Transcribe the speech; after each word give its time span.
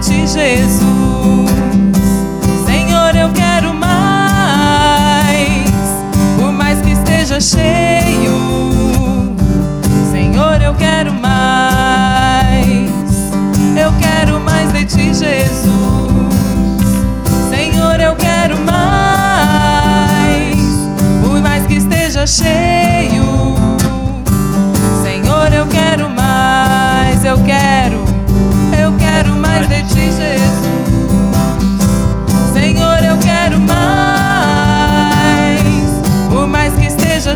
ti, 0.00 0.26
Jesus. 0.26 0.99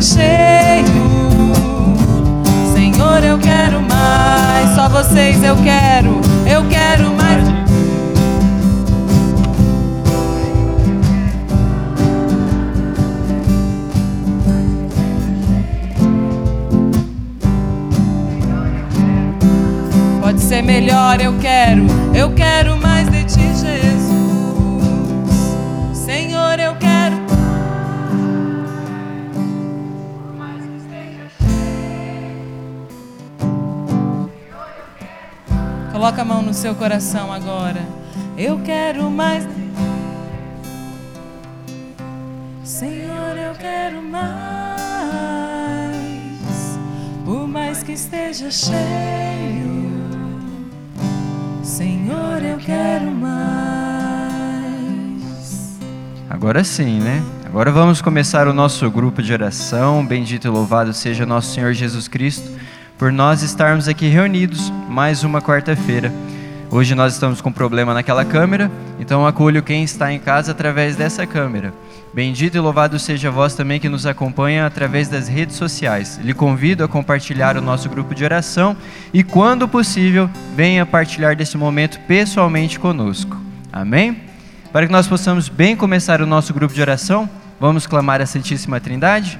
Cheio. 0.01 0.85
Senhor, 2.73 3.23
eu 3.23 3.37
quero 3.39 3.81
mais, 3.81 4.75
só 4.75 4.89
vocês 4.89 5.43
eu 5.43 5.55
quero, 5.57 6.19
eu 6.45 6.67
quero 6.67 7.13
mais. 7.13 7.45
Pode 20.21 20.41
ser 20.41 20.61
melhor, 20.61 21.21
eu 21.21 21.33
quero 21.39 21.94
Coloca 36.05 36.21
a 36.21 36.25
mão 36.25 36.43
no 36.43 36.53
seu 36.53 36.75
coração 36.75 37.33
agora. 37.33 37.81
Eu 38.37 38.59
quero 38.59 39.09
mais. 39.09 39.43
Senhor, 42.63 43.35
eu 43.35 43.55
quero 43.55 44.03
mais. 44.03 44.29
Por 47.25 47.47
mais 47.47 47.81
que 47.81 47.93
esteja 47.93 48.51
cheio. 48.51 48.75
Senhor, 51.63 52.43
eu 52.43 52.59
quero 52.59 53.09
mais. 53.09 54.35
Agora 56.29 56.63
sim, 56.63 56.99
né? 56.99 57.23
Agora 57.47 57.71
vamos 57.71 57.99
começar 57.99 58.47
o 58.47 58.53
nosso 58.53 58.91
grupo 58.91 59.23
de 59.23 59.33
oração. 59.33 60.05
Bendito 60.05 60.45
e 60.45 60.51
louvado 60.51 60.93
seja 60.93 61.25
nosso 61.25 61.51
Senhor 61.51 61.73
Jesus 61.73 62.07
Cristo 62.07 62.51
por 62.97 63.11
nós 63.11 63.41
estarmos 63.41 63.87
aqui 63.87 64.07
reunidos 64.07 64.71
mais 64.87 65.23
uma 65.23 65.41
quarta-feira. 65.41 66.13
Hoje 66.71 66.95
nós 66.95 67.13
estamos 67.13 67.41
com 67.41 67.51
problema 67.51 67.93
naquela 67.93 68.23
câmera, 68.23 68.71
então 68.99 69.27
acolho 69.27 69.61
quem 69.61 69.83
está 69.83 70.11
em 70.13 70.19
casa 70.19 70.51
através 70.51 70.95
dessa 70.95 71.27
câmera. 71.27 71.73
Bendito 72.13 72.55
e 72.55 72.59
louvado 72.59 72.97
seja 72.97 73.29
vós 73.29 73.53
também 73.53 73.79
que 73.79 73.89
nos 73.89 74.05
acompanha 74.05 74.65
através 74.65 75.09
das 75.09 75.27
redes 75.27 75.57
sociais. 75.57 76.17
Lhe 76.23 76.33
convido 76.33 76.83
a 76.83 76.87
compartilhar 76.87 77.57
o 77.57 77.61
nosso 77.61 77.89
grupo 77.89 78.15
de 78.15 78.23
oração 78.23 78.77
e, 79.13 79.23
quando 79.23 79.67
possível, 79.67 80.29
venha 80.55 80.85
partilhar 80.85 81.35
desse 81.35 81.57
momento 81.57 81.99
pessoalmente 82.07 82.79
conosco. 82.79 83.37
Amém? 83.71 84.21
Para 84.71 84.87
que 84.87 84.91
nós 84.91 85.07
possamos 85.07 85.49
bem 85.49 85.75
começar 85.75 86.21
o 86.21 86.25
nosso 86.25 86.53
grupo 86.53 86.73
de 86.73 86.81
oração, 86.81 87.29
vamos 87.59 87.85
clamar 87.85 88.21
a 88.21 88.25
Santíssima 88.25 88.79
Trindade? 88.79 89.37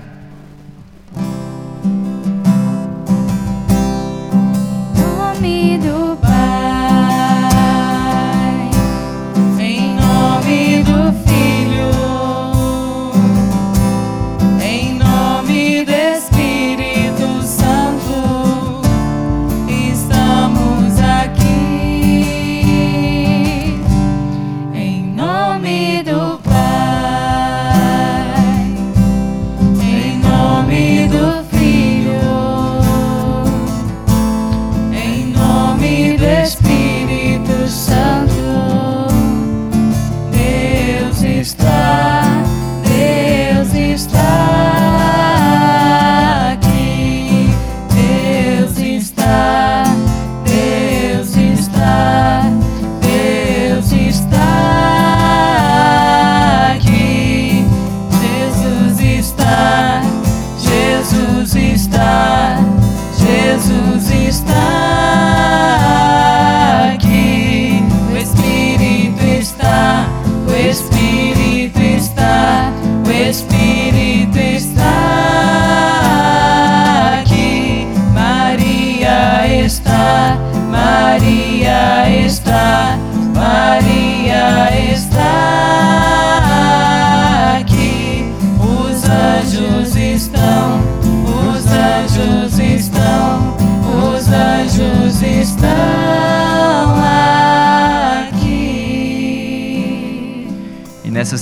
Nome 5.46 5.78
do 5.78 5.95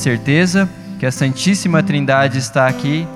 certeza 0.03 0.69
que 0.99 1.05
a 1.05 1.11
Santíssima 1.11 1.81
Trindade 1.81 2.37
está 2.37 2.67
aqui 2.67 3.07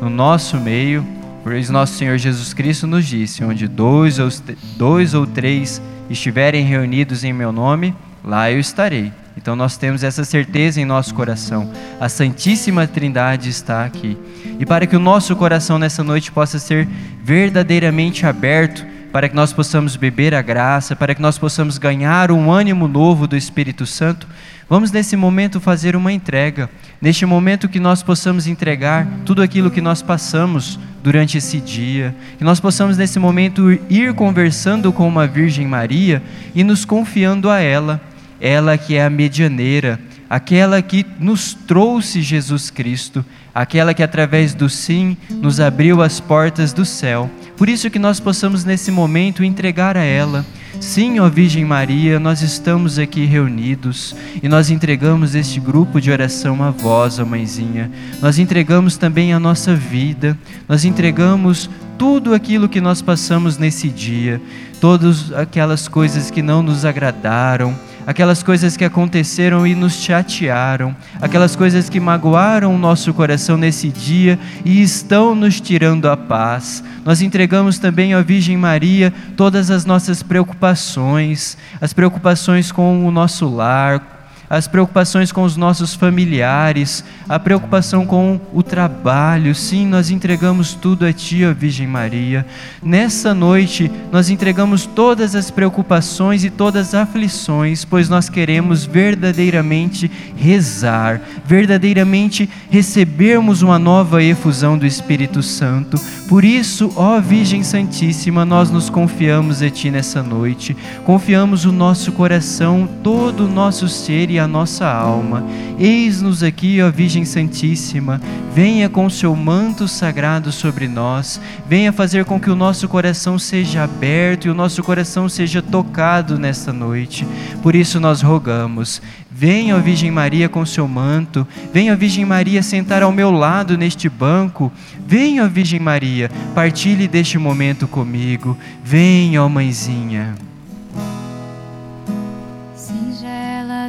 no 0.00 0.08
nosso 0.08 0.56
meio, 0.56 1.04
pois 1.42 1.68
nosso 1.68 1.94
Senhor 1.94 2.16
Jesus 2.16 2.54
Cristo 2.54 2.86
nos 2.86 3.04
disse: 3.04 3.42
onde 3.42 3.66
dois 3.66 4.20
ou, 4.20 4.28
dois 4.76 5.14
ou 5.14 5.26
três 5.26 5.82
estiverem 6.08 6.64
reunidos 6.64 7.24
em 7.24 7.32
meu 7.32 7.50
nome, 7.50 7.92
lá 8.24 8.52
eu 8.52 8.60
estarei. 8.60 9.12
Então 9.36 9.56
nós 9.56 9.76
temos 9.76 10.04
essa 10.04 10.24
certeza 10.24 10.80
em 10.80 10.84
nosso 10.84 11.12
coração. 11.12 11.72
A 12.00 12.08
Santíssima 12.08 12.86
Trindade 12.86 13.48
está 13.48 13.84
aqui. 13.84 14.16
E 14.60 14.64
para 14.64 14.86
que 14.86 14.94
o 14.94 15.00
nosso 15.00 15.34
coração 15.34 15.76
nessa 15.76 16.04
noite 16.04 16.30
possa 16.30 16.60
ser 16.60 16.86
verdadeiramente 17.24 18.26
aberto, 18.26 18.86
para 19.12 19.28
que 19.28 19.34
nós 19.34 19.52
possamos 19.52 19.96
beber 19.96 20.34
a 20.34 20.42
graça, 20.42 20.94
para 20.94 21.14
que 21.14 21.22
nós 21.22 21.38
possamos 21.38 21.78
ganhar 21.78 22.30
um 22.30 22.50
ânimo 22.50 22.86
novo 22.86 23.26
do 23.26 23.36
Espírito 23.36 23.86
Santo, 23.86 24.26
vamos 24.68 24.92
nesse 24.92 25.16
momento 25.16 25.60
fazer 25.60 25.96
uma 25.96 26.12
entrega. 26.12 26.68
Neste 27.00 27.24
momento 27.24 27.68
que 27.68 27.80
nós 27.80 28.02
possamos 28.02 28.46
entregar 28.46 29.06
tudo 29.24 29.42
aquilo 29.42 29.70
que 29.70 29.80
nós 29.80 30.02
passamos 30.02 30.78
durante 31.02 31.38
esse 31.38 31.58
dia, 31.58 32.14
que 32.36 32.44
nós 32.44 32.60
possamos 32.60 32.98
nesse 32.98 33.18
momento 33.18 33.70
ir 33.88 34.12
conversando 34.14 34.92
com 34.92 35.08
uma 35.08 35.26
Virgem 35.26 35.66
Maria 35.66 36.22
e 36.54 36.62
nos 36.62 36.84
confiando 36.84 37.48
a 37.48 37.60
ela, 37.60 38.00
ela 38.40 38.76
que 38.76 38.96
é 38.96 39.04
a 39.04 39.10
medianeira, 39.10 39.98
aquela 40.28 40.82
que 40.82 41.06
nos 41.18 41.54
trouxe 41.54 42.22
Jesus 42.22 42.70
Cristo, 42.70 43.24
aquela 43.54 43.94
que 43.94 44.02
através 44.02 44.54
do 44.54 44.68
sim 44.68 45.16
nos 45.30 45.60
abriu 45.60 46.02
as 46.02 46.20
portas 46.20 46.72
do 46.72 46.84
céu. 46.84 47.30
Por 47.56 47.68
isso 47.68 47.90
que 47.90 47.98
nós 47.98 48.20
possamos 48.20 48.64
nesse 48.64 48.90
momento 48.90 49.42
entregar 49.42 49.96
a 49.96 50.04
ela. 50.04 50.44
Sim, 50.80 51.18
ó 51.18 51.28
Virgem 51.28 51.64
Maria, 51.64 52.20
nós 52.20 52.40
estamos 52.40 52.98
aqui 52.98 53.24
reunidos 53.24 54.14
e 54.40 54.48
nós 54.48 54.70
entregamos 54.70 55.34
este 55.34 55.58
grupo 55.58 56.00
de 56.00 56.10
oração 56.10 56.62
a 56.62 56.70
vós, 56.70 57.18
ó 57.18 57.24
Mãezinha. 57.24 57.90
Nós 58.20 58.38
entregamos 58.38 58.96
também 58.96 59.32
a 59.32 59.40
nossa 59.40 59.74
vida, 59.74 60.38
nós 60.68 60.84
entregamos 60.84 61.68
tudo 61.98 62.32
aquilo 62.32 62.68
que 62.68 62.80
nós 62.80 63.02
passamos 63.02 63.58
nesse 63.58 63.88
dia, 63.88 64.40
todas 64.80 65.32
aquelas 65.32 65.88
coisas 65.88 66.30
que 66.30 66.42
não 66.42 66.62
nos 66.62 66.84
agradaram, 66.84 67.76
aquelas 68.08 68.42
coisas 68.42 68.74
que 68.74 68.86
aconteceram 68.86 69.66
e 69.66 69.74
nos 69.74 69.92
chatearam, 69.92 70.96
aquelas 71.20 71.54
coisas 71.54 71.90
que 71.90 72.00
magoaram 72.00 72.74
o 72.74 72.78
nosso 72.78 73.12
coração 73.12 73.58
nesse 73.58 73.90
dia 73.90 74.38
e 74.64 74.80
estão 74.80 75.34
nos 75.34 75.60
tirando 75.60 76.08
a 76.08 76.16
paz. 76.16 76.82
Nós 77.04 77.20
entregamos 77.20 77.78
também 77.78 78.14
à 78.14 78.22
Virgem 78.22 78.56
Maria 78.56 79.12
todas 79.36 79.70
as 79.70 79.84
nossas 79.84 80.22
preocupações, 80.22 81.58
as 81.82 81.92
preocupações 81.92 82.72
com 82.72 83.06
o 83.06 83.10
nosso 83.10 83.46
lar, 83.46 84.17
as 84.50 84.66
preocupações 84.66 85.30
com 85.30 85.42
os 85.42 85.56
nossos 85.56 85.94
familiares, 85.94 87.04
a 87.28 87.38
preocupação 87.38 88.06
com 88.06 88.40
o 88.52 88.62
trabalho. 88.62 89.54
Sim, 89.54 89.86
nós 89.86 90.10
entregamos 90.10 90.74
tudo 90.74 91.04
a 91.04 91.12
Ti, 91.12 91.44
ó 91.44 91.52
Virgem 91.52 91.86
Maria. 91.86 92.46
Nessa 92.82 93.34
noite, 93.34 93.90
nós 94.10 94.30
entregamos 94.30 94.86
todas 94.86 95.34
as 95.34 95.50
preocupações 95.50 96.44
e 96.44 96.50
todas 96.50 96.88
as 96.88 96.94
aflições, 96.94 97.84
pois 97.84 98.08
nós 98.08 98.28
queremos 98.28 98.86
verdadeiramente 98.86 100.10
rezar, 100.36 101.20
verdadeiramente 101.44 102.48
recebermos 102.70 103.62
uma 103.62 103.78
nova 103.78 104.22
efusão 104.22 104.78
do 104.78 104.86
Espírito 104.86 105.42
Santo. 105.42 106.00
Por 106.28 106.44
isso, 106.44 106.92
ó 106.96 107.20
Virgem 107.20 107.62
Santíssima, 107.62 108.44
nós 108.44 108.70
nos 108.70 108.88
confiamos 108.88 109.62
a 109.62 109.70
Ti 109.70 109.90
nessa 109.90 110.22
noite, 110.22 110.76
confiamos 111.04 111.64
o 111.64 111.72
nosso 111.72 112.12
coração, 112.12 112.88
todo 113.02 113.44
o 113.44 113.48
nosso 113.48 113.88
ser 113.88 114.30
e 114.30 114.37
a 114.38 114.48
nossa 114.48 114.86
alma. 114.86 115.44
Eis-nos 115.78 116.42
aqui, 116.42 116.80
ó 116.82 116.90
Virgem 116.90 117.24
Santíssima, 117.24 118.20
venha 118.54 118.88
com 118.88 119.06
o 119.06 119.10
seu 119.10 119.34
manto 119.34 119.86
sagrado 119.86 120.50
sobre 120.50 120.88
nós, 120.88 121.40
venha 121.68 121.92
fazer 121.92 122.24
com 122.24 122.40
que 122.40 122.50
o 122.50 122.56
nosso 122.56 122.88
coração 122.88 123.38
seja 123.38 123.84
aberto 123.84 124.46
e 124.46 124.50
o 124.50 124.54
nosso 124.54 124.82
coração 124.82 125.28
seja 125.28 125.62
tocado 125.62 126.38
nesta 126.38 126.72
noite. 126.72 127.26
Por 127.62 127.74
isso 127.74 128.00
nós 128.00 128.22
rogamos, 128.22 129.00
Venha, 129.38 129.76
ó 129.76 129.78
Virgem 129.78 130.10
Maria, 130.10 130.48
com 130.48 130.66
seu 130.66 130.88
manto. 130.88 131.46
Venha, 131.72 131.92
ó 131.92 131.96
Virgem 131.96 132.24
Maria, 132.24 132.60
sentar 132.60 133.04
ao 133.04 133.12
meu 133.12 133.30
lado 133.30 133.78
neste 133.78 134.08
banco. 134.08 134.72
Venha, 135.06 135.44
ó 135.44 135.48
Virgem 135.48 135.78
Maria, 135.78 136.28
partilhe 136.56 137.06
deste 137.06 137.38
momento 137.38 137.86
comigo. 137.86 138.58
Venha, 138.82 139.40
ó 139.40 139.48
Mãezinha. 139.48 140.34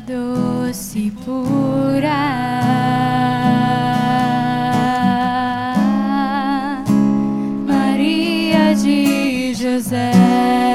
Doce 0.01 1.11
pura. 1.23 2.09
Maria 7.67 8.73
de 8.75 9.53
José 9.53 10.68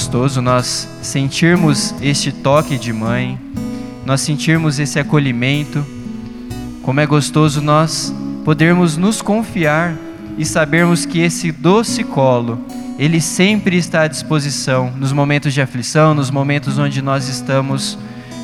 gostoso 0.00 0.40
nós 0.40 0.88
sentirmos 1.02 1.94
este 2.00 2.32
toque 2.32 2.78
de 2.78 2.90
mãe, 2.90 3.38
nós 4.06 4.22
sentirmos 4.22 4.78
esse 4.78 4.98
acolhimento. 4.98 5.84
Como 6.82 7.00
é 7.00 7.06
gostoso 7.06 7.60
nós 7.60 8.10
podermos 8.42 8.96
nos 8.96 9.20
confiar 9.20 9.94
e 10.38 10.44
sabermos 10.46 11.04
que 11.04 11.20
esse 11.20 11.52
doce 11.52 12.02
colo, 12.02 12.58
ele 12.98 13.20
sempre 13.20 13.76
está 13.76 14.00
à 14.00 14.08
disposição 14.08 14.90
nos 14.96 15.12
momentos 15.12 15.52
de 15.52 15.60
aflição, 15.60 16.14
nos 16.14 16.30
momentos 16.30 16.78
onde 16.78 17.02
nós 17.02 17.28
estamos 17.28 17.98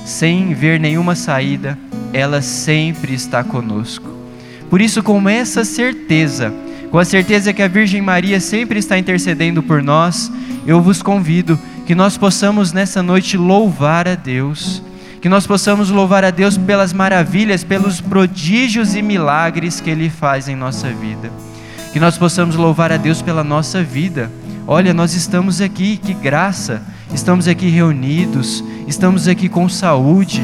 sem 0.05 0.53
ver 0.53 0.79
nenhuma 0.79 1.15
saída, 1.15 1.79
ela 2.13 2.43
sempre 2.43 3.15
está 3.15 3.43
conosco. 3.43 4.11
Por 4.69 4.83
isso, 4.83 5.03
com 5.03 5.27
essa 5.27 5.65
certeza, 5.65 6.53
com 6.91 6.99
a 6.99 7.05
certeza 7.05 7.53
que 7.53 7.63
a 7.63 7.69
Virgem 7.69 8.01
Maria 8.01 8.41
sempre 8.41 8.79
está 8.79 8.99
intercedendo 8.99 9.63
por 9.63 9.83
nós, 9.83 10.31
eu 10.67 10.81
vos 10.81 11.03
convido 11.03 11.59
que 11.87 11.95
nós 11.95 12.17
possamos 12.17 12.73
nessa 12.73 13.03
noite 13.03 13.37
louvar 13.37 14.09
a 14.09 14.15
Deus, 14.15 14.83
que 15.21 15.29
nós 15.29 15.47
possamos 15.47 15.91
louvar 15.91 16.25
a 16.25 16.31
Deus 16.31 16.57
pelas 16.57 16.93
maravilhas, 16.93 17.65
pelos 17.65 18.01
prodígios 18.01 18.95
e 18.95 19.03
milagres 19.03 19.81
que 19.81 19.91
Ele 19.91 20.11
faz 20.11 20.49
em 20.49 20.57
nossa 20.57 20.89
vida, 20.89 21.31
que 21.93 22.01
nós 22.01 22.19
possamos 22.19 22.57
louvar 22.57 22.93
a 22.93 22.97
Deus 22.97 23.23
pela 23.23 23.45
nossa 23.45 23.83
vida. 23.83 24.31
Olha, 24.67 24.93
nós 24.93 25.15
estamos 25.15 25.61
aqui, 25.61 25.97
que 25.97 26.13
graça, 26.13 26.83
estamos 27.15 27.47
aqui 27.47 27.69
reunidos, 27.69 28.65
estamos 28.87 29.29
aqui 29.29 29.49
com 29.49 29.69
saúde. 29.69 30.43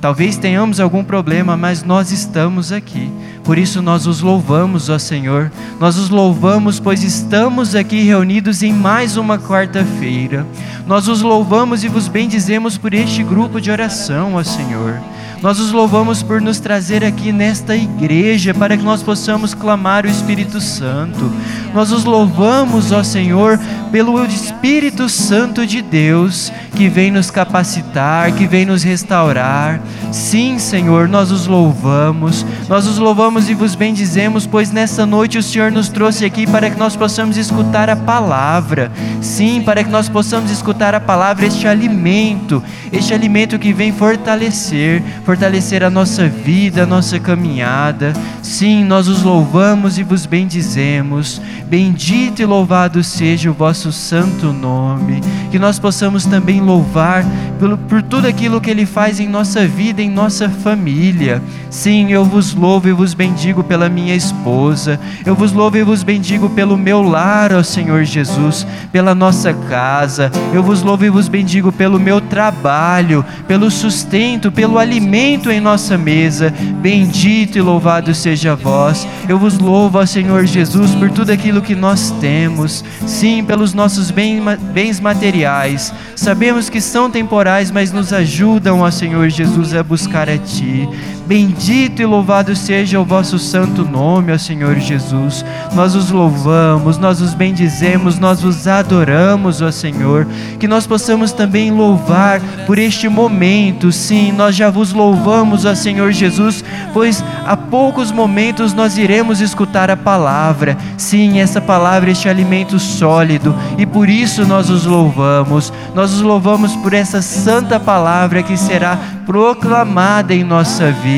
Talvez 0.00 0.36
tenhamos 0.36 0.80
algum 0.80 1.04
problema, 1.04 1.56
mas 1.56 1.82
nós 1.82 2.10
estamos 2.10 2.72
aqui. 2.72 3.10
Por 3.44 3.58
isso 3.58 3.82
nós 3.82 4.06
os 4.06 4.22
louvamos, 4.22 4.88
ó 4.88 4.98
Senhor. 4.98 5.52
Nós 5.78 5.98
os 5.98 6.08
louvamos, 6.08 6.80
pois 6.80 7.04
estamos 7.04 7.74
aqui 7.74 8.02
reunidos 8.02 8.62
em 8.62 8.72
mais 8.72 9.18
uma 9.18 9.38
quarta-feira. 9.38 10.46
Nós 10.86 11.08
os 11.08 11.20
louvamos 11.20 11.84
e 11.84 11.88
vos 11.88 12.08
bendizemos 12.08 12.78
por 12.78 12.94
este 12.94 13.22
grupo 13.22 13.60
de 13.60 13.70
oração, 13.70 14.34
ó 14.34 14.42
Senhor. 14.42 14.98
Nós 15.44 15.60
os 15.60 15.72
louvamos 15.72 16.22
por 16.22 16.40
nos 16.40 16.58
trazer 16.58 17.04
aqui 17.04 17.30
nesta 17.30 17.76
igreja 17.76 18.54
para 18.54 18.78
que 18.78 18.82
nós 18.82 19.02
possamos 19.02 19.52
clamar 19.52 20.06
o 20.06 20.08
Espírito 20.08 20.58
Santo. 20.58 21.30
Nós 21.74 21.92
os 21.92 22.04
louvamos, 22.04 22.92
ó 22.92 23.02
Senhor, 23.02 23.60
pelo 23.92 24.24
Espírito 24.24 25.06
Santo 25.06 25.66
de 25.66 25.82
Deus 25.82 26.50
que 26.74 26.88
vem 26.88 27.10
nos 27.10 27.30
capacitar, 27.30 28.32
que 28.32 28.46
vem 28.46 28.64
nos 28.64 28.82
restaurar. 28.82 29.82
Sim, 30.10 30.58
Senhor, 30.58 31.08
nós 31.08 31.30
os 31.30 31.46
louvamos. 31.46 32.46
Nós 32.68 32.86
os 32.86 32.96
louvamos 32.96 33.33
e 33.34 33.54
vos 33.54 33.74
bendizemos, 33.74 34.46
pois 34.46 34.70
nessa 34.70 35.04
noite 35.04 35.36
o 35.36 35.42
Senhor 35.42 35.72
nos 35.72 35.88
trouxe 35.88 36.24
aqui 36.24 36.46
para 36.46 36.70
que 36.70 36.78
nós 36.78 36.94
possamos 36.94 37.36
escutar 37.36 37.90
a 37.90 37.96
palavra. 37.96 38.92
Sim, 39.20 39.60
para 39.60 39.82
que 39.82 39.90
nós 39.90 40.08
possamos 40.08 40.52
escutar 40.52 40.94
a 40.94 41.00
palavra, 41.00 41.44
este 41.44 41.66
alimento, 41.66 42.62
este 42.92 43.12
alimento 43.12 43.58
que 43.58 43.72
vem 43.72 43.92
fortalecer, 43.92 45.02
fortalecer 45.24 45.82
a 45.82 45.90
nossa 45.90 46.28
vida, 46.28 46.84
a 46.84 46.86
nossa 46.86 47.18
caminhada. 47.18 48.12
Sim, 48.40 48.84
nós 48.84 49.08
os 49.08 49.22
louvamos 49.22 49.98
e 49.98 50.04
vos 50.04 50.26
bendizemos. 50.26 51.42
Bendito 51.66 52.40
e 52.40 52.44
louvado 52.44 53.02
seja 53.02 53.50
o 53.50 53.54
vosso 53.54 53.90
santo 53.90 54.52
nome. 54.52 55.20
Que 55.50 55.58
nós 55.58 55.78
possamos 55.78 56.24
também 56.24 56.60
louvar 56.60 57.24
pelo, 57.58 57.76
por 57.76 58.02
tudo 58.02 58.28
aquilo 58.28 58.60
que 58.60 58.70
Ele 58.70 58.86
faz 58.86 59.18
em 59.18 59.28
nossa 59.28 59.66
vida, 59.66 60.00
em 60.00 60.10
nossa 60.10 60.48
família. 60.48 61.42
Sim, 61.70 62.12
eu 62.12 62.24
vos 62.24 62.54
louvo 62.54 62.88
e 62.88 62.92
vos 62.92 63.14
bendigo 63.24 63.64
pela 63.64 63.88
minha 63.88 64.14
esposa. 64.14 65.00
Eu 65.24 65.34
vos 65.34 65.50
louvo 65.50 65.78
e 65.78 65.82
vos 65.82 66.02
bendigo 66.02 66.50
pelo 66.50 66.76
meu 66.76 67.00
lar, 67.00 67.54
ó 67.54 67.62
Senhor 67.62 68.04
Jesus, 68.04 68.66
pela 68.92 69.14
nossa 69.14 69.54
casa. 69.54 70.30
Eu 70.52 70.62
vos 70.62 70.82
louvo 70.82 71.06
e 71.06 71.08
vos 71.08 71.26
bendigo 71.26 71.72
pelo 71.72 71.98
meu 71.98 72.20
trabalho, 72.20 73.24
pelo 73.48 73.70
sustento, 73.70 74.52
pelo 74.52 74.78
alimento 74.78 75.50
em 75.50 75.58
nossa 75.58 75.96
mesa. 75.96 76.52
Bendito 76.82 77.56
e 77.56 77.62
louvado 77.62 78.14
seja 78.14 78.54
vós. 78.54 79.08
Eu 79.26 79.38
vos 79.38 79.58
louvo, 79.58 79.98
ó 79.98 80.04
Senhor 80.04 80.44
Jesus, 80.44 80.94
por 80.94 81.10
tudo 81.10 81.30
aquilo 81.30 81.62
que 81.62 81.74
nós 81.74 82.10
temos. 82.20 82.84
Sim, 83.06 83.42
pelos 83.42 83.72
nossos 83.72 84.10
bens 84.10 85.00
materiais. 85.00 85.94
Sabemos 86.14 86.68
que 86.68 86.80
são 86.80 87.10
temporais, 87.10 87.70
mas 87.70 87.90
nos 87.90 88.12
ajudam, 88.12 88.80
ó 88.80 88.90
Senhor 88.90 89.30
Jesus, 89.30 89.72
a 89.72 89.82
buscar 89.82 90.28
a 90.28 90.36
Ti. 90.36 90.86
Bendito 91.26 92.02
e 92.02 92.04
louvado 92.04 92.54
seja 92.54 93.00
o 93.00 93.04
vosso 93.04 93.38
santo 93.38 93.82
nome, 93.82 94.30
ó 94.30 94.36
Senhor 94.36 94.76
Jesus. 94.76 95.42
Nós 95.72 95.94
os 95.94 96.10
louvamos, 96.10 96.98
nós 96.98 97.22
os 97.22 97.32
bendizemos, 97.32 98.18
nós 98.18 98.44
os 98.44 98.68
adoramos, 98.68 99.62
ó 99.62 99.70
Senhor. 99.70 100.26
Que 100.60 100.68
nós 100.68 100.86
possamos 100.86 101.32
também 101.32 101.70
louvar 101.70 102.40
por 102.66 102.78
este 102.78 103.08
momento. 103.08 103.90
Sim, 103.90 104.32
nós 104.32 104.54
já 104.54 104.68
vos 104.68 104.92
louvamos, 104.92 105.64
ó 105.64 105.74
Senhor 105.74 106.12
Jesus, 106.12 106.62
pois 106.92 107.24
a 107.46 107.56
poucos 107.56 108.12
momentos 108.12 108.74
nós 108.74 108.98
iremos 108.98 109.40
escutar 109.40 109.90
a 109.90 109.96
palavra. 109.96 110.76
Sim, 110.98 111.38
essa 111.40 111.60
palavra, 111.60 112.10
este 112.10 112.28
alimento 112.28 112.78
sólido, 112.78 113.54
e 113.78 113.86
por 113.86 114.10
isso 114.10 114.44
nós 114.44 114.68
os 114.68 114.84
louvamos. 114.84 115.72
Nós 115.94 116.12
os 116.12 116.20
louvamos 116.20 116.76
por 116.76 116.92
essa 116.92 117.22
santa 117.22 117.80
palavra 117.80 118.42
que 118.42 118.58
será 118.58 118.98
proclamada 119.24 120.34
em 120.34 120.44
nossa 120.44 120.92
vida. 120.92 121.13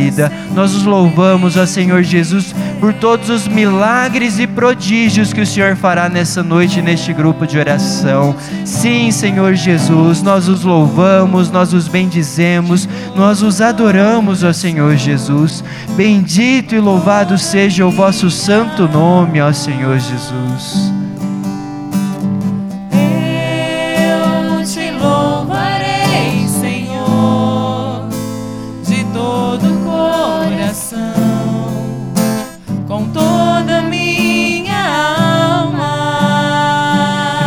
Nós 0.54 0.74
os 0.74 0.84
louvamos, 0.84 1.56
ó 1.56 1.66
Senhor 1.66 2.02
Jesus, 2.02 2.54
por 2.80 2.92
todos 2.92 3.30
os 3.30 3.48
milagres 3.48 4.38
e 4.38 4.46
prodígios 4.46 5.32
que 5.32 5.40
o 5.40 5.46
Senhor 5.46 5.76
fará 5.76 6.08
nessa 6.08 6.42
noite 6.42 6.82
neste 6.82 7.12
grupo 7.12 7.46
de 7.46 7.58
oração. 7.58 8.34
Sim, 8.64 9.10
Senhor 9.10 9.54
Jesus, 9.54 10.22
nós 10.22 10.48
os 10.48 10.62
louvamos, 10.62 11.50
nós 11.50 11.72
os 11.72 11.88
bendizemos, 11.88 12.88
nós 13.14 13.42
os 13.42 13.60
adoramos, 13.60 14.44
ó 14.44 14.52
Senhor 14.52 14.96
Jesus. 14.96 15.64
Bendito 15.96 16.74
e 16.74 16.80
louvado 16.80 17.38
seja 17.38 17.86
o 17.86 17.90
vosso 17.90 18.30
santo 18.30 18.88
nome, 18.88 19.40
ó 19.40 19.52
Senhor 19.52 19.98
Jesus. 19.98 21.05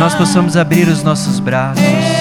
Nós 0.00 0.14
possamos 0.14 0.56
abrir 0.56 0.88
os 0.88 1.02
nossos 1.02 1.38
braços. 1.38 2.19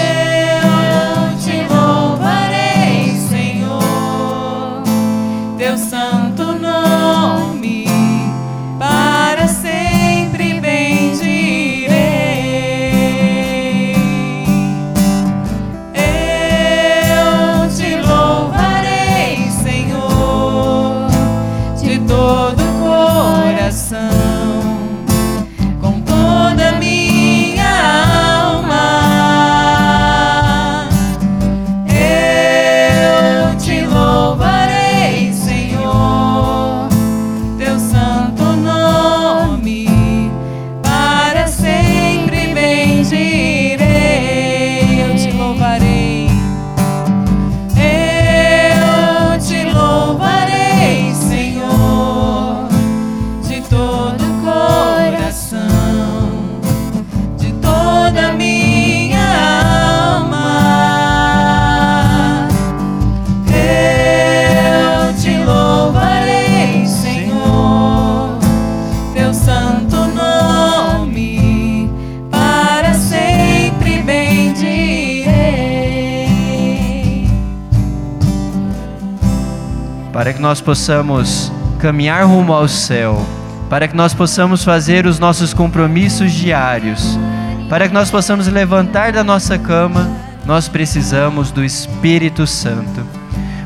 Que 80.40 80.44
nós 80.44 80.62
possamos 80.62 81.52
caminhar 81.80 82.26
rumo 82.26 82.54
ao 82.54 82.66
céu, 82.66 83.26
para 83.70 83.90
que 83.90 83.96
nós 83.96 84.14
possamos 84.14 84.64
fazer 84.64 85.06
os 85.06 85.20
nossos 85.20 85.54
compromissos 85.54 86.32
diários, 86.32 87.20
para 87.68 87.90
que 87.90 87.94
nós 87.94 88.10
possamos 88.10 88.48
levantar 88.48 89.12
da 89.12 89.22
nossa 89.22 89.58
cama, 89.58 90.10
nós 90.46 90.70
precisamos 90.70 91.52
do 91.52 91.62
Espírito 91.62 92.48
Santo. 92.48 93.06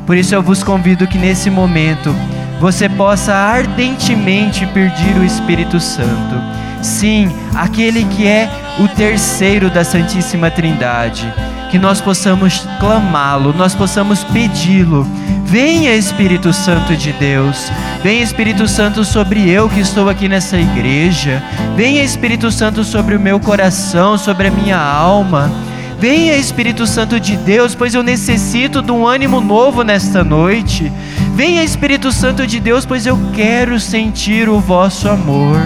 Por 0.04 0.16
isso 0.16 0.34
eu 0.34 0.42
vos 0.42 0.64
convido 0.64 1.06
que 1.06 1.16
nesse 1.16 1.48
momento 1.48 2.12
você 2.58 2.88
possa 2.88 3.32
ardentemente 3.32 4.66
pedir 4.66 5.16
o 5.16 5.24
Espírito 5.24 5.78
Santo. 5.78 6.42
Sim, 6.82 7.30
aquele 7.54 8.04
que 8.06 8.26
é 8.26 8.50
o 8.80 8.88
terceiro 8.88 9.70
da 9.70 9.84
Santíssima 9.84 10.50
Trindade 10.50 11.32
que 11.74 11.78
nós 11.80 12.00
possamos 12.00 12.64
clamá-lo, 12.78 13.52
nós 13.52 13.74
possamos 13.74 14.22
pedi-lo. 14.22 15.04
Venha 15.44 15.94
Espírito 15.94 16.52
Santo 16.52 16.96
de 16.96 17.12
Deus, 17.12 17.70
venha 18.02 18.22
Espírito 18.22 18.66
Santo 18.66 19.04
sobre 19.04 19.48
eu 19.48 19.68
que 19.68 19.80
estou 19.80 20.08
aqui 20.08 20.28
nessa 20.28 20.58
igreja, 20.58 21.42
venha 21.76 22.02
Espírito 22.02 22.50
Santo 22.50 22.82
sobre 22.82 23.14
o 23.14 23.20
meu 23.20 23.38
coração, 23.38 24.18
sobre 24.18 24.48
a 24.48 24.50
minha 24.50 24.78
alma. 24.78 25.50
Venha 25.98 26.36
Espírito 26.36 26.86
Santo 26.86 27.18
de 27.18 27.36
Deus, 27.36 27.74
pois 27.74 27.94
eu 27.94 28.02
necessito 28.02 28.82
de 28.82 28.90
um 28.90 29.06
ânimo 29.06 29.40
novo 29.40 29.82
nesta 29.82 30.22
noite. 30.22 30.92
Venha 31.34 31.64
Espírito 31.64 32.12
Santo 32.12 32.46
de 32.46 32.60
Deus, 32.60 32.84
pois 32.84 33.06
eu 33.06 33.18
quero 33.32 33.78
sentir 33.80 34.48
o 34.48 34.60
vosso 34.60 35.08
amor. 35.08 35.56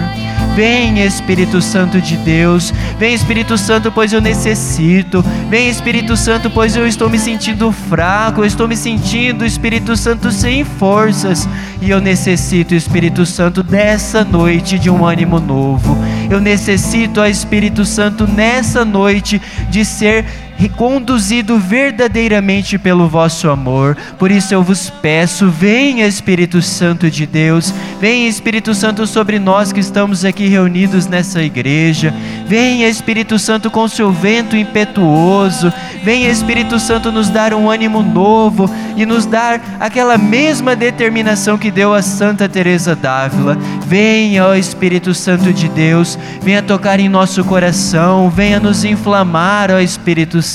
Vem 0.55 1.03
Espírito 1.05 1.61
Santo 1.61 2.01
de 2.01 2.17
Deus, 2.17 2.73
vem 2.97 3.13
Espírito 3.13 3.57
Santo, 3.57 3.91
pois 3.91 4.11
eu 4.11 4.19
necessito. 4.19 5.23
Vem 5.49 5.69
Espírito 5.69 6.17
Santo, 6.17 6.49
pois 6.49 6.75
eu 6.75 6.85
estou 6.87 7.09
me 7.09 7.17
sentindo 7.17 7.71
fraco, 7.71 8.41
eu 8.41 8.45
estou 8.45 8.67
me 8.67 8.75
sentindo 8.75 9.45
Espírito 9.45 9.95
Santo 9.95 10.31
sem 10.31 10.63
forças 10.63 11.47
e 11.81 11.89
eu 11.89 12.01
necessito 12.01 12.75
Espírito 12.75 13.25
Santo 13.25 13.63
dessa 13.63 14.23
noite 14.23 14.77
de 14.77 14.89
um 14.89 15.05
ânimo 15.05 15.39
novo. 15.39 15.97
Eu 16.29 16.39
necessito, 16.39 17.21
ó 17.21 17.25
Espírito 17.25 17.85
Santo, 17.85 18.27
nessa 18.27 18.83
noite 18.83 19.41
de 19.69 19.85
ser 19.85 20.25
reconduzido 20.59 21.57
verdadeiramente 21.57 22.77
pelo 22.77 23.07
vosso 23.07 23.49
amor. 23.49 23.95
Por 24.17 24.29
isso 24.29 24.53
eu 24.53 24.61
vos 24.61 24.89
peço, 24.89 25.49
venha 25.49 26.05
Espírito 26.05 26.61
Santo 26.61 27.09
de 27.09 27.25
Deus, 27.25 27.73
venha 28.01 28.27
Espírito 28.27 28.75
Santo 28.75 29.07
sobre 29.07 29.39
nós 29.39 29.71
que 29.71 29.79
estamos 29.79 30.25
aqui 30.25 30.49
reunidos 30.49 31.07
nessa 31.07 31.41
igreja. 31.41 32.13
Venha 32.45 32.89
Espírito 32.89 33.39
Santo 33.39 33.71
com 33.71 33.87
seu 33.87 34.11
vento 34.11 34.57
impetuoso. 34.57 35.71
Venha 36.03 36.29
Espírito 36.29 36.77
Santo 36.77 37.09
nos 37.09 37.29
dar 37.29 37.53
um 37.53 37.69
ânimo 37.69 38.03
novo 38.03 38.69
e 38.97 39.05
nos 39.05 39.25
dar 39.25 39.61
aquela 39.79 40.17
mesma 40.17 40.75
determinação 40.75 41.57
que 41.57 41.71
deu 41.71 41.93
a 41.93 42.01
Santa 42.01 42.49
Teresa 42.49 42.95
d'Ávila. 42.95 43.57
Venha, 43.87 44.45
ó 44.45 44.55
Espírito 44.55 45.13
Santo 45.13 45.53
de 45.53 45.69
Deus, 45.69 46.19
venha 46.41 46.61
tocar 46.61 46.99
em 46.99 47.07
nosso 47.07 47.45
coração, 47.45 48.29
venha 48.29 48.59
nos 48.59 48.83
inflamar, 48.83 49.71
ó 49.71 49.79
Espírito 49.79 50.41
Santo. 50.41 50.48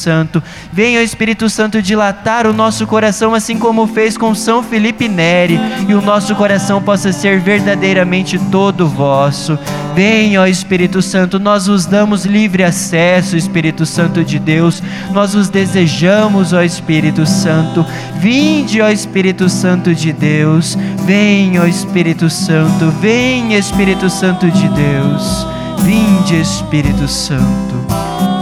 Venha 0.73 1.01
o 1.01 1.03
Espírito 1.03 1.49
Santo 1.49 1.81
dilatar 1.81 2.47
o 2.47 2.53
nosso 2.53 2.87
coração, 2.87 3.35
assim 3.35 3.59
como 3.59 3.87
fez 3.87 4.17
com 4.17 4.35
São 4.35 4.63
Felipe 4.63 5.09
Neri, 5.09 5.59
e 5.89 5.95
o 5.95 6.03
nosso 6.03 6.35
coração 6.35 6.83
possa 6.83 7.13
ser 7.13 7.41
verdadeiramente 7.41 8.39
todo 8.51 8.89
vosso. 8.89 9.59
Vem, 9.95 10.37
ó 10.37 10.47
Espírito 10.47 11.01
Santo, 11.01 11.39
nós 11.39 11.67
vos 11.67 11.87
damos 11.87 12.25
livre 12.25 12.65
acesso, 12.65 13.37
Espírito 13.37 13.87
Santo 13.87 14.25
de 14.25 14.41
Deus. 14.41 14.83
Nós 15.13 15.35
os 15.35 15.49
desejamos, 15.49 16.53
ó 16.53 16.63
Espírito 16.63 17.25
Santo. 17.25 17.87
Vinde, 18.17 18.81
ó 18.81 18.89
Espírito 18.89 19.49
Santo 19.49 19.95
de 19.95 20.13
Deus. 20.13 20.77
Vem, 21.07 21.61
ó 21.61 21.65
Espírito 21.65 22.29
Santo. 22.29 22.91
Vem, 23.01 23.55
Espírito 23.55 24.11
Santo 24.11 24.51
de 24.51 24.69
Deus. 24.69 25.47
Vinde, 25.85 26.41
Espírito 26.41 27.07
Santo. 27.07 28.34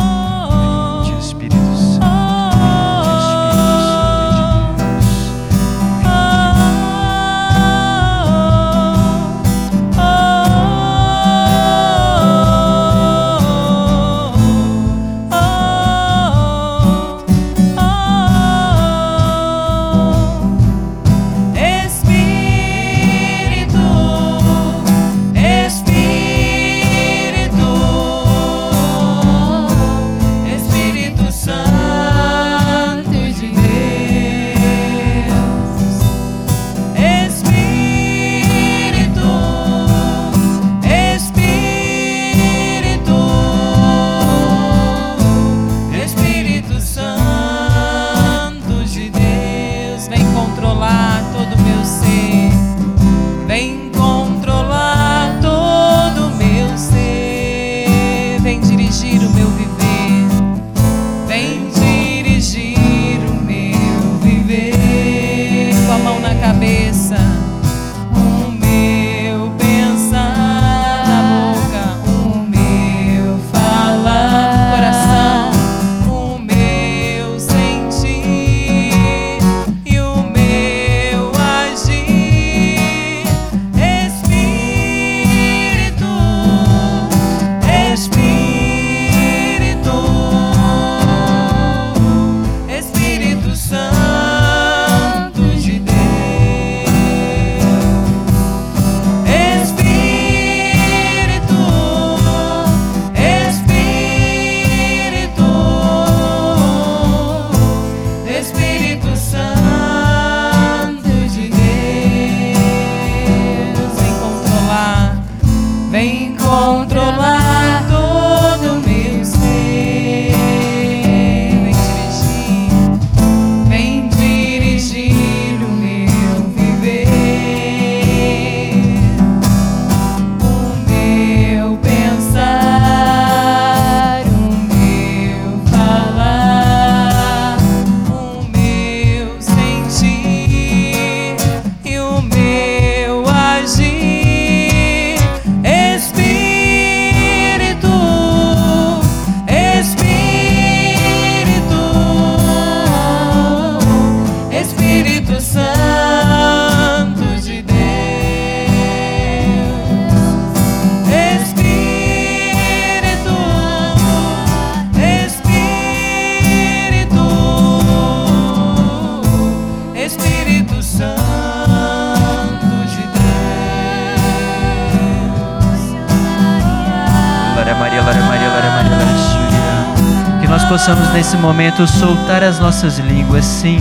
Nesse 181.33 181.43
momento 181.43 181.87
soltar 181.87 182.45
as 182.45 182.59
nossas 182.59 182.99
línguas, 182.99 183.43
sim. 183.47 183.81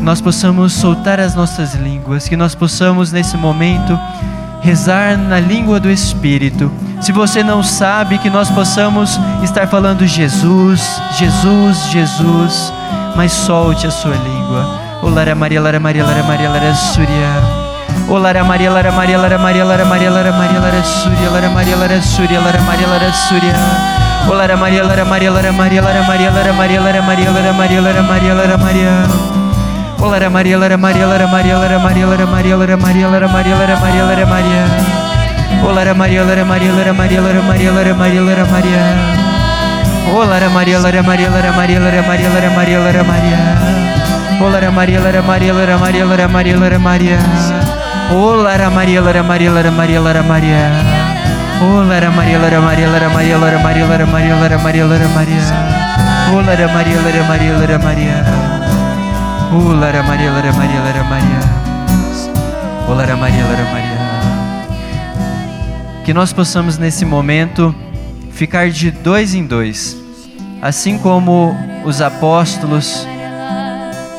Nós 0.00 0.22
possamos 0.22 0.72
soltar 0.72 1.20
as 1.20 1.34
nossas 1.34 1.74
línguas, 1.74 2.30
que 2.30 2.36
nós 2.36 2.54
possamos 2.54 3.12
nesse 3.12 3.36
momento 3.36 3.98
rezar 4.62 5.18
na 5.18 5.38
língua 5.38 5.78
do 5.78 5.90
Espírito. 5.90 6.72
Se 7.02 7.12
você 7.12 7.42
não 7.44 7.62
sabe, 7.62 8.16
que 8.16 8.30
nós 8.30 8.48
possamos 8.48 9.20
estar 9.42 9.66
falando 9.66 10.06
Jesus, 10.06 10.80
Jesus, 11.18 11.90
Jesus, 11.90 12.72
mas 13.14 13.32
solte 13.32 13.86
a 13.86 13.90
sua 13.90 14.14
língua. 14.14 14.80
O 15.02 15.10
Lara 15.10 15.34
Maria, 15.34 15.60
Lara 15.60 15.78
Maria, 15.78 16.06
Lara 16.06 16.22
Maria, 16.22 16.48
Lara 16.48 16.74
Surya. 16.74 17.42
O 18.08 18.16
Lara 18.16 18.42
Maria, 18.42 18.70
Lara 18.70 18.90
Maria, 18.90 19.18
Lara 19.18 19.36
Maria, 19.38 19.64
Lara 19.64 19.84
Maria, 19.84 20.10
Lara 20.10 20.32
Maria, 20.32 20.58
Lara 20.58 20.82
Surya, 20.84 21.30
Lara 21.30 21.50
Maria, 21.50 21.76
Lara 21.76 22.00
Surya, 22.00 22.40
Lara 22.40 22.62
Maria, 22.62 22.86
Lara 22.86 23.12
Surya. 23.12 23.89
O 24.30 24.34
Lara 24.34 24.56
Maria, 24.56 24.84
Lara 24.84 25.04
Maria, 25.04 25.28
Lara 25.28 25.50
Maria, 25.50 25.82
Lara 25.82 26.04
Maria, 26.04 26.30
Lara 26.30 26.52
Maria, 26.52 26.80
Lara 26.80 27.02
Maria, 27.02 27.30
Lara 27.32 27.52
Maria, 27.52 27.80
Lara 27.82 28.02
Maria, 28.04 28.32
Lara 28.32 28.56
Maria. 28.56 29.04
O 29.98 30.06
Lara 30.06 30.30
Maria, 30.30 30.56
Lara 30.56 30.76
Maria, 30.78 31.06
Lara 31.08 31.26
Maria, 31.26 31.56
Lara 31.58 31.78
Maria, 31.80 32.06
Lara 32.06 32.26
Maria, 32.28 32.56
Lara 32.56 32.76
Maria, 32.76 33.10
Lara 33.10 33.26
Maria, 33.26 33.56
Lara 33.58 33.76
Maria, 33.76 34.04
Lara 34.06 34.26
Maria. 34.26 34.64
O 35.64 35.72
Lara 35.72 35.94
Maria, 35.94 36.22
Lara 36.22 36.44
Maria, 36.44 36.72
Lara 36.72 36.92
Maria, 36.92 37.20
Lara 37.20 37.42
Maria, 37.42 37.70
Lara 37.72 37.94
Maria, 37.96 38.20
Lara 38.22 38.44
Maria. 38.46 38.82
O 40.14 40.24
Lara 40.24 40.48
Maria, 40.48 40.78
Lara 40.78 41.02
Maria, 41.02 41.28
Lara 41.28 41.52
Maria, 41.52 41.80
Lara 41.80 42.02
Maria, 42.06 42.28
Lara 42.30 42.50
Maria, 42.54 42.78
Lara 42.78 43.02
Maria. 43.02 43.40
O 44.40 44.48
Lara 44.48 44.70
Maria, 44.70 45.00
Lara 45.00 45.22
Maria, 45.22 45.52
Lara 45.52 45.76
Maria, 45.76 46.04
Lara 46.06 46.28
Maria, 46.28 46.56
Lara 46.56 46.78
Maria. 46.78 47.18
O 48.14 48.36
Lara 48.36 48.70
Maria, 48.70 49.00
Lara 49.02 49.22
Maria, 49.24 49.50
Lara 49.50 49.70
Maria, 49.72 50.00
Lara 50.00 50.22
Maria. 50.22 50.89
O 51.62 51.82
Lara 51.86 52.10
Maria, 52.10 52.38
Lara 52.38 52.58
Maria, 52.58 52.88
Lara 52.88 53.10
Maria, 53.10 53.36
Lara 53.36 53.58
Maria, 53.58 53.86
Lara 53.86 54.06
Maria, 54.06 54.34
Lara 54.34 54.58
Maria, 54.58 54.86
Lara 54.86 55.08
Maria. 55.08 55.42
O 56.32 56.40
Lara 56.40 56.68
Maria, 56.68 57.00
Lara 57.02 57.22
Maria, 57.24 57.58
Lara 57.58 57.78
Maria. 57.78 58.24
O 59.52 59.72
Lara 59.74 60.02
Maria, 60.02 60.30
Lara 60.30 60.52
Maria, 60.54 60.80
Lara 60.80 61.04
Maria. 61.04 61.40
O 62.88 62.94
Lara 62.94 63.14
Maria, 63.14 63.44
Lara 63.44 63.64
Maria. 63.64 64.00
Que 66.02 66.14
nós 66.14 66.32
possamos 66.32 66.78
nesse 66.78 67.04
momento 67.04 67.74
ficar 68.32 68.70
de 68.70 68.90
dois 68.90 69.34
em 69.34 69.44
dois, 69.44 69.98
assim 70.62 70.96
como 70.96 71.54
os 71.84 72.00
apóstolos, 72.00 73.06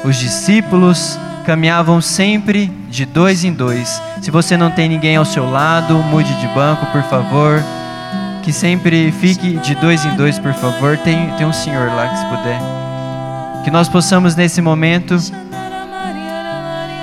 os 0.04 0.16
discípulos 0.16 1.18
caminhavam 1.44 2.02
sempre 2.02 2.72
de 2.88 3.04
dois 3.04 3.44
em 3.44 3.52
dois. 3.52 4.00
Se 4.22 4.32
você 4.32 4.56
não 4.56 4.72
tem 4.72 4.88
ninguém 4.88 5.16
ao 5.18 5.26
seu 5.26 5.50
lado, 5.50 5.96
mude 5.96 6.34
de 6.36 6.48
banco, 6.50 6.86
por 6.88 7.04
favor. 7.04 7.62
Que 8.44 8.54
sempre 8.54 9.12
fique 9.12 9.58
de 9.58 9.76
dois 9.76 10.06
em 10.06 10.16
dois, 10.16 10.40
por 10.40 10.54
favor. 10.54 10.98
Tem, 10.98 11.30
tem 11.38 11.46
um 11.46 11.54
senhor 11.54 11.88
lá 11.88 12.08
que 12.08 12.18
se 12.18 12.26
puder. 12.26 12.62
Que 13.64 13.72
nós 13.72 13.90
possamos 13.90 14.36
nesse 14.36 14.62
momento 14.62 15.18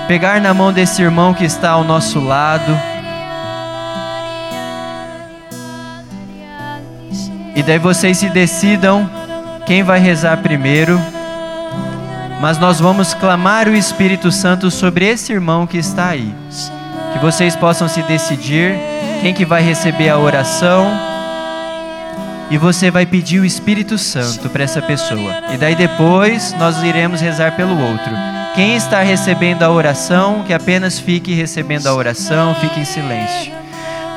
pegar 0.06 0.40
na 0.40 0.54
mão 0.54 0.72
desse 0.72 1.02
irmão 1.02 1.34
que 1.34 1.44
está 1.44 1.70
ao 1.70 1.84
nosso 1.84 2.18
lado 2.18 2.74
E 7.58 7.62
daí 7.64 7.76
vocês 7.76 8.18
se 8.18 8.28
decidam 8.28 9.10
quem 9.66 9.82
vai 9.82 9.98
rezar 9.98 10.36
primeiro. 10.36 10.96
Mas 12.40 12.56
nós 12.56 12.78
vamos 12.78 13.14
clamar 13.14 13.66
o 13.66 13.74
Espírito 13.74 14.30
Santo 14.30 14.70
sobre 14.70 15.06
esse 15.06 15.32
irmão 15.32 15.66
que 15.66 15.76
está 15.76 16.10
aí. 16.10 16.32
Que 17.18 17.24
vocês 17.24 17.56
possam 17.56 17.88
se 17.88 18.00
decidir 18.02 18.78
quem 19.20 19.34
que 19.34 19.44
vai 19.44 19.60
receber 19.60 20.08
a 20.08 20.16
oração. 20.16 20.88
E 22.48 22.56
você 22.56 22.92
vai 22.92 23.04
pedir 23.04 23.40
o 23.40 23.44
Espírito 23.44 23.98
Santo 23.98 24.48
para 24.48 24.62
essa 24.62 24.80
pessoa. 24.80 25.34
E 25.52 25.56
daí 25.56 25.74
depois 25.74 26.54
nós 26.60 26.80
iremos 26.80 27.20
rezar 27.20 27.56
pelo 27.56 27.76
outro. 27.76 28.12
Quem 28.54 28.76
está 28.76 29.00
recebendo 29.02 29.64
a 29.64 29.70
oração, 29.70 30.44
que 30.46 30.52
apenas 30.52 31.00
fique 31.00 31.34
recebendo 31.34 31.88
a 31.88 31.94
oração, 31.94 32.54
fique 32.54 32.78
em 32.78 32.84
silêncio. 32.84 33.52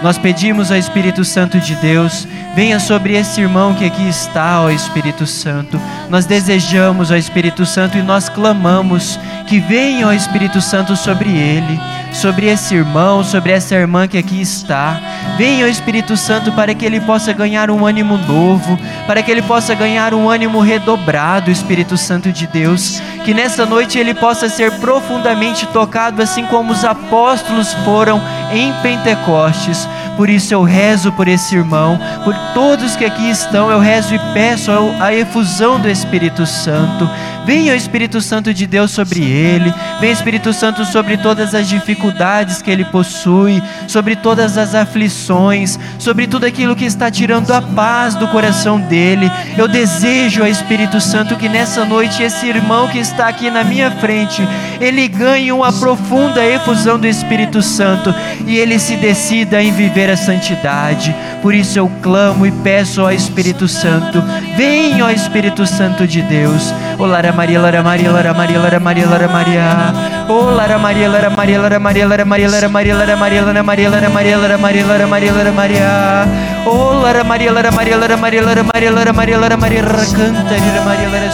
Nós 0.03 0.19
pedimos 0.19 0.71
ao 0.71 0.77
Espírito 0.77 1.25
Santo 1.25 1.59
de 1.59 1.75
Deus, 1.77 2.27
venha 2.55 2.79
sobre 2.79 3.15
esse 3.15 3.41
irmão 3.41 3.73
que 3.73 3.85
aqui 3.85 4.07
está, 4.07 4.61
ó 4.61 4.69
Espírito 4.69 5.25
Santo. 5.25 5.81
Nós 6.07 6.25
desejamos, 6.25 7.09
ó 7.09 7.15
Espírito 7.15 7.65
Santo, 7.65 7.97
e 7.97 8.03
nós 8.03 8.29
clamamos 8.29 9.19
que 9.47 9.59
venha, 9.59 10.07
ó 10.07 10.13
Espírito 10.13 10.61
Santo, 10.61 10.95
sobre 10.95 11.29
ele, 11.29 11.79
sobre 12.11 12.47
esse 12.47 12.75
irmão, 12.75 13.23
sobre 13.23 13.51
essa 13.51 13.75
irmã 13.75 14.07
que 14.07 14.17
aqui 14.17 14.41
está. 14.41 14.99
Venha, 15.37 15.65
ó 15.65 15.67
Espírito 15.67 16.15
Santo, 16.17 16.51
para 16.51 16.73
que 16.73 16.85
ele 16.85 16.99
possa 16.99 17.33
ganhar 17.33 17.71
um 17.71 17.85
ânimo 17.85 18.17
novo, 18.17 18.77
para 19.07 19.23
que 19.23 19.31
ele 19.31 19.41
possa 19.41 19.73
ganhar 19.73 20.13
um 20.13 20.29
ânimo 20.29 20.59
redobrado, 20.59 21.49
Espírito 21.49 21.97
Santo 21.97 22.31
de 22.31 22.45
Deus. 22.47 23.01
Que 23.23 23.33
nessa 23.33 23.65
noite 23.65 23.97
ele 23.97 24.13
possa 24.13 24.49
ser 24.49 24.71
profundamente 24.79 25.65
tocado, 25.67 26.21
assim 26.21 26.45
como 26.45 26.73
os 26.73 26.83
apóstolos 26.83 27.73
foram 27.85 28.21
em 28.51 28.73
Pentecostes. 28.81 29.87
Por 30.21 30.29
isso 30.29 30.53
eu 30.53 30.61
rezo 30.61 31.11
por 31.13 31.27
esse 31.27 31.55
irmão, 31.55 31.99
por 32.23 32.35
todos 32.53 32.95
que 32.95 33.03
aqui 33.03 33.27
estão, 33.31 33.71
eu 33.71 33.79
rezo 33.79 34.13
e 34.13 34.19
peço 34.35 34.69
a 34.99 35.11
efusão 35.11 35.79
do 35.79 35.89
Espírito 35.89 36.45
Santo. 36.45 37.09
Venha 37.43 37.73
o 37.73 37.75
Espírito 37.75 38.21
Santo 38.21 38.53
de 38.53 38.67
Deus 38.67 38.91
sobre 38.91 39.19
ele, 39.19 39.73
venha 39.99 40.13
o 40.13 40.15
Espírito 40.15 40.53
Santo 40.53 40.85
sobre 40.85 41.17
todas 41.17 41.55
as 41.55 41.67
dificuldades 41.67 42.61
que 42.61 42.69
ele 42.69 42.85
possui, 42.85 43.63
sobre 43.87 44.15
todas 44.15 44.59
as 44.59 44.75
aflições, 44.75 45.79
sobre 45.97 46.27
tudo 46.27 46.45
aquilo 46.45 46.75
que 46.75 46.85
está 46.85 47.09
tirando 47.09 47.49
a 47.49 47.59
paz 47.59 48.13
do 48.13 48.27
coração 48.27 48.79
dele. 48.79 49.29
Eu 49.57 49.67
desejo 49.67 50.43
ao 50.43 50.47
Espírito 50.47 51.01
Santo 51.01 51.35
que 51.35 51.49
nessa 51.49 51.83
noite 51.83 52.21
esse 52.21 52.45
irmão 52.45 52.87
que 52.89 52.99
está 52.99 53.27
aqui 53.27 53.49
na 53.49 53.63
minha 53.63 53.89
frente, 53.89 54.47
ele 54.79 55.07
ganhe 55.07 55.51
uma 55.51 55.73
profunda 55.73 56.45
efusão 56.45 56.99
do 56.99 57.07
Espírito 57.07 57.63
Santo 57.63 58.13
e 58.45 58.55
ele 58.55 58.77
se 58.77 58.95
decida 58.97 59.63
em 59.63 59.71
viver 59.71 60.10
a 60.11 60.17
santidade. 60.17 61.15
Por 61.41 61.53
isso 61.53 61.79
eu 61.79 61.89
clamo 62.01 62.45
e 62.45 62.51
peço 62.51 63.01
ao 63.01 63.11
Espírito 63.11 63.67
Santo, 63.67 64.21
venha, 64.55 65.05
ó 65.05 65.09
Espírito 65.09 65.65
Santo 65.65 66.05
de 66.05 66.21
Deus. 66.21 66.73
Olá, 66.99 67.21
Maria, 67.33 67.59
Lara 67.59 67.81
Maria, 67.81 68.11
Lara 68.11 68.33
Maria, 68.33 68.59
Lara 68.59 68.79
Maria, 68.79 69.07
Lara 69.07 69.27
Maria. 69.27 69.93
Oh, 70.29 70.51
Lara 70.51 70.77
Maria, 70.77 71.09
Lara 71.09 71.29
Maria, 71.29 71.59
Lara 71.59 71.79
Maria, 71.79 72.07
Lara 72.07 72.25
Maria, 72.25 72.47
Lara 72.49 72.69
Maria, 72.69 72.95
Lara 72.97 73.17
Maria, 73.17 73.43
Lara 73.43 73.63
Maria, 73.63 73.89
Lara 73.89 74.09
Maria, 74.09 74.37
Lara 74.37 74.57
Maria, 74.57 74.85
Lara 74.85 75.07
Maria, 75.07 75.33
Lara 75.33 75.51
Maria. 75.51 76.27
Oh, 76.65 77.01
Lara 77.01 77.23
Maria, 77.23 77.51
Lara 77.51 77.71
Maria, 77.71 77.97
Lara 77.97 78.17
Maria, 78.17 78.41
Lara 78.41 78.63
Maria, 78.63 78.91
Lara 78.91 79.13
Maria, 79.13 79.37
Lara 79.37 79.57
Maria, 79.57 79.81
canta, 79.81 80.55
Lara 80.55 80.81
Maria, 80.85 81.09
Lara 81.09 81.31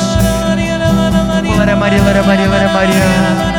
Oh, 1.50 1.58
Lara 1.58 1.76
Maria, 1.76 2.02
Lara 2.04 2.24
Maria, 2.24 2.48
Lara 2.48 2.74
Maria. 2.74 3.58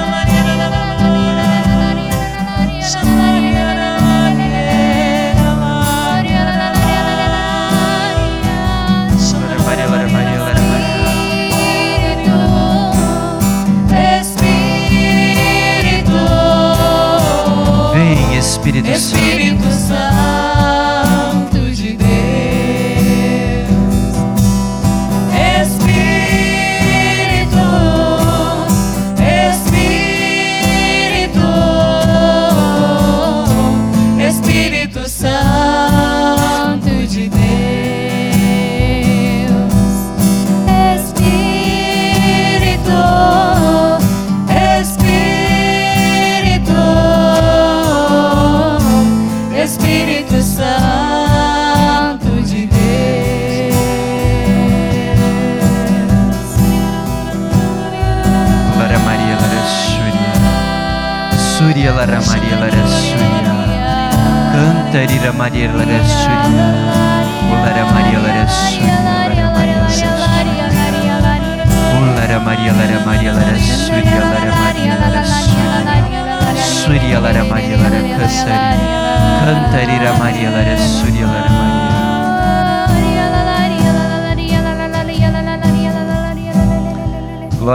did 18.83 18.95
the 18.95 18.99
see. 18.99 19.28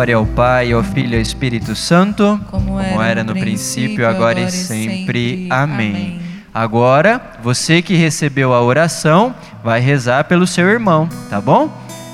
Glória 0.04 0.18
ao 0.18 0.26
Pai, 0.26 0.74
ao 0.74 0.84
Filho 0.84 1.14
e 1.14 1.16
ao 1.16 1.22
Espírito 1.22 1.74
Santo, 1.78 2.38
Como 2.52 2.78
era 2.78 3.24
no 3.24 3.34
princípio, 3.34 4.06
agora 4.06 4.42
e 4.42 4.44
agora 4.44 4.50
e 4.50 4.52
sempre. 4.52 4.98
sempre. 4.98 5.48
Amém. 5.50 5.90
Amém. 5.90 6.22
Agora, 6.54 7.22
você 7.42 7.82
que 7.82 7.96
recebeu 7.96 8.54
a 8.54 8.62
oração, 8.62 9.34
vai 9.64 9.80
rezar 9.80 10.26
pelo 10.26 10.46
seu 10.46 10.68
irmão, 10.68 11.08
tá 11.30 11.40
bom? 11.40 11.72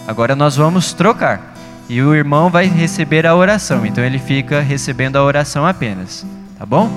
Agora 0.07 0.35
nós 0.35 0.55
vamos 0.55 0.93
trocar. 0.93 1.55
E 1.89 1.99
o 1.99 2.13
irmão 2.13 2.51
vai 2.51 2.67
receber 2.67 3.25
a 3.25 3.35
oração, 3.35 3.83
então 3.83 4.03
ele 4.03 4.19
fica 4.19 4.61
recebendo 4.61 5.15
a 5.15 5.23
oração 5.23 5.65
apenas, 5.65 6.23
tá 6.59 6.67
bom? 6.67 6.91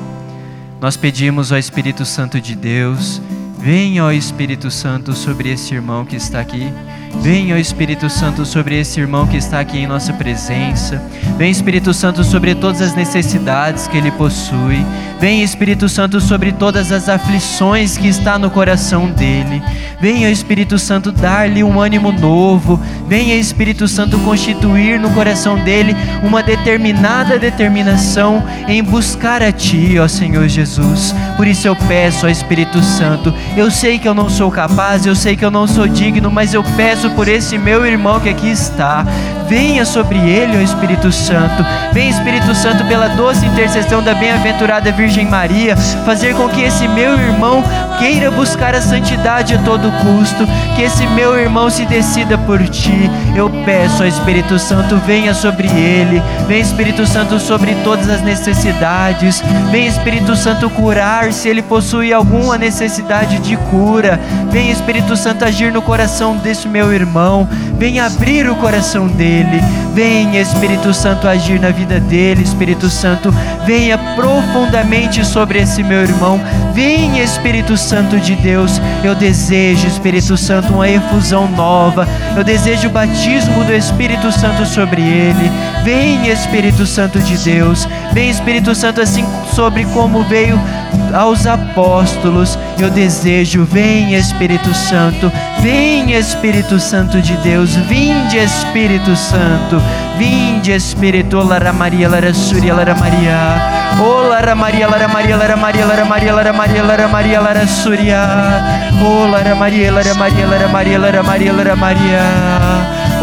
Nós 0.79 0.95
pedimos 0.95 1.53
ao 1.53 1.59
Espírito 1.59 2.05
Santo 2.05 2.39
de 2.39 2.55
Deus, 2.55 3.19
venha, 3.59 4.05
ó 4.05 4.13
Espírito 4.13 4.71
Santo, 4.71 5.15
sobre 5.15 5.51
esse 5.51 5.73
irmão 5.73 6.05
que 6.05 6.17
está 6.17 6.39
aqui. 6.39 6.71
Venha, 7.21 7.55
ó 7.55 7.59
Espírito 7.59 8.09
Santo, 8.11 8.45
sobre 8.45 8.79
esse 8.79 8.99
irmão 8.99 9.27
que 9.27 9.37
está 9.37 9.61
aqui 9.61 9.79
em 9.79 9.87
nossa 9.87 10.13
presença. 10.13 11.01
Vem, 11.37 11.51
Espírito 11.51 11.93
Santo, 11.95 12.25
sobre 12.25 12.55
todas 12.55 12.81
as 12.81 12.95
necessidades 12.95 13.87
que 13.87 13.97
ele 13.97 14.11
possui. 14.11 14.85
Vem, 15.21 15.43
Espírito 15.43 15.89
Santo, 15.89 16.21
sobre 16.21 16.51
todas 16.51 16.91
as 16.91 17.09
aflições 17.09 17.97
que 17.97 18.09
está 18.09 18.39
no 18.39 18.51
coração 18.51 19.07
dele. 19.07 19.63
Venha, 20.01 20.29
Espírito 20.29 20.81
Santo, 20.81 21.13
dar-lhe 21.13 21.63
um 21.63 21.81
ânimo 21.81 22.11
novo. 22.11 22.81
Venha, 23.07 23.37
Espírito 23.37 23.87
Santo, 23.87 24.19
constituir 24.19 24.99
no 24.99 25.11
coração 25.11 25.57
dele 25.61 25.95
uma 26.25 26.43
determinada 26.43 27.39
determinação 27.39 28.43
em 28.67 28.83
buscar 28.83 29.43
a 29.43 29.53
Ti, 29.53 30.01
ó 30.01 30.09
Senhor 30.09 30.49
Jesus. 30.49 31.15
Por 31.37 31.47
isso 31.47 31.69
eu 31.69 31.77
peço, 31.77 32.27
ó 32.27 32.29
Espírito 32.29 32.83
Santo, 32.83 33.33
eu 33.57 33.71
sei 33.71 33.97
que 33.97 34.09
eu 34.09 34.15
não 34.15 34.29
sou 34.29 34.51
capaz, 34.51 35.07
eu 35.07 35.15
sei 35.15 35.37
que 35.37 35.45
eu 35.45 35.53
não 35.53 35.69
sou 35.69 35.87
digno, 35.87 36.33
mas 36.33 36.53
eu 36.53 36.65
peço 36.77 37.02
por 37.11 37.29
esse 37.29 37.59
meu 37.59 37.85
irmão 37.87 38.21
que 38.21 38.29
aqui 38.29 38.51
está. 38.51 39.05
Venha 39.49 39.85
sobre 39.85 40.19
ele, 40.19 40.57
ó 40.57 40.61
Espírito 40.61 41.13
Santo. 41.13 41.65
Vem, 41.93 42.09
Espírito 42.09 42.55
Santo, 42.55 42.85
pela 42.87 43.09
doce 43.09 43.45
intercessão 43.45 44.03
da 44.03 44.15
bem-aventurada 44.15 44.91
Virgem 44.93 45.27
Maria, 45.27 45.77
fazer 46.07 46.35
com 46.35 46.49
que 46.49 46.63
esse 46.63 46.89
meu 46.89 47.19
irmão 47.19 47.63
queira 47.99 48.31
buscar 48.31 48.75
a 48.75 48.81
santidade 48.81 49.55
a 49.55 49.59
todo 49.59 49.93
custo, 49.93 50.47
que 50.75 50.83
esse 50.83 51.07
meu 51.09 51.39
irmão 51.39 51.69
se 51.69 51.85
decida 51.85 52.39
por 52.39 52.67
ti. 52.69 53.11
Eu 53.37 53.51
peço, 53.65 54.03
ó 54.03 54.07
Espírito 54.07 54.59
Santo, 54.59 54.97
venha 55.07 55.35
sobre 55.35 55.69
ele. 55.69 56.23
Vem, 56.47 56.61
Espírito 56.61 57.07
Santo, 57.07 57.39
sobre 57.39 57.75
todas 57.85 58.09
as 58.09 58.23
necessidades. 58.23 59.43
Vem, 59.71 59.87
Espírito 59.87 60.35
Santo, 60.35 60.71
curar 60.71 61.33
se 61.33 61.49
ele 61.49 61.63
possui 61.63 62.13
alguma 62.13 62.57
necessidade 62.57 63.39
de 63.39 63.57
cura. 63.57 64.19
Vem, 64.51 64.71
Espírito 64.71 65.17
Santo, 65.17 65.45
agir 65.45 65.73
no 65.73 65.83
coração 65.83 66.37
desse 66.37 66.69
meu 66.69 66.92
meu 66.93 67.01
irmão, 67.01 67.49
vem 67.79 67.99
abrir 68.01 68.49
o 68.51 68.55
coração 68.57 69.07
dele. 69.07 69.63
Vem, 69.95 70.37
Espírito 70.39 70.93
Santo, 70.93 71.27
agir 71.27 71.59
na 71.59 71.71
vida 71.71 71.99
dele. 71.99 72.43
Espírito 72.43 72.91
Santo, 72.91 73.35
venha 73.65 73.97
profundamente 74.15 75.25
sobre 75.25 75.59
esse 75.59 75.83
meu 75.83 76.03
irmão. 76.03 76.39
Vem, 76.75 77.19
Espírito 77.19 77.77
Santo 77.79 78.19
de 78.19 78.35
Deus. 78.37 78.81
Eu 79.03 79.15
desejo, 79.15 79.87
Espírito 79.87 80.37
Santo, 80.37 80.75
uma 80.75 80.89
efusão 80.89 81.49
nova. 81.51 82.07
Eu 82.37 82.45
desejo 82.45 82.89
o 82.89 82.93
batismo 82.93 83.65
do 83.65 83.73
Espírito 83.73 84.31
Santo 84.31 84.67
sobre 84.67 85.01
ele. 85.01 85.51
Vem, 85.85 86.29
Espírito 86.29 86.85
Santo 86.85 87.19
de 87.21 87.39
Deus. 87.39 87.89
Vem, 88.13 88.29
Espírito 88.29 88.75
Santo, 88.75 89.01
assim 89.01 89.25
sobre 89.55 89.85
como 89.87 90.23
veio 90.25 90.61
aos 91.15 91.47
apóstolos. 91.47 92.59
Eu 92.79 92.91
desejo, 92.91 93.65
vem 93.65 94.15
Espírito 94.15 94.75
Santo, 94.75 95.31
vem 95.61 96.13
Espírito 96.13 96.79
Santo 96.83 97.19
de 97.23 97.37
Deus, 97.39 97.77
vinde 97.89 98.43
Espírito 98.43 99.15
Santo, 99.15 99.81
vinde 100.19 100.75
Espírito, 100.75 101.43
Lara 101.43 101.73
Maria, 101.73 102.09
Lara 102.09 102.35
Surya, 102.35 102.75
Lara 102.75 102.95
Maria, 102.97 103.97
oh 104.01 104.29
Lara 104.29 104.55
Maria, 104.57 104.89
Lara 104.89 105.07
Maria, 105.07 105.37
Lara 105.37 105.57
Maria, 105.57 105.87
Lara 105.87 106.05
Maria, 106.05 106.33
Lara 106.33 106.53
Maria, 106.53 106.83
Lara 106.83 107.09
Maria, 107.09 107.41
Lara 107.41 107.67
Surya, 107.69 108.21
oh 109.01 109.29
Lara 109.31 109.55
Maria, 109.55 109.93
Lara 109.93 110.13
Maria, 110.15 110.47
Lara 110.47 110.69
Maria, 110.69 110.99
Lara 110.99 111.23
Maria, 111.23 111.53
Lara 111.53 111.77
Maria. 111.77 112.23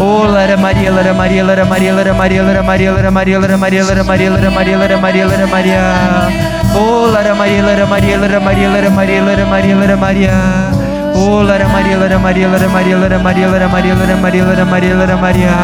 Oh, 0.02 0.24
Lara 0.24 0.56
Maria, 0.56 0.90
Lara 0.90 1.12
Maria, 1.12 1.44
Lara 1.44 1.64
Maria, 1.66 1.92
Lara 1.92 2.14
Maria, 2.14 2.42
Lara 2.42 2.62
Maria, 2.62 2.90
Lara 2.90 3.10
Maria, 3.10 3.38
Lara 3.38 3.58
Maria, 3.58 3.84
Lara 3.84 4.02
Maria, 4.02 4.30
Lara 4.30 4.50
Maria, 4.50 4.78
Lara 4.78 4.98
Maria, 4.98 5.26
Lara 5.26 5.46
Maria. 5.46 5.84
Oh, 6.74 7.10
Lara 7.12 7.34
Maria, 7.34 7.62
Lara 7.62 7.86
Maria, 7.86 8.16
Lara 8.16 8.40
Maria, 8.40 8.68
Lara 8.70 8.90
Maria, 8.90 9.20
Lara 9.22 9.44
Maria, 9.44 9.76
Lara 9.76 9.96
Maria. 9.98 10.79
Oh, 11.14 11.42
Lara 11.42 11.68
Maria, 11.68 11.96
Lara 11.98 12.18
Maria, 12.18 12.48
Lara 12.48 12.68
Maria, 12.68 12.96
Lara 12.98 13.18
Maria, 13.18 13.46
Lara 13.48 13.68
Maria, 13.68 13.94
Lara 13.94 14.16
Maria, 14.16 14.44
Lara 14.44 14.64
Maria, 14.64 14.94
Lara 14.94 15.16
Maria. 15.16 15.54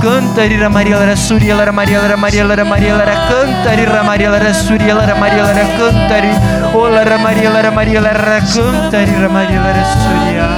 Cantari 0.00 0.56
Lara 0.58 0.70
Maria, 0.70 0.96
Lara 0.98 1.16
Surya, 1.16 1.54
Lara 1.56 1.72
Maria, 1.72 2.00
Lara 2.02 2.16
Maria, 2.16 2.44
Lara 2.44 2.64
Maria, 2.64 2.94
Lara 2.96 3.14
Cantari 3.28 3.86
Lara 3.86 4.02
Maria, 4.04 4.30
Lara 4.30 4.52
Surya, 4.54 4.94
Lara 4.94 5.14
Maria, 5.18 5.42
Lara 5.42 5.64
Cantari. 5.78 6.30
Oh, 6.74 6.88
Lara 6.88 7.18
Maria, 7.18 7.50
Lara 7.50 7.70
Maria, 7.70 8.00
Lara 8.00 8.40
Cantari 8.40 9.12
Lara 9.12 9.28
Maria, 9.28 9.60
Lara 9.60 9.84
Surya. 10.04 10.48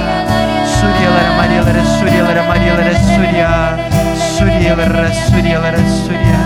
Surya, 0.77 1.09
Lara 1.15 1.31
Maria, 1.39 1.61
Lara 1.63 1.83
Surya, 1.97 2.21
Lara 2.23 2.43
Maria, 2.47 2.73
Lara 2.77 2.95
Surya. 2.99 3.49
Surya, 4.37 4.75
Lara 4.75 5.13
Surya, 5.13 5.59
Lara 5.59 5.81
Surya. 6.05 6.39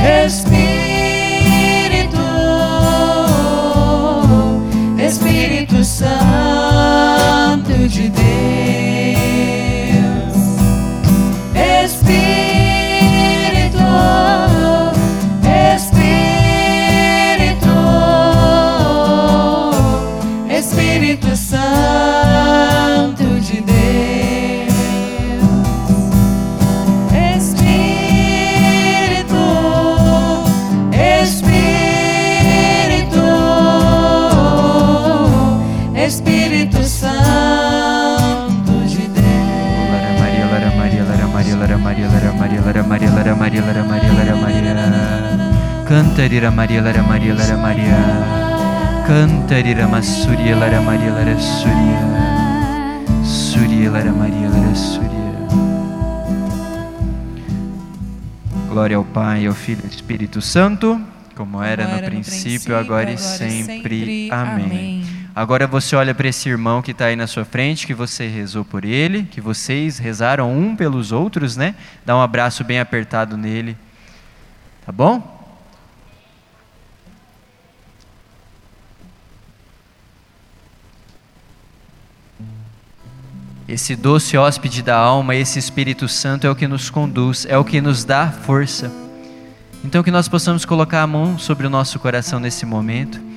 Espírito, 0.00 0.69
Espírito 5.10 5.82
Santo 5.82 6.08
de 7.88 8.08
Deus, 8.10 8.69
Maria, 43.50 43.66
Lara 43.66 43.82
Maria, 43.82 44.12
Lara 44.12 44.36
Maria. 44.36 45.84
Cantarira 45.88 46.50
Maria, 46.52 46.80
Lara 46.82 47.02
Maria, 47.02 47.34
Lara 47.34 47.56
Maria. 47.56 47.96
Cantarira 49.08 49.88
Massuria, 49.88 50.54
Lara 50.54 50.80
Maria, 50.80 51.10
Lara 51.10 51.36
Surya. 51.36 52.00
Surya, 53.24 53.90
Lara 53.90 54.12
Maria, 54.12 54.48
Lara 54.48 54.74
Surya. 54.76 55.10
Glória 58.68 58.96
ao 58.96 59.04
Pai, 59.04 59.46
ao 59.46 59.54
Filho 59.54 59.80
e 59.82 59.86
ao 59.86 59.90
Espírito 59.90 60.40
Santo, 60.40 61.00
como 61.34 61.60
era 61.60 61.84
Como 61.86 61.96
no 61.96 62.02
princípio, 62.04 62.76
agora 62.76 63.10
e 63.10 63.18
sempre. 63.18 64.28
Amém. 64.30 64.99
Agora 65.34 65.66
você 65.66 65.94
olha 65.94 66.12
para 66.12 66.28
esse 66.28 66.48
irmão 66.48 66.82
que 66.82 66.90
está 66.90 67.06
aí 67.06 67.16
na 67.16 67.26
sua 67.26 67.44
frente, 67.44 67.86
que 67.86 67.94
você 67.94 68.26
rezou 68.26 68.64
por 68.64 68.84
ele, 68.84 69.22
que 69.24 69.40
vocês 69.40 69.98
rezaram 69.98 70.52
um 70.52 70.74
pelos 70.74 71.12
outros, 71.12 71.56
né? 71.56 71.76
Dá 72.04 72.16
um 72.16 72.20
abraço 72.20 72.64
bem 72.64 72.80
apertado 72.80 73.36
nele. 73.36 73.76
Tá 74.84 74.90
bom? 74.90 75.38
Esse 83.68 83.94
doce 83.94 84.36
hóspede 84.36 84.82
da 84.82 84.96
alma, 84.96 85.36
esse 85.36 85.60
Espírito 85.60 86.08
Santo 86.08 86.44
é 86.44 86.50
o 86.50 86.56
que 86.56 86.66
nos 86.66 86.90
conduz, 86.90 87.46
é 87.48 87.56
o 87.56 87.64
que 87.64 87.80
nos 87.80 88.02
dá 88.02 88.28
força. 88.28 88.90
Então 89.84 90.02
que 90.02 90.10
nós 90.10 90.28
possamos 90.28 90.64
colocar 90.64 91.02
a 91.02 91.06
mão 91.06 91.38
sobre 91.38 91.68
o 91.68 91.70
nosso 91.70 92.00
coração 92.00 92.40
nesse 92.40 92.66
momento 92.66 93.30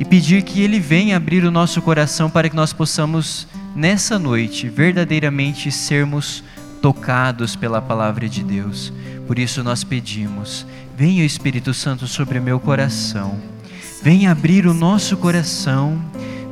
e 0.00 0.04
pedir 0.06 0.42
que 0.42 0.62
Ele 0.62 0.80
venha 0.80 1.18
abrir 1.18 1.44
o 1.44 1.50
nosso 1.50 1.82
coração 1.82 2.30
para 2.30 2.48
que 2.48 2.56
nós 2.56 2.72
possamos, 2.72 3.46
nessa 3.76 4.18
noite, 4.18 4.66
verdadeiramente 4.66 5.70
sermos 5.70 6.42
tocados 6.80 7.54
pela 7.54 7.82
palavra 7.82 8.26
de 8.26 8.42
Deus. 8.42 8.90
Por 9.26 9.38
isso 9.38 9.62
nós 9.62 9.84
pedimos: 9.84 10.66
venha 10.96 11.22
o 11.22 11.26
Espírito 11.26 11.74
Santo 11.74 12.06
sobre 12.06 12.40
meu 12.40 12.58
coração, 12.58 13.38
venha 14.02 14.32
abrir 14.32 14.66
o 14.66 14.72
nosso 14.72 15.18
coração. 15.18 16.02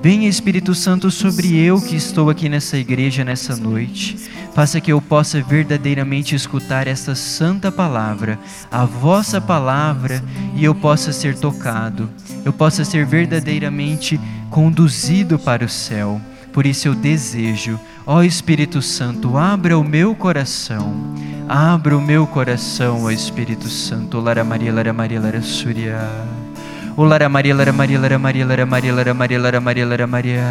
Venha 0.01 0.29
Espírito 0.29 0.77
Santo 0.77 1.11
sobre 1.11 1.57
eu 1.57 1.83
que 1.83 1.97
estou 1.97 2.31
aqui 2.31 2.49
nessa 2.49 2.79
igreja 2.79 3.25
nessa 3.25 3.57
noite. 3.57 4.17
Faça 4.55 4.81
que 4.81 4.93
eu 4.93 5.01
possa 5.01 5.41
verdadeiramente 5.41 6.35
escutar 6.35 6.87
essa 6.87 7.15
santa 7.15 7.71
palavra, 7.71 8.39
a 8.71 8.85
vossa 8.85 9.41
palavra, 9.41 10.23
e 10.55 10.65
eu 10.65 10.75
possa 10.75 11.13
ser 11.13 11.37
tocado, 11.37 12.11
eu 12.45 12.53
possa 12.53 12.85
ser 12.85 13.07
verdadeiramente 13.07 14.21
conduzido 14.51 15.39
para 15.39 15.65
o 15.65 15.69
céu. 15.69 16.21
Por 16.53 16.67
isso 16.67 16.89
eu 16.89 16.95
desejo, 16.95 17.79
ó 18.05 18.23
Espírito 18.23 18.83
Santo, 18.83 19.37
abra 19.37 19.79
o 19.79 19.85
meu 19.85 20.15
coração, 20.15 21.15
abra 21.49 21.97
o 21.97 22.01
meu 22.01 22.27
coração, 22.27 23.05
ó 23.05 23.11
Espírito 23.11 23.69
Santo. 23.69 24.19
Lara 24.19 24.43
Maria, 24.43 24.73
Lara 24.73 24.93
Maria, 24.93 25.21
Lara 25.21 25.41
Surya. 25.41 25.99
Lara 26.97 27.29
Maria, 27.29 27.55
Lara 27.55 27.73
Maria, 27.73 28.01
Lara 28.01 28.19
Maria, 28.19 28.45
Lara 28.45 28.67
Maria, 28.67 28.93
Lara 28.93 29.15
Maria, 29.15 29.39
Lara 29.39 29.61
Maria, 29.61 29.87
Lara 29.87 30.07
Maria. 30.07 30.43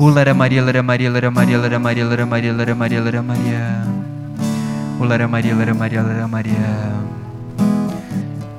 O 0.00 0.10
Lara 0.10 0.32
Maria, 0.32 0.62
Lara 0.62 0.80
Maria, 0.80 1.10
Lara 1.10 1.28
Maria, 1.28 1.58
Lara 1.58 1.78
Maria, 1.80 2.04
Lara 2.04 2.24
Maria, 2.24 2.52
Lara 2.52 2.74
Maria, 2.76 3.02
Lara 3.02 3.20
Maria. 3.20 3.82
O 5.00 5.04
Lara 5.04 5.26
Maria, 5.26 5.56
Lara 5.56 5.74
Maria, 5.74 6.02
Lara 6.02 6.28
Maria. 6.28 6.54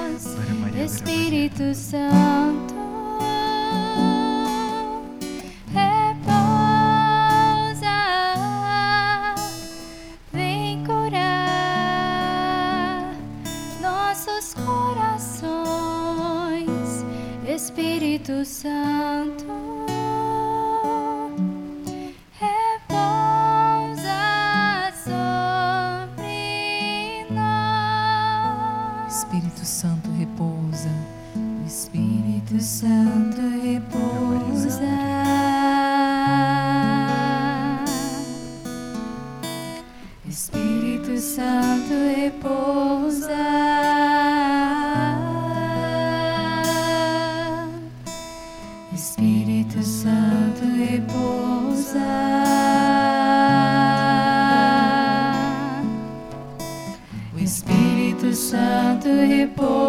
nós, 0.08 0.24
Espírito 0.90 1.74
Santo. 1.74 2.81
Espírito 17.62 18.44
Santo. 18.44 19.46
repousa 22.40 24.10
sobre 25.04 27.24
nós. 27.30 29.14
Espírito 29.16 29.64
Santo 29.64 30.10
repousa, 30.18 30.90
Espírito 31.64 32.60
Santo. 32.60 33.31
People. 59.42 59.81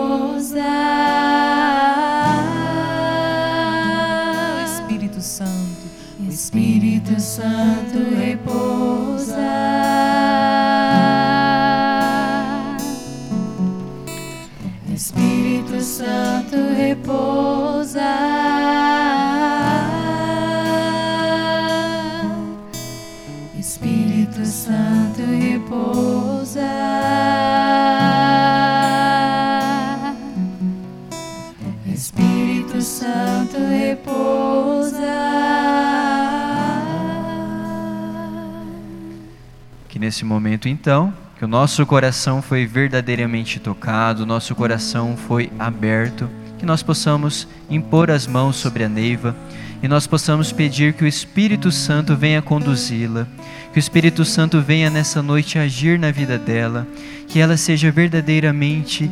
Nesse 40.14 40.24
momento, 40.24 40.70
então, 40.70 41.12
que 41.40 41.44
o 41.44 41.48
nosso 41.48 41.84
coração 41.88 42.40
foi 42.40 42.68
verdadeiramente 42.68 43.60
tocado, 43.60 44.28
nosso 44.28 44.54
coração 44.54 45.18
foi 45.18 45.52
aberto, 45.58 46.30
que 46.60 46.68
nós 46.68 46.84
possamos 46.84 47.48
impor 47.68 48.12
as 48.12 48.28
mãos 48.28 48.58
sobre 48.58 48.84
a 48.84 48.90
Neiva 48.90 49.36
e 49.82 49.88
nós 49.88 50.06
possamos 50.06 50.52
pedir 50.52 50.94
que 50.94 51.04
o 51.04 51.08
Espírito 51.08 51.72
Santo 51.72 52.16
venha 52.16 52.44
conduzi-la, 52.44 53.26
que 53.72 53.80
o 53.80 53.82
Espírito 53.82 54.24
Santo 54.24 54.62
venha 54.62 54.88
nessa 54.88 55.24
noite 55.24 55.58
agir 55.58 55.98
na 55.98 56.12
vida 56.12 56.38
dela, 56.38 56.86
que 57.28 57.40
ela 57.40 57.58
seja 57.58 57.90
verdadeiramente 57.90 59.10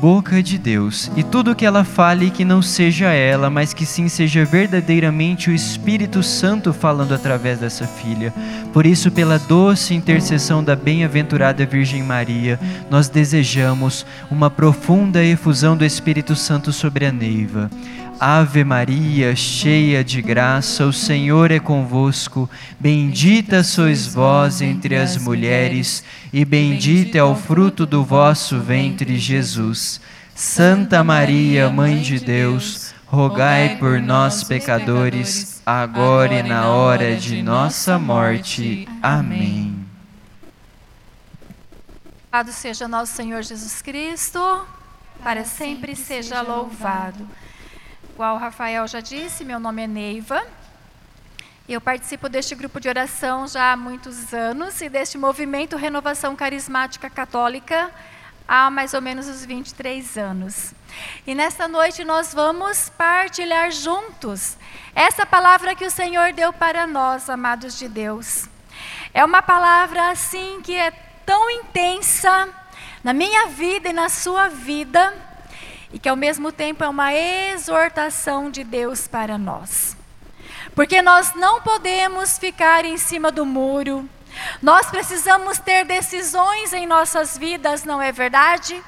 boca 0.00 0.42
de 0.42 0.58
Deus 0.58 1.10
e 1.16 1.22
tudo 1.22 1.54
que 1.54 1.64
ela 1.64 1.84
fale 1.84 2.30
que 2.30 2.44
não 2.44 2.60
seja 2.60 3.12
ela, 3.12 3.48
mas 3.48 3.72
que 3.72 3.86
sim 3.86 4.08
seja 4.08 4.44
verdadeiramente 4.44 5.50
o 5.50 5.54
Espírito 5.54 6.22
Santo 6.22 6.72
falando 6.72 7.14
através 7.14 7.58
dessa 7.58 7.86
filha. 7.86 8.32
Por 8.72 8.84
isso, 8.86 9.10
pela 9.10 9.38
doce 9.38 9.94
intercessão 9.94 10.62
da 10.62 10.76
bem-aventurada 10.76 11.64
Virgem 11.64 12.02
Maria, 12.02 12.58
nós 12.90 13.08
desejamos 13.08 14.04
uma 14.30 14.50
profunda 14.50 15.24
efusão 15.24 15.76
do 15.76 15.84
Espírito 15.84 16.34
Santo 16.36 16.72
sobre 16.72 17.06
a 17.06 17.12
Neiva. 17.12 17.70
Ave 18.18 18.64
Maria, 18.64 19.34
cheia 19.34 20.04
de 20.04 20.22
graça, 20.22 20.86
o 20.86 20.92
Senhor 20.92 21.50
é 21.50 21.58
convosco. 21.58 22.48
Bendita 22.78 23.62
sois 23.62 24.06
vós 24.06 24.62
entre 24.62 24.96
as 24.96 25.16
mulheres, 25.16 26.04
e 26.32 26.44
bendito 26.44 27.16
é 27.16 27.24
o 27.24 27.34
fruto 27.34 27.84
do 27.84 28.04
vosso 28.04 28.60
ventre, 28.60 29.18
Jesus. 29.18 30.00
Santa 30.34 31.04
Maria, 31.04 31.68
Mãe 31.68 32.00
de 32.00 32.18
Deus, 32.18 32.94
rogai 33.06 33.76
por 33.76 34.00
nós, 34.00 34.44
pecadores, 34.44 35.60
agora 35.66 36.34
e 36.34 36.42
na 36.42 36.68
hora 36.68 37.16
de 37.16 37.42
nossa 37.42 37.98
morte. 37.98 38.88
Amém. 39.02 39.84
Louvado 42.32 42.52
seja 42.52 42.88
nosso 42.88 43.12
Senhor 43.12 43.42
Jesus 43.42 43.80
Cristo, 43.80 44.66
para 45.22 45.44
sempre 45.44 45.94
seja 45.94 46.42
louvado. 46.42 47.24
Igual 48.14 48.36
o 48.36 48.38
Rafael 48.38 48.86
já 48.86 49.00
disse, 49.00 49.44
meu 49.44 49.58
nome 49.58 49.82
é 49.82 49.86
Neiva. 49.88 50.46
Eu 51.68 51.80
participo 51.80 52.28
deste 52.28 52.54
grupo 52.54 52.78
de 52.78 52.88
oração 52.88 53.48
já 53.48 53.72
há 53.72 53.76
muitos 53.76 54.32
anos 54.32 54.80
e 54.80 54.88
deste 54.88 55.18
movimento 55.18 55.76
Renovação 55.76 56.36
Carismática 56.36 57.10
Católica 57.10 57.90
há 58.46 58.70
mais 58.70 58.94
ou 58.94 59.02
menos 59.02 59.26
uns 59.26 59.44
23 59.44 60.16
anos. 60.16 60.72
E 61.26 61.34
nesta 61.34 61.66
noite 61.66 62.04
nós 62.04 62.32
vamos 62.32 62.88
partilhar 62.90 63.72
juntos 63.72 64.56
essa 64.94 65.26
palavra 65.26 65.74
que 65.74 65.84
o 65.84 65.90
Senhor 65.90 66.32
deu 66.32 66.52
para 66.52 66.86
nós, 66.86 67.28
amados 67.28 67.76
de 67.76 67.88
Deus. 67.88 68.48
É 69.12 69.24
uma 69.24 69.42
palavra 69.42 70.12
assim 70.12 70.60
que 70.62 70.76
é 70.76 70.92
tão 71.26 71.50
intensa 71.50 72.48
na 73.02 73.12
minha 73.12 73.48
vida 73.48 73.88
e 73.88 73.92
na 73.92 74.08
sua 74.08 74.46
vida, 74.46 75.12
e 75.94 75.98
que 76.00 76.08
ao 76.08 76.16
mesmo 76.16 76.50
tempo 76.50 76.82
é 76.82 76.88
uma 76.88 77.14
exortação 77.14 78.50
de 78.50 78.64
Deus 78.64 79.06
para 79.06 79.38
nós. 79.38 79.96
Porque 80.74 81.00
nós 81.00 81.32
não 81.36 81.62
podemos 81.62 82.36
ficar 82.36 82.84
em 82.84 82.98
cima 82.98 83.30
do 83.30 83.46
muro, 83.46 84.08
nós 84.60 84.86
precisamos 84.90 85.58
ter 85.58 85.84
decisões 85.84 86.72
em 86.72 86.84
nossas 86.84 87.38
vidas, 87.38 87.84
não 87.84 88.02
é 88.02 88.10
verdade? 88.10 88.82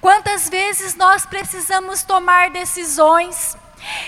Quantas 0.00 0.48
vezes 0.48 0.94
nós 0.94 1.26
precisamos 1.26 2.04
tomar 2.04 2.50
decisões, 2.50 3.56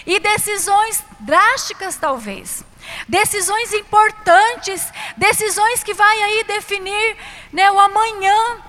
e 0.06 0.20
decisões 0.20 1.02
drásticas 1.18 1.96
talvez, 1.96 2.64
decisões 3.08 3.72
importantes, 3.72 4.92
decisões 5.16 5.82
que 5.82 5.92
vai 5.92 6.22
aí 6.22 6.44
definir 6.44 7.16
né, 7.52 7.68
o 7.72 7.80
amanhã 7.80 8.62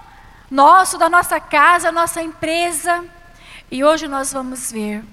nosso, 0.49 0.97
da 0.97 1.07
nossa 1.07 1.39
casa, 1.39 1.91
nossa 1.91 2.23
empresa. 2.23 3.05
E 3.71 3.83
hoje 3.83 4.07
nós 4.07 4.31
vamos 4.31 4.71
ver 4.71 5.03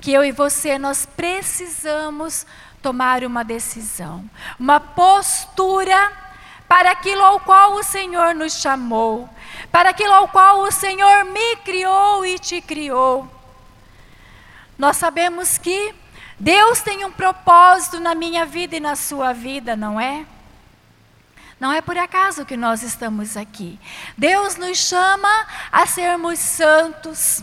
que 0.00 0.12
eu 0.12 0.24
e 0.24 0.32
você 0.32 0.78
nós 0.78 1.06
precisamos 1.06 2.46
tomar 2.82 3.24
uma 3.24 3.44
decisão, 3.44 4.28
uma 4.58 4.78
postura 4.78 6.12
para 6.68 6.90
aquilo 6.90 7.22
ao 7.22 7.40
qual 7.40 7.74
o 7.74 7.82
Senhor 7.82 8.34
nos 8.34 8.54
chamou, 8.54 9.28
para 9.72 9.90
aquilo 9.90 10.12
ao 10.12 10.28
qual 10.28 10.60
o 10.60 10.70
Senhor 10.70 11.24
me 11.24 11.56
criou 11.56 12.24
e 12.24 12.38
te 12.38 12.60
criou. 12.60 13.28
Nós 14.78 14.96
sabemos 14.96 15.58
que 15.58 15.94
Deus 16.38 16.80
tem 16.80 17.04
um 17.04 17.10
propósito 17.10 17.98
na 17.98 18.14
minha 18.14 18.46
vida 18.46 18.76
e 18.76 18.80
na 18.80 18.94
sua 18.94 19.32
vida, 19.32 19.74
não 19.74 19.98
é? 19.98 20.24
Não 21.58 21.72
é 21.72 21.80
por 21.80 21.98
acaso 21.98 22.44
que 22.44 22.56
nós 22.56 22.82
estamos 22.82 23.36
aqui. 23.36 23.80
Deus 24.16 24.56
nos 24.56 24.78
chama 24.78 25.46
a 25.72 25.86
sermos 25.86 26.38
santos. 26.38 27.42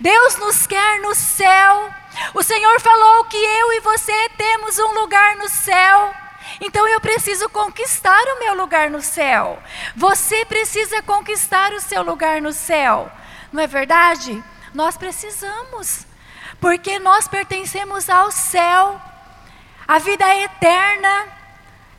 Deus 0.00 0.36
nos 0.36 0.66
quer 0.66 1.00
no 1.00 1.14
céu. 1.14 1.92
O 2.34 2.42
Senhor 2.42 2.80
falou 2.80 3.24
que 3.24 3.36
eu 3.36 3.72
e 3.72 3.80
você 3.80 4.28
temos 4.36 4.78
um 4.78 5.00
lugar 5.00 5.36
no 5.36 5.48
céu. 5.48 6.14
Então 6.60 6.86
eu 6.88 7.00
preciso 7.00 7.48
conquistar 7.48 8.22
o 8.34 8.38
meu 8.40 8.54
lugar 8.54 8.90
no 8.90 9.02
céu. 9.02 9.62
Você 9.96 10.44
precisa 10.44 11.02
conquistar 11.02 11.72
o 11.72 11.80
seu 11.80 12.02
lugar 12.02 12.40
no 12.40 12.52
céu. 12.52 13.10
Não 13.52 13.62
é 13.62 13.66
verdade? 13.66 14.42
Nós 14.74 14.96
precisamos. 14.96 16.06
Porque 16.60 16.98
nós 16.98 17.28
pertencemos 17.28 18.08
ao 18.08 18.30
céu. 18.30 19.00
A 19.86 19.98
vida 19.98 20.24
é 20.24 20.44
eterna. 20.44 21.26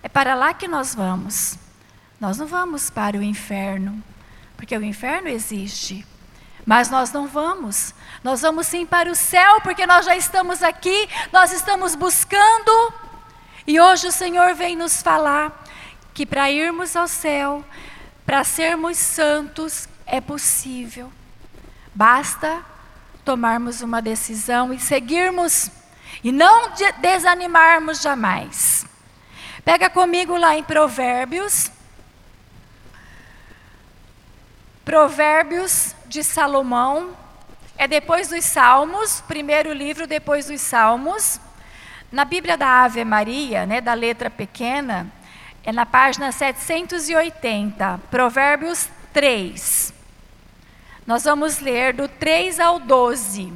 É 0.02 0.10
para 0.10 0.36
lá 0.36 0.54
que 0.54 0.68
nós 0.68 0.96
vamos. 0.96 1.58
Nós 2.20 2.38
não 2.38 2.48
vamos 2.48 2.90
para 2.90 3.18
o 3.18 3.24
inferno, 3.24 4.04
porque 4.58 4.78
o 4.78 4.84
inferno 4.84 5.30
existe. 5.30 6.06
Mas 6.70 6.88
nós 6.88 7.12
não 7.12 7.26
vamos. 7.26 7.96
Nós 8.24 8.42
vamos 8.42 8.68
sim 8.68 8.86
para 8.86 9.10
o 9.10 9.16
céu, 9.16 9.60
porque 9.62 9.88
nós 9.88 10.06
já 10.06 10.16
estamos 10.16 10.62
aqui, 10.62 11.10
nós 11.34 11.52
estamos 11.52 11.96
buscando. 11.96 12.94
E 13.66 13.80
hoje 13.82 14.06
o 14.06 14.12
Senhor 14.12 14.54
vem 14.54 14.76
nos 14.76 15.02
falar 15.02 15.64
que 16.14 16.28
para 16.28 16.52
irmos 16.52 16.96
ao 16.96 17.08
céu, 17.08 17.66
para 18.24 18.44
sermos 18.44 19.00
santos, 19.00 19.90
é 20.06 20.22
possível. 20.22 21.12
Basta 21.96 22.64
tomarmos 23.26 23.82
uma 23.82 24.00
decisão 24.00 24.72
e 24.72 24.80
seguirmos 24.80 25.72
e 26.24 26.32
não 26.32 26.70
de 26.74 26.92
desanimarmos 27.00 28.00
jamais. 28.00 28.86
Pega 29.66 29.90
comigo 29.90 30.38
lá 30.38 30.56
em 30.56 30.64
Provérbios. 30.64 31.72
Provérbios 34.86 35.96
de 36.10 36.24
Salomão. 36.24 37.16
É 37.78 37.88
depois 37.88 38.28
dos 38.28 38.44
Salmos, 38.44 39.22
primeiro 39.22 39.72
livro 39.72 40.06
depois 40.06 40.48
dos 40.48 40.60
Salmos. 40.60 41.40
Na 42.12 42.26
Bíblia 42.26 42.58
da 42.58 42.84
Ave 42.84 43.06
Maria, 43.06 43.66
né, 43.66 43.80
da 43.80 43.94
letra 43.94 44.30
pequena, 44.30 45.08
é 45.64 45.72
na 45.72 45.86
página 45.86 46.32
780, 46.32 48.00
Provérbios 48.10 48.90
3. 49.14 49.94
Nós 51.06 51.24
vamos 51.24 51.60
ler 51.60 51.94
do 51.94 52.08
3 52.08 52.60
ao 52.60 52.80
12. 52.80 53.54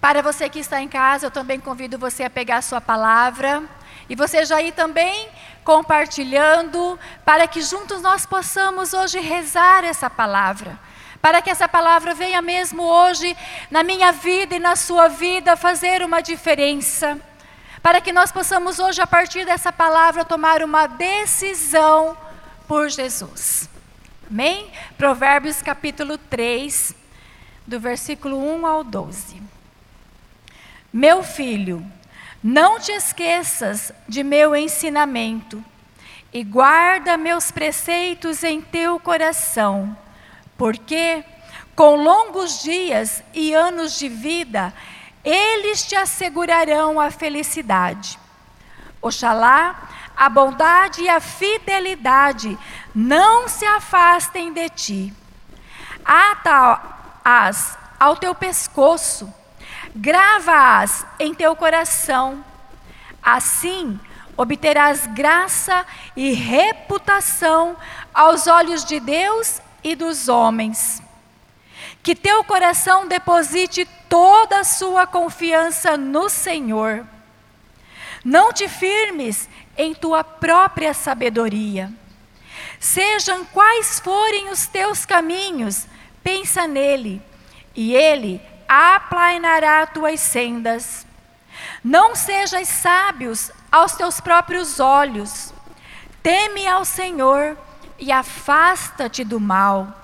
Para 0.00 0.22
você 0.22 0.48
que 0.48 0.60
está 0.60 0.80
em 0.80 0.88
casa, 0.88 1.26
eu 1.26 1.30
também 1.30 1.58
convido 1.58 1.98
você 1.98 2.22
a 2.22 2.30
pegar 2.30 2.58
a 2.58 2.62
sua 2.62 2.80
palavra 2.80 3.68
e 4.08 4.14
você 4.14 4.44
já 4.44 4.60
ir 4.62 4.72
também 4.72 5.28
compartilhando, 5.64 6.98
para 7.24 7.46
que 7.46 7.60
juntos 7.60 8.00
nós 8.00 8.24
possamos 8.24 8.94
hoje 8.94 9.20
rezar 9.20 9.84
essa 9.84 10.08
palavra. 10.08 10.78
Para 11.20 11.42
que 11.42 11.50
essa 11.50 11.68
palavra 11.68 12.14
venha 12.14 12.40
mesmo 12.40 12.82
hoje 12.82 13.36
na 13.70 13.82
minha 13.82 14.12
vida 14.12 14.56
e 14.56 14.60
na 14.60 14.76
sua 14.76 15.08
vida 15.08 15.56
fazer 15.56 16.02
uma 16.02 16.20
diferença 16.20 17.20
para 17.82 18.00
que 18.00 18.12
nós 18.12 18.32
possamos 18.32 18.78
hoje, 18.78 19.00
a 19.00 19.06
partir 19.06 19.44
dessa 19.44 19.72
palavra, 19.72 20.24
tomar 20.24 20.62
uma 20.62 20.86
decisão 20.86 22.16
por 22.66 22.88
Jesus. 22.88 23.68
Amém? 24.30 24.70
Provérbios 24.96 25.62
capítulo 25.62 26.18
3, 26.18 26.94
do 27.66 27.80
versículo 27.80 28.36
1 28.36 28.66
ao 28.66 28.84
12. 28.84 29.40
Meu 30.92 31.22
filho, 31.22 31.84
não 32.42 32.78
te 32.78 32.92
esqueças 32.92 33.92
de 34.08 34.22
meu 34.22 34.54
ensinamento 34.54 35.64
e 36.32 36.44
guarda 36.44 37.16
meus 37.16 37.50
preceitos 37.50 38.44
em 38.44 38.60
teu 38.60 39.00
coração, 39.00 39.96
porque 40.56 41.24
com 41.74 41.96
longos 41.96 42.62
dias 42.62 43.22
e 43.32 43.54
anos 43.54 43.98
de 43.98 44.08
vida, 44.08 44.74
eles 45.24 45.86
te 45.86 45.94
assegurarão 45.94 46.98
a 46.98 47.10
felicidade. 47.10 48.18
Oxalá 49.00 49.88
a 50.16 50.28
bondade 50.28 51.02
e 51.02 51.08
a 51.08 51.20
fidelidade 51.20 52.58
não 52.92 53.46
se 53.46 53.64
afastem 53.64 54.52
de 54.52 54.68
ti. 54.70 55.14
Ata-as 56.04 57.78
ao 58.00 58.16
teu 58.16 58.34
pescoço, 58.34 59.32
grava-as 59.98 61.04
em 61.18 61.34
teu 61.34 61.56
coração. 61.56 62.44
Assim 63.22 63.98
obterás 64.36 65.06
graça 65.08 65.84
e 66.16 66.32
reputação 66.32 67.76
aos 68.14 68.46
olhos 68.46 68.84
de 68.84 69.00
Deus 69.00 69.60
e 69.82 69.96
dos 69.96 70.28
homens. 70.28 71.02
Que 72.02 72.14
teu 72.14 72.44
coração 72.44 73.08
deposite 73.08 73.84
toda 74.08 74.60
a 74.60 74.64
sua 74.64 75.06
confiança 75.06 75.96
no 75.96 76.28
Senhor. 76.28 77.04
Não 78.24 78.52
te 78.52 78.68
firmes 78.68 79.48
em 79.76 79.94
tua 79.94 80.22
própria 80.22 80.94
sabedoria. 80.94 81.92
Sejam 82.78 83.44
quais 83.46 83.98
forem 83.98 84.50
os 84.50 84.66
teus 84.68 85.04
caminhos, 85.04 85.86
pensa 86.22 86.66
nele, 86.66 87.20
e 87.74 87.94
ele 87.94 88.40
aplanará 88.68 89.86
tuas 89.86 90.20
sendas. 90.20 91.06
Não 91.82 92.14
sejas 92.14 92.68
sábios 92.68 93.50
aos 93.72 93.92
teus 93.92 94.20
próprios 94.20 94.78
olhos. 94.78 95.52
Teme 96.22 96.66
ao 96.66 96.84
Senhor 96.84 97.56
e 97.98 98.12
afasta-te 98.12 99.24
do 99.24 99.40
mal. 99.40 99.94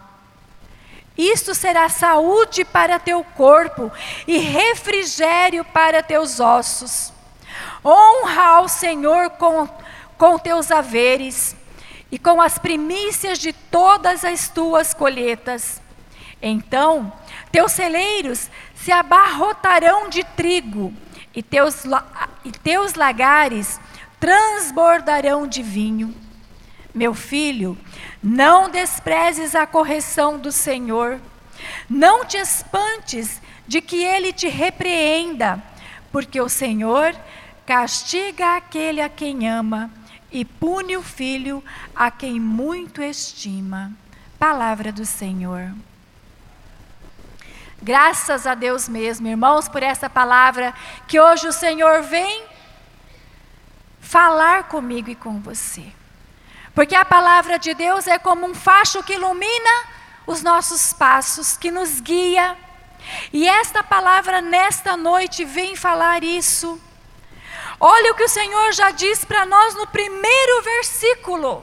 Isto 1.17 1.55
será 1.55 1.89
saúde 1.89 2.65
para 2.65 2.99
teu 2.99 3.23
corpo 3.23 3.93
e 4.27 4.39
refrigério 4.39 5.65
para 5.65 6.03
teus 6.03 6.41
ossos. 6.41 7.13
Honra 7.85 8.47
ao 8.57 8.69
Senhor 8.69 9.31
com, 9.31 9.69
com 10.19 10.39
teus 10.39 10.73
haveres 10.73 11.55
e 12.11 12.19
com 12.19 12.41
as 12.41 12.59
primícias 12.59 13.39
de 13.39 13.53
todas 13.53 14.25
as 14.25 14.49
tuas 14.49 14.93
colheitas. 14.93 15.81
Então, 16.43 17.13
teus 17.55 17.71
celeiros 17.71 18.51
se 18.75 18.91
abarrotarão 18.91 20.09
de 20.09 20.25
trigo 20.25 20.93
e 21.33 21.41
teus, 21.41 21.85
e 22.45 22.51
teus 22.51 22.95
lagares 22.95 23.79
transbordarão 24.19 25.47
de 25.47 25.63
vinho. 25.63 26.13
Meu 26.93 27.15
filho, 27.15 27.79
não 28.21 28.69
desprezes 28.69 29.55
a 29.55 29.69
correção 29.69 30.37
do 30.37 30.51
Senhor, 30.51 31.21
não 31.89 32.25
te 32.25 32.39
espantes 32.39 33.41
de 33.69 33.81
que 33.81 34.03
ele 34.03 34.33
te 34.33 34.49
repreenda, 34.49 35.63
porque 36.11 36.41
o 36.41 36.49
Senhor 36.49 37.15
castiga 37.65 38.57
aquele 38.57 39.01
a 39.01 39.09
quem 39.09 39.49
ama 39.49 39.93
e 40.33 40.45
pune 40.45 40.97
o 40.97 41.03
filho 41.05 41.63
a 41.95 42.11
quem 42.11 42.41
muito 42.41 43.01
estima. 43.01 43.93
Palavra 44.41 44.91
do 44.91 45.07
Senhor. 45.07 45.73
Graças 47.85 48.47
a 48.47 48.55
Deus 48.55 48.89
mesmo, 48.89 49.29
irmãos, 49.29 49.69
por 49.69 49.83
essa 49.83 50.09
palavra 50.09 50.73
que 51.07 51.21
hoje 51.21 51.47
o 51.47 51.53
Senhor 51.53 52.01
vem 52.01 52.43
falar 54.01 54.69
comigo 54.69 55.11
e 55.11 55.15
com 55.15 55.39
você. 55.39 55.85
Porque 56.75 56.95
a 56.95 57.05
palavra 57.05 57.59
de 57.59 57.75
Deus 57.75 58.07
é 58.07 58.19
como 58.19 58.47
um 58.47 58.55
facho 58.55 59.03
que 59.03 59.13
ilumina 59.13 59.85
os 60.27 60.43
nossos 60.43 60.95
passos, 60.95 61.59
que 61.59 61.71
nos 61.71 62.01
guia. 62.01 62.57
E 63.31 63.47
esta 63.47 63.83
palavra 63.83 64.41
nesta 64.41 64.97
noite 64.97 65.45
vem 65.45 65.77
falar 65.77 66.25
isso. 66.25 66.81
Olha 67.79 68.13
o 68.13 68.15
que 68.15 68.25
o 68.25 68.29
Senhor 68.31 68.73
já 68.73 68.93
diz 68.93 69.27
para 69.27 69.45
nós 69.45 69.75
no 69.75 69.87
primeiro 69.89 70.63
versículo: 70.63 71.63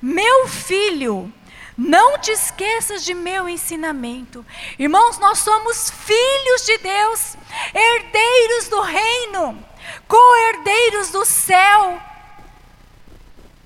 Meu 0.00 0.46
filho, 0.46 1.34
não 1.76 2.18
te 2.18 2.30
esqueças 2.30 3.04
de 3.04 3.14
meu 3.14 3.48
ensinamento. 3.48 4.44
Irmãos, 4.78 5.18
nós 5.18 5.40
somos 5.40 5.90
filhos 5.90 6.64
de 6.64 6.78
Deus, 6.78 7.36
herdeiros 7.74 8.68
do 8.68 8.80
reino, 8.80 9.66
co-herdeiros 10.06 11.10
do 11.10 11.24
céu. 11.24 12.00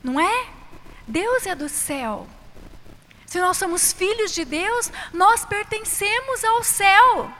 Não 0.02 0.18
é? 0.18 0.46
Deus 1.06 1.46
é 1.46 1.54
do 1.54 1.68
céu. 1.68 2.26
Se 3.26 3.38
nós 3.40 3.58
somos 3.58 3.92
filhos 3.92 4.32
de 4.32 4.44
Deus, 4.44 4.90
nós 5.12 5.44
pertencemos 5.44 6.42
ao 6.44 6.64
céu. 6.64 7.30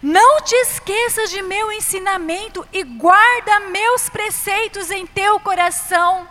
Não 0.00 0.40
te 0.42 0.54
esqueças 0.54 1.30
de 1.30 1.42
meu 1.42 1.72
ensinamento 1.72 2.66
e 2.72 2.84
guarda 2.84 3.60
meus 3.70 4.08
preceitos 4.08 4.90
em 4.90 5.04
teu 5.04 5.40
coração. 5.40 6.28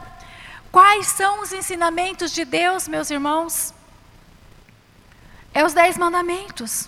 Quais 0.71 1.07
são 1.07 1.41
os 1.41 1.51
ensinamentos 1.51 2.31
de 2.31 2.45
Deus, 2.45 2.87
meus 2.87 3.09
irmãos? 3.09 3.73
É 5.53 5.65
os 5.65 5.73
dez 5.73 5.97
mandamentos. 5.97 6.87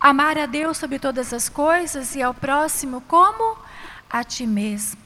Amar 0.00 0.36
a 0.36 0.46
Deus 0.46 0.76
sobre 0.76 0.98
todas 0.98 1.32
as 1.32 1.48
coisas 1.48 2.14
e 2.14 2.22
ao 2.22 2.34
próximo 2.34 3.00
como 3.02 3.56
a 4.10 4.22
ti 4.22 4.46
mesmo. 4.46 5.02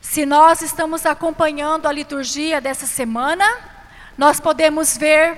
Se 0.00 0.24
nós 0.24 0.62
estamos 0.62 1.04
acompanhando 1.04 1.86
a 1.86 1.92
liturgia 1.92 2.60
dessa 2.60 2.86
semana, 2.86 3.44
nós 4.16 4.40
podemos 4.40 4.96
ver 4.96 5.36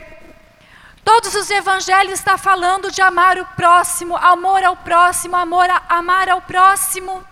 todos 1.04 1.34
os 1.34 1.50
evangelhos 1.50 2.20
está 2.20 2.38
falando 2.38 2.90
de 2.90 3.02
amar 3.02 3.38
o 3.38 3.46
próximo, 3.56 4.16
amor 4.16 4.62
ao 4.62 4.76
próximo, 4.76 5.34
amor 5.34 5.68
a, 5.68 5.82
amar 5.88 6.28
ao 6.28 6.40
próximo. 6.42 7.24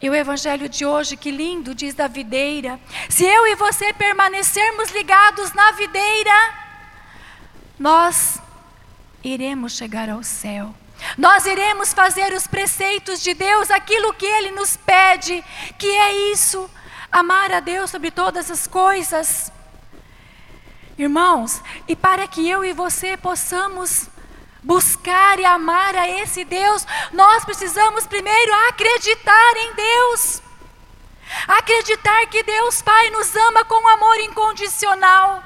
E 0.00 0.10
o 0.10 0.14
evangelho 0.14 0.68
de 0.68 0.84
hoje, 0.84 1.16
que 1.16 1.30
lindo, 1.30 1.74
diz 1.74 1.94
da 1.94 2.06
videira: 2.06 2.78
se 3.08 3.24
eu 3.24 3.46
e 3.46 3.54
você 3.54 3.92
permanecermos 3.92 4.90
ligados 4.90 5.52
na 5.52 5.72
videira, 5.72 6.54
nós 7.78 8.40
iremos 9.24 9.72
chegar 9.72 10.08
ao 10.10 10.22
céu. 10.22 10.74
Nós 11.16 11.46
iremos 11.46 11.92
fazer 11.92 12.32
os 12.32 12.46
preceitos 12.46 13.22
de 13.22 13.34
Deus, 13.34 13.70
aquilo 13.70 14.14
que 14.14 14.26
Ele 14.26 14.50
nos 14.50 14.76
pede, 14.76 15.44
que 15.78 15.86
é 15.86 16.32
isso, 16.32 16.70
amar 17.10 17.52
a 17.52 17.60
Deus 17.60 17.90
sobre 17.90 18.10
todas 18.10 18.50
as 18.50 18.66
coisas. 18.66 19.52
Irmãos, 20.98 21.62
e 21.86 21.94
para 21.94 22.26
que 22.26 22.48
eu 22.48 22.64
e 22.64 22.72
você 22.72 23.16
possamos 23.16 24.08
buscar 24.66 25.38
e 25.38 25.44
amar 25.46 25.96
a 25.96 26.06
esse 26.06 26.44
Deus, 26.44 26.86
nós 27.12 27.44
precisamos 27.44 28.06
primeiro 28.06 28.52
acreditar 28.68 29.56
em 29.56 29.72
Deus. 29.72 30.42
Acreditar 31.48 32.26
que 32.26 32.42
Deus 32.42 32.82
Pai 32.82 33.10
nos 33.10 33.34
ama 33.34 33.64
com 33.64 33.88
amor 33.88 34.20
incondicional, 34.20 35.42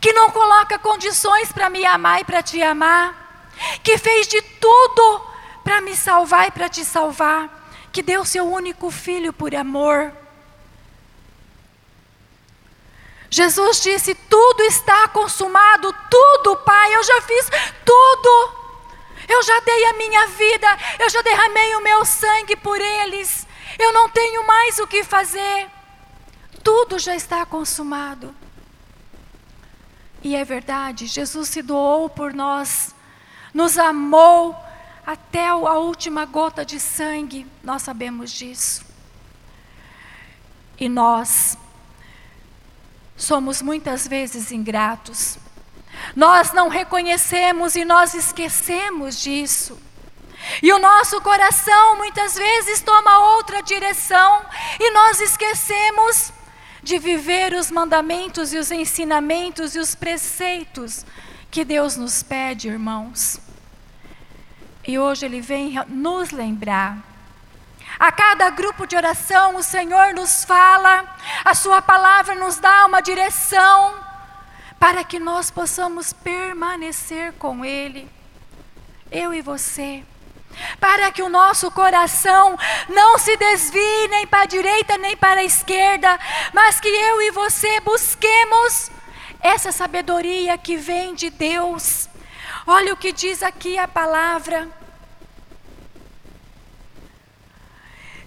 que 0.00 0.12
não 0.12 0.30
coloca 0.30 0.78
condições 0.78 1.50
para 1.50 1.70
me 1.70 1.86
amar 1.86 2.20
e 2.20 2.24
para 2.24 2.42
te 2.42 2.62
amar 2.62 3.26
que 3.82 3.96
fez 3.98 4.26
de 4.26 4.40
tudo 4.42 5.22
para 5.64 5.80
me 5.80 5.96
salvar 5.96 6.48
e 6.48 6.50
para 6.50 6.68
te 6.68 6.84
salvar, 6.84 7.70
que 7.90 8.02
deu 8.02 8.24
seu 8.24 8.46
único 8.46 8.90
filho 8.90 9.32
por 9.32 9.54
amor. 9.54 10.12
Jesus 13.30 13.80
disse: 13.80 14.14
Tudo 14.14 14.62
está 14.62 15.08
consumado, 15.08 15.94
tudo, 16.10 16.56
Pai, 16.56 16.94
eu 16.94 17.02
já 17.02 17.22
fiz 17.22 17.50
tudo. 17.84 18.66
Eu 19.28 19.42
já 19.42 19.60
dei 19.60 19.84
a 19.86 19.92
minha 19.94 20.26
vida, 20.28 20.78
eu 21.00 21.10
já 21.10 21.20
derramei 21.22 21.74
o 21.74 21.82
meu 21.82 22.04
sangue 22.04 22.54
por 22.56 22.80
eles. 22.80 23.46
Eu 23.78 23.92
não 23.92 24.08
tenho 24.08 24.46
mais 24.46 24.78
o 24.78 24.86
que 24.86 25.02
fazer. 25.02 25.68
Tudo 26.62 26.98
já 26.98 27.14
está 27.14 27.44
consumado. 27.44 28.34
E 30.22 30.36
é 30.36 30.44
verdade, 30.44 31.06
Jesus 31.06 31.48
se 31.48 31.62
doou 31.62 32.08
por 32.08 32.32
nós 32.32 32.94
nos 33.56 33.78
amou 33.78 34.54
até 35.06 35.48
a 35.48 35.78
última 35.78 36.26
gota 36.26 36.62
de 36.62 36.78
sangue, 36.78 37.46
nós 37.62 37.80
sabemos 37.80 38.30
disso. 38.30 38.84
E 40.78 40.90
nós 40.90 41.56
somos 43.16 43.62
muitas 43.62 44.06
vezes 44.06 44.52
ingratos. 44.52 45.38
Nós 46.14 46.52
não 46.52 46.68
reconhecemos 46.68 47.74
e 47.74 47.84
nós 47.84 48.14
esquecemos 48.14 49.20
disso. 49.20 49.78
E 50.62 50.72
o 50.72 50.78
nosso 50.78 51.20
coração 51.22 51.96
muitas 51.96 52.34
vezes 52.34 52.80
toma 52.80 53.18
outra 53.36 53.62
direção 53.62 54.44
e 54.78 54.90
nós 54.90 55.20
esquecemos 55.20 56.32
de 56.82 56.98
viver 56.98 57.54
os 57.54 57.70
mandamentos 57.70 58.52
e 58.52 58.58
os 58.58 58.70
ensinamentos 58.70 59.74
e 59.74 59.78
os 59.78 59.94
preceitos 59.94 61.04
que 61.50 61.64
Deus 61.64 61.96
nos 61.96 62.22
pede, 62.22 62.68
irmãos. 62.68 63.40
E 64.86 64.98
hoje 64.98 65.26
Ele 65.26 65.40
vem 65.40 65.74
nos 65.88 66.30
lembrar. 66.30 67.15
A 67.98 68.12
cada 68.12 68.50
grupo 68.50 68.86
de 68.86 68.96
oração, 68.96 69.56
o 69.56 69.62
Senhor 69.62 70.14
nos 70.14 70.44
fala, 70.44 71.04
a 71.44 71.54
Sua 71.54 71.80
palavra 71.80 72.34
nos 72.34 72.58
dá 72.58 72.86
uma 72.86 73.00
direção 73.00 73.94
para 74.78 75.02
que 75.02 75.18
nós 75.18 75.50
possamos 75.50 76.12
permanecer 76.12 77.32
com 77.34 77.64
Ele, 77.64 78.10
eu 79.10 79.32
e 79.32 79.40
você 79.40 80.04
para 80.80 81.10
que 81.12 81.22
o 81.22 81.28
nosso 81.28 81.70
coração 81.70 82.58
não 82.88 83.18
se 83.18 83.36
desvie 83.36 84.08
nem 84.08 84.26
para 84.26 84.44
a 84.44 84.46
direita 84.46 84.96
nem 84.96 85.16
para 85.16 85.40
a 85.40 85.44
esquerda, 85.44 86.18
mas 86.52 86.80
que 86.80 86.88
eu 86.88 87.20
e 87.22 87.30
você 87.30 87.78
busquemos 87.80 88.90
essa 89.40 89.70
sabedoria 89.70 90.56
que 90.56 90.76
vem 90.76 91.14
de 91.14 91.30
Deus. 91.30 92.08
Olha 92.66 92.92
o 92.92 92.96
que 92.96 93.12
diz 93.12 93.42
aqui 93.42 93.78
a 93.78 93.86
palavra. 93.86 94.68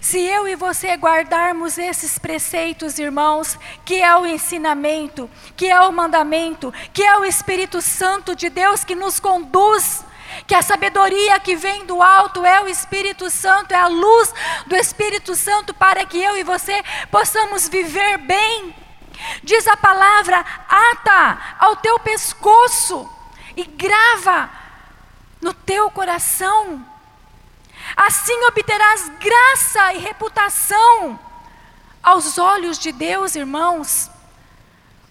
Se 0.00 0.18
eu 0.18 0.48
e 0.48 0.56
você 0.56 0.94
guardarmos 0.96 1.76
esses 1.76 2.18
preceitos, 2.18 2.98
irmãos, 2.98 3.58
que 3.84 4.00
é 4.00 4.16
o 4.16 4.24
ensinamento, 4.24 5.28
que 5.56 5.66
é 5.66 5.80
o 5.80 5.92
mandamento, 5.92 6.72
que 6.92 7.02
é 7.02 7.18
o 7.18 7.24
Espírito 7.24 7.82
Santo 7.82 8.34
de 8.34 8.48
Deus 8.48 8.82
que 8.82 8.94
nos 8.94 9.20
conduz 9.20 10.04
que 10.46 10.54
a 10.54 10.62
sabedoria 10.62 11.40
que 11.40 11.56
vem 11.56 11.84
do 11.86 12.02
alto 12.02 12.44
é 12.44 12.62
o 12.62 12.68
Espírito 12.68 13.28
Santo, 13.30 13.72
é 13.72 13.76
a 13.76 13.88
luz 13.88 14.32
do 14.66 14.76
Espírito 14.76 15.34
Santo 15.34 15.74
para 15.74 16.04
que 16.06 16.18
eu 16.18 16.36
e 16.36 16.44
você 16.44 16.82
possamos 17.10 17.68
viver 17.68 18.18
bem. 18.18 18.74
Diz 19.42 19.66
a 19.66 19.76
palavra: 19.76 20.44
ata 20.68 21.56
ao 21.58 21.76
teu 21.76 21.98
pescoço 21.98 23.10
e 23.56 23.64
grava 23.64 24.50
no 25.40 25.52
teu 25.52 25.90
coração. 25.90 26.84
Assim 27.96 28.44
obterás 28.44 29.10
graça 29.18 29.94
e 29.94 29.98
reputação 29.98 31.18
aos 32.02 32.38
olhos 32.38 32.78
de 32.78 32.92
Deus, 32.92 33.34
irmãos. 33.34 34.10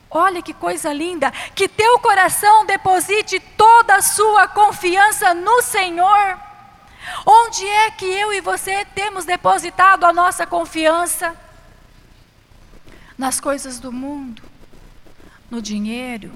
Olha 0.10 0.42
que 0.42 0.54
coisa 0.54 0.92
linda, 0.92 1.32
que 1.54 1.68
teu 1.68 2.00
coração 2.00 2.66
deposite 2.66 3.40
toda 3.40 3.96
a 3.96 4.02
sua 4.02 4.48
confiança 4.48 5.34
no 5.34 5.62
Senhor. 5.62 6.40
Onde 7.26 7.68
é 7.68 7.92
que 7.92 8.06
eu 8.06 8.34
e 8.34 8.42
você 8.42 8.86
temos 8.86 9.26
depositado 9.26 10.06
a 10.06 10.14
nossa 10.14 10.48
confiança? 10.48 11.36
Nas 13.18 13.40
coisas 13.40 13.80
do 13.80 13.92
mundo, 13.92 14.42
no 15.50 15.62
dinheiro, 15.62 16.32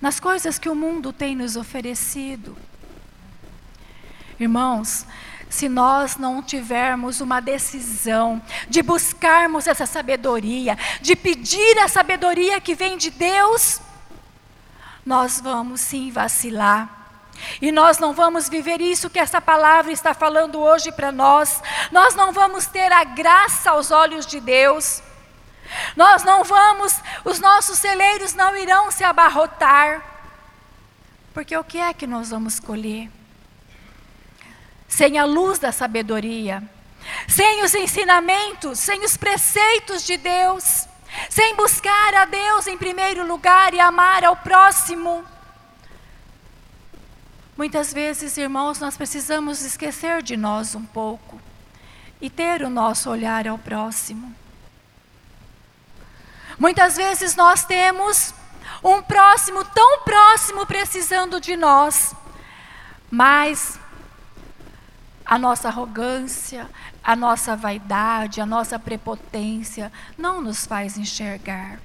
nas 0.00 0.18
coisas 0.18 0.58
que 0.58 0.68
o 0.68 0.74
mundo 0.74 1.12
tem 1.12 1.36
nos 1.36 1.56
oferecido. 1.56 2.56
Irmãos, 4.42 5.06
se 5.48 5.68
nós 5.68 6.16
não 6.16 6.42
tivermos 6.42 7.20
uma 7.20 7.38
decisão 7.38 8.42
de 8.68 8.82
buscarmos 8.82 9.68
essa 9.68 9.86
sabedoria, 9.86 10.76
de 11.00 11.14
pedir 11.14 11.78
a 11.78 11.86
sabedoria 11.86 12.60
que 12.60 12.74
vem 12.74 12.98
de 12.98 13.08
Deus, 13.10 13.80
nós 15.06 15.40
vamos 15.40 15.80
sim 15.80 16.10
vacilar. 16.10 17.06
E 17.60 17.70
nós 17.70 17.98
não 17.98 18.12
vamos 18.12 18.48
viver 18.48 18.80
isso 18.80 19.08
que 19.08 19.18
essa 19.20 19.40
palavra 19.40 19.92
está 19.92 20.12
falando 20.12 20.58
hoje 20.58 20.90
para 20.90 21.12
nós. 21.12 21.62
Nós 21.92 22.16
não 22.16 22.32
vamos 22.32 22.66
ter 22.66 22.90
a 22.90 23.04
graça 23.04 23.70
aos 23.70 23.92
olhos 23.92 24.26
de 24.26 24.40
Deus. 24.40 25.00
Nós 25.94 26.24
não 26.24 26.42
vamos, 26.42 27.00
os 27.24 27.38
nossos 27.38 27.78
celeiros 27.78 28.34
não 28.34 28.56
irão 28.56 28.90
se 28.90 29.04
abarrotar. 29.04 30.02
Porque 31.32 31.56
o 31.56 31.62
que 31.62 31.78
é 31.78 31.94
que 31.94 32.08
nós 32.08 32.30
vamos 32.30 32.58
colher? 32.58 33.08
Sem 34.92 35.18
a 35.18 35.24
luz 35.24 35.58
da 35.58 35.72
sabedoria, 35.72 36.62
sem 37.26 37.64
os 37.64 37.74
ensinamentos, 37.74 38.78
sem 38.78 39.02
os 39.06 39.16
preceitos 39.16 40.04
de 40.04 40.18
Deus, 40.18 40.86
sem 41.30 41.56
buscar 41.56 42.14
a 42.14 42.26
Deus 42.26 42.66
em 42.66 42.76
primeiro 42.76 43.26
lugar 43.26 43.72
e 43.72 43.80
amar 43.80 44.22
ao 44.22 44.36
próximo. 44.36 45.24
Muitas 47.56 47.90
vezes, 47.90 48.36
irmãos, 48.36 48.80
nós 48.80 48.94
precisamos 48.94 49.62
esquecer 49.62 50.22
de 50.22 50.36
nós 50.36 50.74
um 50.74 50.84
pouco 50.84 51.40
e 52.20 52.28
ter 52.28 52.62
o 52.62 52.68
nosso 52.68 53.08
olhar 53.08 53.48
ao 53.48 53.56
próximo. 53.56 54.34
Muitas 56.58 56.96
vezes 56.98 57.34
nós 57.34 57.64
temos 57.64 58.34
um 58.84 59.00
próximo 59.00 59.64
tão 59.64 60.00
próximo 60.00 60.66
precisando 60.66 61.40
de 61.40 61.56
nós, 61.56 62.14
mas 63.10 63.80
a 65.32 65.38
nossa 65.38 65.68
arrogância, 65.68 66.68
a 67.02 67.16
nossa 67.16 67.56
vaidade, 67.56 68.38
a 68.38 68.44
nossa 68.44 68.78
prepotência 68.78 69.90
não 70.18 70.42
nos 70.42 70.66
faz 70.66 70.98
enxergar. 70.98 71.80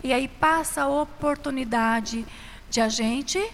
E 0.00 0.12
aí 0.12 0.28
passa 0.28 0.82
a 0.82 0.88
oportunidade 0.88 2.24
de 2.70 2.80
a 2.80 2.88
gente 2.88 3.44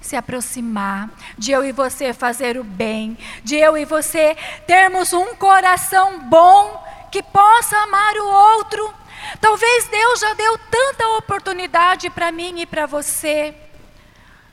se 0.00 0.16
aproximar, 0.16 1.10
de 1.36 1.52
eu 1.52 1.62
e 1.62 1.72
você 1.72 2.14
fazer 2.14 2.56
o 2.56 2.64
bem, 2.64 3.18
de 3.44 3.56
eu 3.56 3.76
e 3.76 3.84
você 3.84 4.34
termos 4.66 5.12
um 5.12 5.34
coração 5.34 6.18
bom 6.20 6.82
que 7.12 7.22
possa 7.22 7.76
amar 7.76 8.14
o 8.14 8.28
outro. 8.56 8.94
Talvez 9.42 9.88
Deus 9.88 10.20
já 10.20 10.32
deu 10.32 10.56
tanta 10.70 11.06
oportunidade 11.18 12.08
para 12.08 12.32
mim 12.32 12.62
e 12.62 12.64
para 12.64 12.86
você 12.86 13.54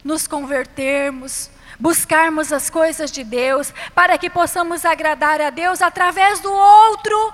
nos 0.04 0.28
convertermos, 0.28 1.50
buscarmos 1.80 2.52
as 2.52 2.70
coisas 2.70 3.12
de 3.12 3.24
Deus, 3.24 3.74
para 3.94 4.18
que 4.18 4.30
possamos 4.30 4.86
agradar 4.86 5.42
a 5.42 5.50
Deus 5.50 5.82
através 5.82 6.40
do 6.40 6.52
outro, 6.52 7.34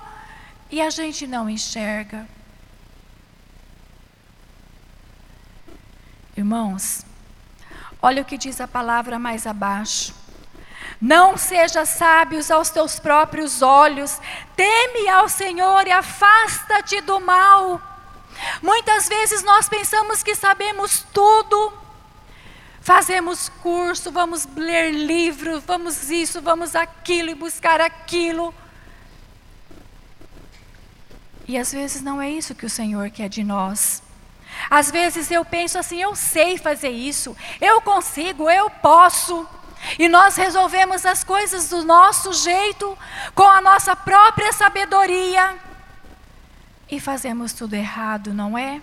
e 0.69 0.81
a 0.81 0.89
gente 0.89 1.27
não 1.27 1.49
enxerga. 1.49 2.27
Irmãos, 6.35 7.05
olha 8.01 8.21
o 8.21 8.25
que 8.25 8.37
diz 8.37 8.59
a 8.59 8.67
palavra 8.67 9.19
mais 9.19 9.45
abaixo. 9.45 10.13
Não 10.99 11.37
seja 11.37 11.85
sábios 11.85 12.49
aos 12.49 12.69
teus 12.69 12.99
próprios 12.99 13.61
olhos, 13.61 14.19
teme 14.55 15.07
ao 15.09 15.29
Senhor 15.29 15.85
e 15.85 15.91
afasta-te 15.91 17.01
do 17.01 17.19
mal. 17.19 17.81
Muitas 18.61 19.07
vezes 19.07 19.43
nós 19.43 19.69
pensamos 19.69 20.23
que 20.23 20.33
sabemos 20.33 21.05
tudo, 21.13 21.73
Fazemos 22.83 23.47
curso, 23.47 24.11
vamos 24.11 24.45
ler 24.57 24.91
livros, 24.91 25.63
vamos 25.65 26.11
isso, 26.11 26.41
vamos 26.41 26.75
aquilo 26.75 27.29
e 27.29 27.33
buscar 27.33 27.79
aquilo. 27.79 28.53
E 31.47 31.57
às 31.57 31.71
vezes 31.71 32.01
não 32.01 32.21
é 32.21 32.29
isso 32.29 32.53
que 32.53 32.65
o 32.65 32.69
Senhor 32.69 33.09
quer 33.09 33.29
de 33.29 33.41
nós. 33.41 34.03
Às 34.69 34.91
vezes 34.91 35.31
eu 35.31 35.45
penso 35.45 35.79
assim, 35.79 36.01
eu 36.01 36.13
sei 36.13 36.57
fazer 36.57 36.89
isso, 36.89 37.37
eu 37.61 37.79
consigo, 37.79 38.49
eu 38.49 38.69
posso. 38.69 39.47
E 39.97 40.09
nós 40.09 40.35
resolvemos 40.35 41.05
as 41.05 41.23
coisas 41.23 41.69
do 41.69 41.85
nosso 41.85 42.33
jeito, 42.33 42.97
com 43.33 43.43
a 43.43 43.61
nossa 43.61 43.95
própria 43.95 44.51
sabedoria. 44.51 45.57
E 46.91 46.99
fazemos 46.99 47.53
tudo 47.53 47.75
errado, 47.75 48.33
não 48.33 48.57
é? 48.57 48.81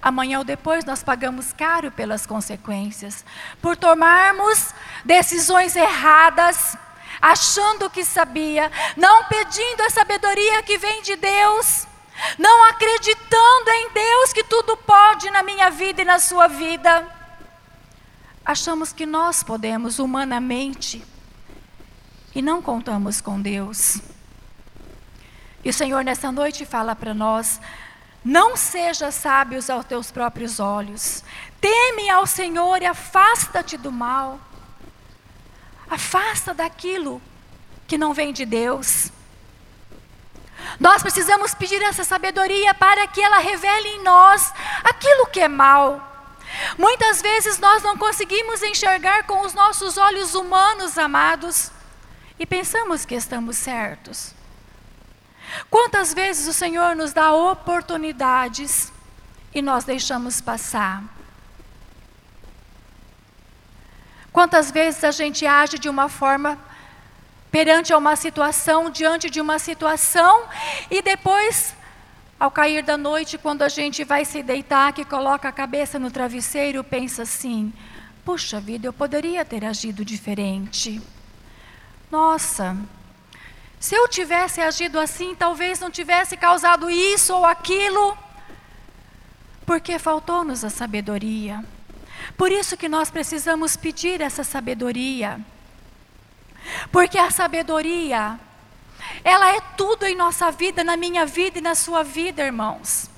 Amanhã 0.00 0.38
ou 0.38 0.44
depois 0.44 0.84
nós 0.84 1.02
pagamos 1.02 1.52
caro 1.52 1.90
pelas 1.90 2.26
consequências, 2.26 3.24
por 3.60 3.76
tomarmos 3.76 4.72
decisões 5.04 5.74
erradas, 5.74 6.76
achando 7.20 7.90
que 7.90 8.04
sabia, 8.04 8.70
não 8.96 9.24
pedindo 9.24 9.82
a 9.82 9.90
sabedoria 9.90 10.62
que 10.62 10.78
vem 10.78 11.02
de 11.02 11.16
Deus, 11.16 11.86
não 12.38 12.64
acreditando 12.68 13.70
em 13.70 13.90
Deus 13.90 14.32
que 14.32 14.44
tudo 14.44 14.76
pode 14.76 15.30
na 15.30 15.42
minha 15.42 15.68
vida 15.68 16.02
e 16.02 16.04
na 16.04 16.20
sua 16.20 16.46
vida. 16.46 17.06
Achamos 18.44 18.92
que 18.92 19.04
nós 19.04 19.42
podemos 19.42 19.98
humanamente 19.98 21.04
e 22.34 22.40
não 22.40 22.62
contamos 22.62 23.20
com 23.20 23.40
Deus. 23.40 24.00
E 25.64 25.70
o 25.70 25.72
Senhor 25.72 26.04
nessa 26.04 26.30
noite 26.30 26.64
fala 26.64 26.94
para 26.94 27.12
nós: 27.12 27.60
não 28.24 28.56
seja 28.56 29.10
sábios 29.10 29.70
aos 29.70 29.84
teus 29.84 30.10
próprios 30.10 30.60
olhos. 30.60 31.22
Teme 31.60 32.10
ao 32.10 32.26
Senhor 32.26 32.82
e 32.82 32.86
afasta-te 32.86 33.76
do 33.76 33.92
mal. 33.92 34.40
Afasta 35.88 36.52
daquilo 36.52 37.22
que 37.86 37.96
não 37.96 38.12
vem 38.12 38.32
de 38.32 38.44
Deus. 38.44 39.10
Nós 40.78 41.02
precisamos 41.02 41.54
pedir 41.54 41.80
essa 41.82 42.04
sabedoria 42.04 42.74
para 42.74 43.06
que 43.06 43.20
ela 43.20 43.38
revele 43.38 43.88
em 43.88 44.02
nós 44.02 44.52
aquilo 44.84 45.26
que 45.26 45.40
é 45.40 45.48
mal. 45.48 46.04
Muitas 46.76 47.22
vezes 47.22 47.58
nós 47.58 47.82
não 47.82 47.96
conseguimos 47.96 48.62
enxergar 48.62 49.24
com 49.24 49.42
os 49.42 49.54
nossos 49.54 49.96
olhos 49.96 50.34
humanos, 50.34 50.98
amados, 50.98 51.70
e 52.38 52.46
pensamos 52.46 53.04
que 53.04 53.14
estamos 53.14 53.56
certos. 53.56 54.34
Quantas 55.70 56.14
vezes 56.14 56.46
o 56.46 56.52
Senhor 56.52 56.94
nos 56.96 57.12
dá 57.12 57.32
oportunidades 57.32 58.92
e 59.54 59.62
nós 59.62 59.84
deixamos 59.84 60.40
passar? 60.40 61.02
Quantas 64.32 64.70
vezes 64.70 65.02
a 65.04 65.10
gente 65.10 65.46
age 65.46 65.78
de 65.78 65.88
uma 65.88 66.08
forma 66.08 66.58
perante 67.50 67.92
uma 67.94 68.14
situação, 68.14 68.90
diante 68.90 69.30
de 69.30 69.40
uma 69.40 69.58
situação, 69.58 70.44
e 70.90 71.02
depois, 71.02 71.74
ao 72.38 72.50
cair 72.50 72.82
da 72.82 72.96
noite, 72.96 73.38
quando 73.38 73.62
a 73.62 73.68
gente 73.68 74.04
vai 74.04 74.24
se 74.24 74.42
deitar, 74.42 74.92
que 74.92 75.04
coloca 75.04 75.48
a 75.48 75.52
cabeça 75.52 75.98
no 75.98 76.10
travesseiro, 76.10 76.84
pensa 76.84 77.22
assim: 77.22 77.72
puxa 78.24 78.60
vida, 78.60 78.86
eu 78.86 78.92
poderia 78.92 79.44
ter 79.44 79.64
agido 79.64 80.04
diferente. 80.04 81.00
Nossa, 82.10 82.76
se 83.80 83.94
eu 83.94 84.08
tivesse 84.08 84.60
agido 84.60 84.98
assim, 84.98 85.34
talvez 85.34 85.78
não 85.78 85.90
tivesse 85.90 86.36
causado 86.36 86.90
isso 86.90 87.34
ou 87.34 87.44
aquilo, 87.44 88.16
porque 89.64 89.98
faltou-nos 89.98 90.64
a 90.64 90.70
sabedoria. 90.70 91.64
Por 92.36 92.50
isso 92.50 92.76
que 92.76 92.88
nós 92.88 93.10
precisamos 93.10 93.76
pedir 93.76 94.20
essa 94.20 94.42
sabedoria. 94.42 95.40
Porque 96.90 97.18
a 97.18 97.30
sabedoria, 97.30 98.38
ela 99.24 99.54
é 99.54 99.60
tudo 99.76 100.06
em 100.06 100.16
nossa 100.16 100.50
vida, 100.50 100.82
na 100.82 100.96
minha 100.96 101.24
vida 101.24 101.58
e 101.58 101.62
na 101.62 101.74
sua 101.74 102.02
vida, 102.02 102.44
irmãos. 102.44 103.08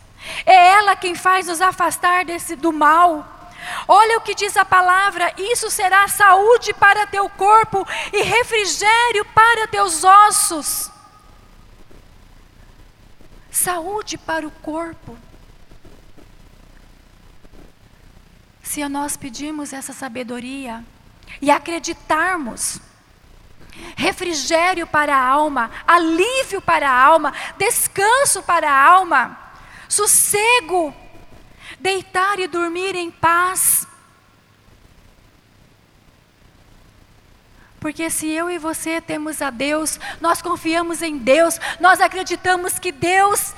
É 0.44 0.68
ela 0.68 0.94
quem 0.94 1.14
faz 1.14 1.46
nos 1.46 1.60
afastar 1.60 2.24
desse 2.24 2.54
do 2.54 2.72
mal. 2.72 3.39
Olha 3.86 4.18
o 4.18 4.20
que 4.20 4.34
diz 4.34 4.56
a 4.56 4.64
palavra: 4.64 5.32
isso 5.36 5.70
será 5.70 6.06
saúde 6.08 6.72
para 6.74 7.06
teu 7.06 7.28
corpo 7.28 7.86
e 8.12 8.22
refrigério 8.22 9.24
para 9.34 9.66
teus 9.66 10.04
ossos. 10.04 10.90
Saúde 13.50 14.16
para 14.16 14.46
o 14.46 14.50
corpo. 14.50 15.16
Se 18.62 18.88
nós 18.88 19.16
pedirmos 19.16 19.72
essa 19.72 19.92
sabedoria 19.92 20.84
e 21.42 21.50
acreditarmos, 21.50 22.80
refrigério 23.96 24.86
para 24.86 25.16
a 25.16 25.26
alma, 25.26 25.70
alívio 25.86 26.62
para 26.62 26.88
a 26.88 27.04
alma, 27.04 27.32
descanso 27.58 28.42
para 28.44 28.70
a 28.70 28.84
alma, 28.84 29.36
sossego 29.88 30.94
deitar 31.80 32.38
e 32.38 32.46
dormir 32.46 32.94
em 32.94 33.10
paz. 33.10 33.86
Porque 37.80 38.10
se 38.10 38.28
eu 38.28 38.50
e 38.50 38.58
você 38.58 39.00
temos 39.00 39.40
a 39.40 39.48
Deus, 39.48 39.98
nós 40.20 40.42
confiamos 40.42 41.00
em 41.00 41.16
Deus, 41.16 41.58
nós 41.80 42.00
acreditamos 42.00 42.78
que 42.78 42.92
Deus 42.92 43.54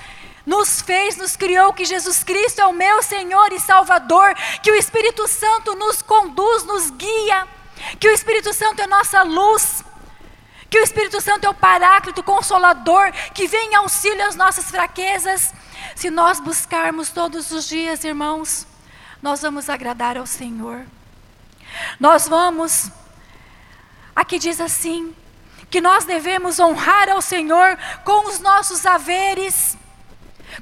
nos 0.46 0.80
fez, 0.80 1.16
nos 1.16 1.36
criou, 1.36 1.72
que 1.72 1.84
Jesus 1.84 2.22
Cristo 2.22 2.60
é 2.60 2.66
o 2.66 2.72
meu 2.72 3.02
Senhor 3.02 3.52
e 3.52 3.60
Salvador, 3.60 4.34
que 4.62 4.70
o 4.70 4.76
Espírito 4.76 5.26
Santo 5.26 5.74
nos 5.74 6.02
conduz, 6.02 6.64
nos 6.64 6.90
guia, 6.90 7.48
que 7.98 8.08
o 8.08 8.12
Espírito 8.12 8.52
Santo 8.52 8.80
é 8.80 8.86
nossa 8.86 9.22
luz, 9.22 9.84
que 10.70 10.78
o 10.78 10.82
Espírito 10.82 11.20
Santo 11.20 11.44
é 11.44 11.50
o 11.50 11.54
Paráclito, 11.54 12.22
Consolador, 12.22 13.12
que 13.34 13.46
vem 13.46 13.70
em 13.70 13.74
auxílio 13.74 14.26
às 14.26 14.36
nossas 14.36 14.70
fraquezas. 14.70 15.52
Se 15.94 16.10
nós 16.10 16.40
buscarmos 16.40 17.10
todos 17.10 17.50
os 17.50 17.68
dias, 17.68 18.04
irmãos, 18.04 18.66
nós 19.20 19.42
vamos 19.42 19.68
agradar 19.68 20.16
ao 20.16 20.26
Senhor. 20.26 20.84
Nós 21.98 22.28
vamos, 22.28 22.90
aqui 24.14 24.38
diz 24.38 24.60
assim, 24.60 25.14
que 25.70 25.80
nós 25.80 26.04
devemos 26.04 26.58
honrar 26.58 27.08
ao 27.08 27.22
Senhor 27.22 27.78
com 28.04 28.28
os 28.28 28.38
nossos 28.40 28.84
haveres, 28.84 29.76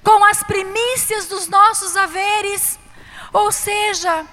com 0.04 0.24
as 0.24 0.42
primícias 0.42 1.26
dos 1.26 1.48
nossos 1.48 1.96
haveres. 1.96 2.78
Ou 3.32 3.50
seja, 3.50 4.24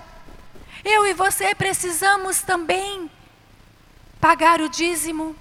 eu 0.84 1.06
e 1.08 1.14
você 1.14 1.56
precisamos 1.56 2.42
também 2.42 3.10
pagar 4.20 4.62
o 4.62 4.70
dízimo 4.70 5.36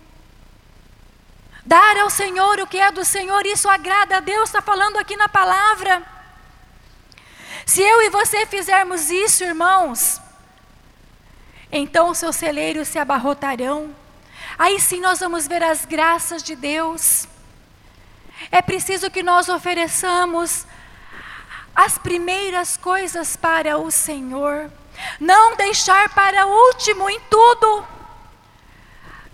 Dar 1.66 1.96
ao 1.96 2.08
Senhor 2.08 2.60
o 2.60 2.66
que 2.66 2.78
é 2.78 2.92
do 2.92 3.04
Senhor, 3.04 3.44
isso 3.44 3.68
agrada 3.68 4.18
a 4.18 4.20
Deus, 4.20 4.48
está 4.48 4.62
falando 4.62 4.98
aqui 4.98 5.16
na 5.16 5.28
palavra. 5.28 6.00
Se 7.66 7.82
eu 7.82 8.02
e 8.02 8.08
você 8.08 8.46
fizermos 8.46 9.10
isso, 9.10 9.42
irmãos, 9.42 10.20
então 11.72 12.10
os 12.10 12.18
seus 12.18 12.36
celeiros 12.36 12.86
se 12.86 13.00
abarrotarão. 13.00 13.92
Aí 14.56 14.78
sim 14.78 15.00
nós 15.00 15.18
vamos 15.18 15.48
ver 15.48 15.64
as 15.64 15.84
graças 15.84 16.40
de 16.40 16.54
Deus. 16.54 17.26
É 18.52 18.62
preciso 18.62 19.10
que 19.10 19.24
nós 19.24 19.48
ofereçamos 19.48 20.64
as 21.74 21.98
primeiras 21.98 22.76
coisas 22.76 23.34
para 23.34 23.76
o 23.76 23.90
Senhor. 23.90 24.70
Não 25.18 25.56
deixar 25.56 26.10
para 26.10 26.46
último 26.46 27.10
em 27.10 27.18
tudo. 27.28 27.95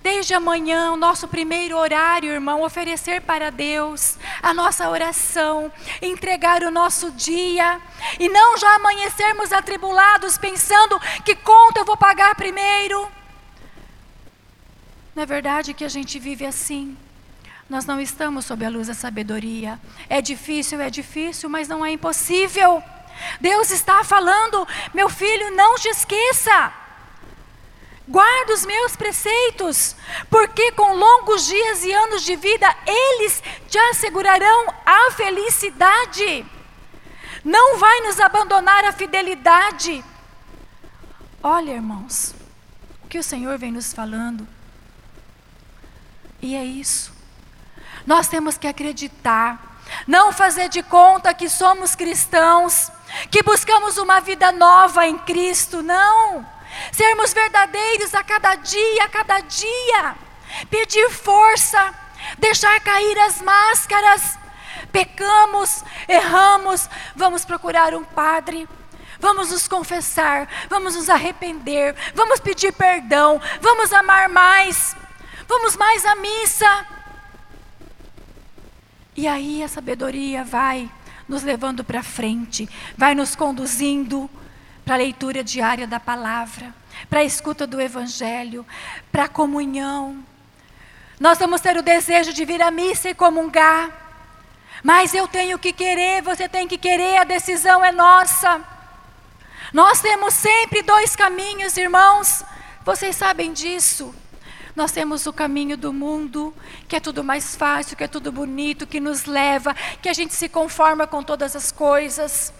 Desde 0.02 0.34
amanhã, 0.34 0.90
o 0.90 0.96
nosso 0.96 1.28
primeiro 1.28 1.76
horário, 1.76 2.32
irmão, 2.32 2.62
oferecer 2.62 3.22
para 3.22 3.50
Deus 3.50 4.18
a 4.42 4.52
nossa 4.52 4.88
oração, 4.90 5.70
entregar 6.00 6.64
o 6.64 6.72
nosso 6.72 7.12
dia 7.12 7.80
e 8.18 8.28
não 8.28 8.58
já 8.58 8.74
amanhecermos 8.74 9.52
atribulados 9.52 10.36
pensando 10.36 10.98
que 11.24 11.36
conta 11.36 11.80
eu 11.80 11.84
vou 11.84 11.96
pagar 11.96 12.34
primeiro. 12.34 13.08
Não 15.14 15.22
é 15.22 15.26
verdade 15.26 15.72
que 15.72 15.84
a 15.84 15.88
gente 15.88 16.18
vive 16.18 16.44
assim? 16.44 16.96
Nós 17.70 17.84
não 17.84 18.00
estamos 18.00 18.44
sob 18.44 18.64
a 18.64 18.68
luz 18.68 18.88
da 18.88 18.94
sabedoria. 18.94 19.78
É 20.08 20.20
difícil, 20.20 20.80
é 20.80 20.90
difícil, 20.90 21.48
mas 21.48 21.68
não 21.68 21.86
é 21.86 21.92
impossível. 21.92 22.82
Deus 23.40 23.70
está 23.70 24.02
falando, 24.02 24.66
meu 24.92 25.08
filho, 25.08 25.54
não 25.54 25.76
te 25.76 25.88
esqueça. 25.88 26.81
Guarda 28.06 28.54
os 28.54 28.66
meus 28.66 28.96
preceitos, 28.96 29.94
porque 30.28 30.72
com 30.72 30.94
longos 30.94 31.46
dias 31.46 31.84
e 31.84 31.92
anos 31.92 32.22
de 32.22 32.34
vida 32.34 32.66
eles 32.84 33.42
te 33.68 33.78
assegurarão 33.78 34.74
a 34.84 35.12
felicidade. 35.12 36.44
Não 37.44 37.78
vai 37.78 38.00
nos 38.00 38.18
abandonar 38.18 38.84
a 38.84 38.92
fidelidade. 38.92 40.04
Olha, 41.42 41.72
irmãos, 41.72 42.34
o 43.04 43.08
que 43.08 43.18
o 43.18 43.22
Senhor 43.22 43.56
vem 43.56 43.70
nos 43.70 43.92
falando. 43.92 44.46
E 46.40 46.56
é 46.56 46.64
isso. 46.64 47.12
Nós 48.04 48.26
temos 48.26 48.58
que 48.58 48.66
acreditar, 48.66 49.80
não 50.08 50.32
fazer 50.32 50.68
de 50.68 50.82
conta 50.82 51.32
que 51.32 51.48
somos 51.48 51.94
cristãos, 51.94 52.90
que 53.30 53.44
buscamos 53.44 53.96
uma 53.96 54.20
vida 54.20 54.50
nova 54.50 55.06
em 55.06 55.16
Cristo, 55.18 55.82
não 55.82 56.51
sermos 56.92 57.32
verdadeiros 57.32 58.14
a 58.14 58.22
cada 58.22 58.54
dia, 58.54 59.04
a 59.04 59.08
cada 59.08 59.40
dia, 59.40 60.14
pedir 60.70 61.10
força, 61.10 61.94
deixar 62.38 62.80
cair 62.80 63.18
as 63.20 63.40
máscaras. 63.40 64.38
Pecamos, 64.90 65.82
erramos, 66.06 66.88
vamos 67.16 67.44
procurar 67.44 67.94
um 67.94 68.04
padre, 68.04 68.68
vamos 69.18 69.50
nos 69.50 69.66
confessar, 69.66 70.48
vamos 70.68 70.94
nos 70.94 71.08
arrepender, 71.08 71.94
vamos 72.14 72.40
pedir 72.40 72.72
perdão, 72.72 73.40
vamos 73.60 73.92
amar 73.92 74.28
mais, 74.28 74.94
vamos 75.48 75.76
mais 75.76 76.04
à 76.04 76.14
missa. 76.16 76.86
E 79.16 79.26
aí 79.26 79.62
a 79.62 79.68
sabedoria 79.68 80.44
vai 80.44 80.90
nos 81.28 81.42
levando 81.42 81.84
para 81.84 82.02
frente, 82.02 82.68
vai 82.96 83.14
nos 83.14 83.36
conduzindo 83.36 84.28
para 84.84 84.94
a 84.94 84.98
leitura 84.98 85.44
diária 85.44 85.86
da 85.86 86.00
palavra, 86.00 86.74
para 87.08 87.20
a 87.20 87.24
escuta 87.24 87.66
do 87.66 87.80
Evangelho, 87.80 88.66
para 89.10 89.24
a 89.24 89.28
comunhão. 89.28 90.24
Nós 91.20 91.38
vamos 91.38 91.60
ter 91.60 91.76
o 91.76 91.82
desejo 91.82 92.32
de 92.32 92.44
vir 92.44 92.62
à 92.62 92.70
missa 92.70 93.10
e 93.10 93.14
comungar, 93.14 93.90
mas 94.82 95.14
eu 95.14 95.28
tenho 95.28 95.58
que 95.58 95.72
querer, 95.72 96.22
você 96.22 96.48
tem 96.48 96.66
que 96.66 96.76
querer, 96.76 97.18
a 97.18 97.24
decisão 97.24 97.84
é 97.84 97.92
nossa. 97.92 98.60
Nós 99.72 100.00
temos 100.00 100.34
sempre 100.34 100.82
dois 100.82 101.14
caminhos, 101.14 101.76
irmãos, 101.76 102.44
vocês 102.84 103.14
sabem 103.14 103.52
disso. 103.52 104.14
Nós 104.74 104.90
temos 104.90 105.26
o 105.26 105.32
caminho 105.32 105.76
do 105.76 105.92
mundo, 105.92 106.54
que 106.88 106.96
é 106.96 107.00
tudo 107.00 107.22
mais 107.22 107.54
fácil, 107.54 107.96
que 107.96 108.04
é 108.04 108.08
tudo 108.08 108.32
bonito, 108.32 108.86
que 108.86 108.98
nos 108.98 109.26
leva, 109.26 109.74
que 110.00 110.08
a 110.08 110.12
gente 110.14 110.34
se 110.34 110.48
conforma 110.48 111.06
com 111.06 111.22
todas 111.22 111.54
as 111.54 111.70
coisas, 111.70 112.52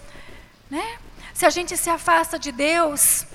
né? 0.69 0.97
Se 1.33 1.45
a 1.45 1.49
gente 1.49 1.75
se 1.75 1.89
afasta 1.89 2.37
de 2.37 2.51
Deus, 2.51 3.25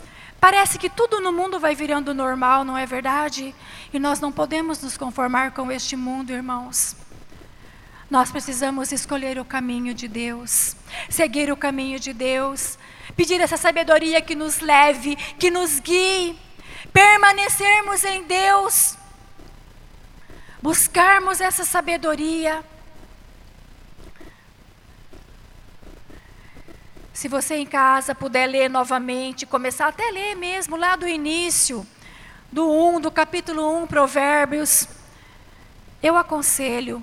parece 0.40 0.78
que 0.78 0.88
tudo 0.88 1.20
no 1.20 1.32
mundo 1.32 1.58
vai 1.58 1.74
virando 1.74 2.14
normal, 2.14 2.64
não 2.64 2.76
é 2.76 2.86
verdade? 2.86 3.54
E 3.92 3.98
nós 3.98 4.20
não 4.20 4.30
podemos 4.30 4.82
nos 4.82 4.96
conformar 4.96 5.52
com 5.52 5.70
este 5.72 5.96
mundo, 5.96 6.32
irmãos. 6.32 6.96
Nós 8.10 8.30
precisamos 8.30 8.92
escolher 8.92 9.38
o 9.38 9.44
caminho 9.44 9.92
de 9.92 10.08
Deus, 10.08 10.74
seguir 11.10 11.52
o 11.52 11.56
caminho 11.56 12.00
de 12.00 12.12
Deus, 12.12 12.78
Pedir 13.16 13.40
essa 13.40 13.56
sabedoria 13.56 14.20
que 14.20 14.34
nos 14.34 14.60
leve, 14.60 15.16
que 15.16 15.50
nos 15.50 15.80
guie, 15.80 16.38
permanecermos 16.92 18.04
em 18.04 18.22
Deus, 18.22 18.96
buscarmos 20.62 21.40
essa 21.40 21.64
sabedoria. 21.64 22.64
Se 27.18 27.26
você 27.26 27.56
em 27.56 27.66
casa 27.66 28.14
puder 28.14 28.46
ler 28.46 28.70
novamente, 28.70 29.44
começar 29.44 29.88
até 29.88 30.08
ler 30.08 30.36
mesmo 30.36 30.76
lá 30.76 30.94
do 30.94 31.08
início, 31.08 31.84
do 32.52 32.70
1, 32.70 33.00
do 33.00 33.10
capítulo 33.10 33.82
1, 33.82 33.88
Provérbios, 33.88 34.86
eu 36.00 36.16
aconselho. 36.16 37.02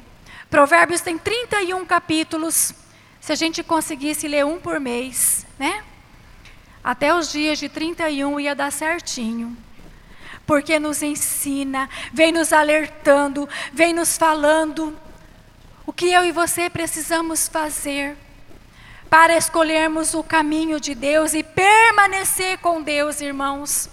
Provérbios 0.49 1.01
tem 1.01 1.17
31 1.17 1.85
capítulos. 1.85 2.73
Se 3.19 3.33
a 3.33 3.35
gente 3.35 3.61
conseguisse 3.61 4.25
ler 4.25 4.45
um 4.45 4.57
por 4.57 4.79
mês, 4.79 5.45
né? 5.59 5.83
Até 6.81 7.13
os 7.13 7.29
dias 7.29 7.59
de 7.59 7.67
31 7.67 8.39
ia 8.39 8.55
dar 8.55 8.71
certinho. 8.71 9.57
Porque 10.47 10.79
nos 10.79 11.03
ensina, 11.03 11.89
vem 12.13 12.31
nos 12.31 12.53
alertando, 12.53 13.49
vem 13.73 13.93
nos 13.93 14.17
falando 14.17 14.97
o 15.85 15.91
que 15.91 16.09
eu 16.09 16.23
e 16.23 16.31
você 16.31 16.69
precisamos 16.69 17.49
fazer 17.49 18.15
para 19.15 19.37
escolhermos 19.37 20.13
o 20.13 20.21
caminho 20.21 20.77
de 20.77 20.93
Deus 20.93 21.33
e 21.33 21.41
permanecer 21.41 22.57
com 22.57 22.81
Deus, 22.81 23.21
irmãos. 23.21 23.89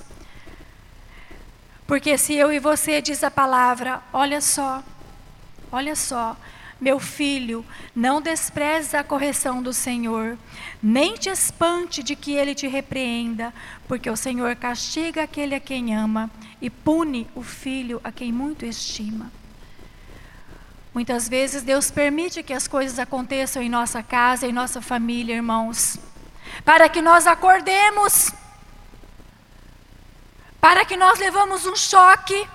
Porque 1.87 2.18
se 2.18 2.35
eu 2.35 2.53
e 2.53 2.59
você 2.59 3.01
diz 3.01 3.23
a 3.23 3.31
palavra, 3.31 4.03
olha 4.12 4.41
só, 4.41 4.83
olha 5.70 5.95
só, 5.95 6.37
meu 6.81 6.99
filho, 6.99 7.64
não 7.95 8.20
despreze 8.20 8.97
a 8.97 9.05
correção 9.05 9.62
do 9.62 9.73
Senhor, 9.73 10.37
nem 10.83 11.14
te 11.14 11.29
espante 11.29 12.03
de 12.03 12.16
que 12.16 12.33
ele 12.33 12.53
te 12.53 12.66
repreenda, 12.66 13.55
porque 13.87 14.11
o 14.11 14.16
Senhor 14.16 14.57
castiga 14.57 15.23
aquele 15.23 15.55
a 15.55 15.61
quem 15.61 15.95
ama 15.95 16.29
e 16.61 16.68
pune 16.68 17.29
o 17.37 17.45
filho 17.45 18.01
a 18.03 18.11
quem 18.11 18.33
muito 18.33 18.66
estima. 18.66 19.31
Muitas 20.95 21.26
vezes 21.26 21.62
Deus 21.62 21.90
permite 21.90 22.43
que 22.43 22.53
as 22.53 22.68
coisas 22.68 22.99
aconteçam 22.99 23.62
em 23.62 23.68
nossa 23.68 24.03
casa, 24.03 24.47
em 24.47 24.53
nossa 24.53 24.82
família, 24.82 25.34
irmãos, 25.34 25.99
para 26.66 26.86
que 26.86 27.01
nós 27.01 27.26
acordemos, 27.26 28.30
para 30.61 30.84
que 30.84 30.97
nós 30.97 31.18
levamos 31.18 31.64
um 31.64 31.74
choque. 31.74 32.47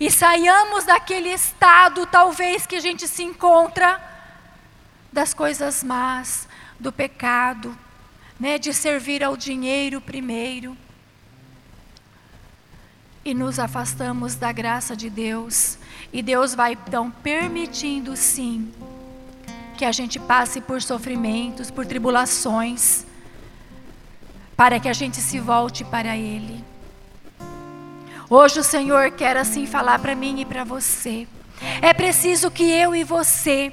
E 0.00 0.10
saiamos 0.10 0.84
daquele 0.84 1.28
estado, 1.28 2.06
talvez, 2.06 2.66
que 2.66 2.76
a 2.76 2.80
gente 2.80 3.06
se 3.06 3.22
encontra, 3.22 4.00
das 5.12 5.34
coisas 5.34 5.82
más, 5.82 6.48
do 6.78 6.92
pecado, 6.92 7.76
né, 8.38 8.58
de 8.58 8.72
servir 8.72 9.24
ao 9.24 9.36
dinheiro 9.36 10.00
primeiro. 10.00 10.76
E 13.24 13.34
nos 13.34 13.58
afastamos 13.58 14.36
da 14.36 14.52
graça 14.52 14.96
de 14.96 15.10
Deus 15.10 15.78
e 16.12 16.22
Deus 16.22 16.54
vai 16.54 16.72
então 16.72 17.10
permitindo 17.10 18.16
sim 18.16 18.72
que 19.76 19.84
a 19.84 19.92
gente 19.92 20.18
passe 20.18 20.60
por 20.60 20.82
sofrimentos, 20.82 21.70
por 21.70 21.86
tribulações, 21.86 23.06
para 24.56 24.80
que 24.80 24.88
a 24.88 24.92
gente 24.92 25.18
se 25.18 25.38
volte 25.38 25.84
para 25.84 26.16
Ele. 26.16 26.64
Hoje 28.28 28.58
o 28.58 28.64
Senhor 28.64 29.12
quer 29.12 29.36
assim 29.36 29.66
falar 29.66 29.98
para 30.00 30.14
mim 30.14 30.40
e 30.40 30.44
para 30.44 30.64
você. 30.64 31.28
É 31.80 31.94
preciso 31.94 32.50
que 32.50 32.64
eu 32.64 32.94
e 32.94 33.04
você 33.04 33.72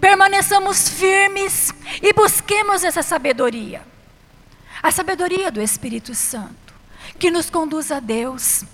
permaneçamos 0.00 0.88
firmes 0.88 1.72
e 2.02 2.12
busquemos 2.12 2.84
essa 2.84 3.02
sabedoria. 3.02 3.82
A 4.82 4.90
sabedoria 4.90 5.50
do 5.50 5.60
Espírito 5.60 6.14
Santo, 6.14 6.74
que 7.18 7.30
nos 7.30 7.50
conduz 7.50 7.90
a 7.90 8.00
Deus. 8.00 8.64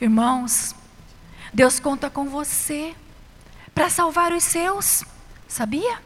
Irmãos, 0.00 0.74
Deus 1.54 1.78
conta 1.78 2.10
com 2.10 2.28
você 2.28 2.96
para 3.72 3.88
salvar 3.88 4.32
os 4.32 4.42
seus, 4.42 5.04
sabia? 5.46 6.00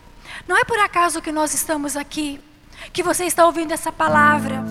Não 0.47 0.59
é 0.59 0.63
por 0.63 0.79
acaso 0.79 1.23
que 1.23 1.33
nós 1.33 1.55
estamos 1.55 1.97
aqui, 1.97 2.39
que 2.93 3.03
você 3.03 3.25
está 3.25 3.47
ouvindo 3.47 3.73
essa 3.73 3.91
palavra. 3.91 4.63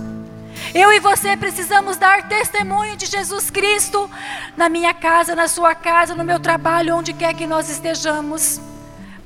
Eu 0.75 0.93
e 0.93 0.99
você 0.99 1.35
precisamos 1.35 1.97
dar 1.97 2.27
testemunho 2.29 2.95
de 2.95 3.07
Jesus 3.07 3.49
Cristo 3.49 4.07
na 4.55 4.69
minha 4.69 4.93
casa, 4.93 5.35
na 5.35 5.47
sua 5.47 5.73
casa, 5.73 6.13
no 6.13 6.23
meu 6.23 6.39
trabalho, 6.39 6.95
onde 6.95 7.11
quer 7.11 7.33
que 7.33 7.47
nós 7.47 7.69
estejamos. 7.69 8.61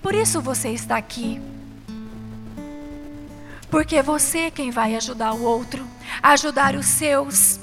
Por 0.01 0.15
isso 0.15 0.39
você 0.39 0.69
está 0.69 0.95
aqui. 0.95 1.41
Porque 3.69 3.97
é 3.97 4.03
você 4.03 4.49
quem 4.49 4.71
vai 4.71 4.95
ajudar 4.95 5.33
o 5.33 5.43
outro, 5.43 5.85
ajudar 6.23 6.75
os 6.75 6.85
seus. 6.85 7.59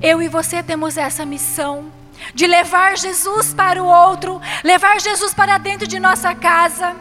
Eu 0.00 0.22
e 0.22 0.28
você 0.28 0.62
temos 0.62 0.96
essa 0.96 1.24
missão 1.26 1.90
de 2.34 2.46
levar 2.46 2.96
Jesus 2.96 3.54
para 3.54 3.82
o 3.82 3.86
outro, 3.86 4.40
levar 4.62 5.00
Jesus 5.00 5.34
para 5.34 5.58
dentro 5.58 5.86
de 5.86 5.98
nossa 5.98 6.34
casa 6.34 6.94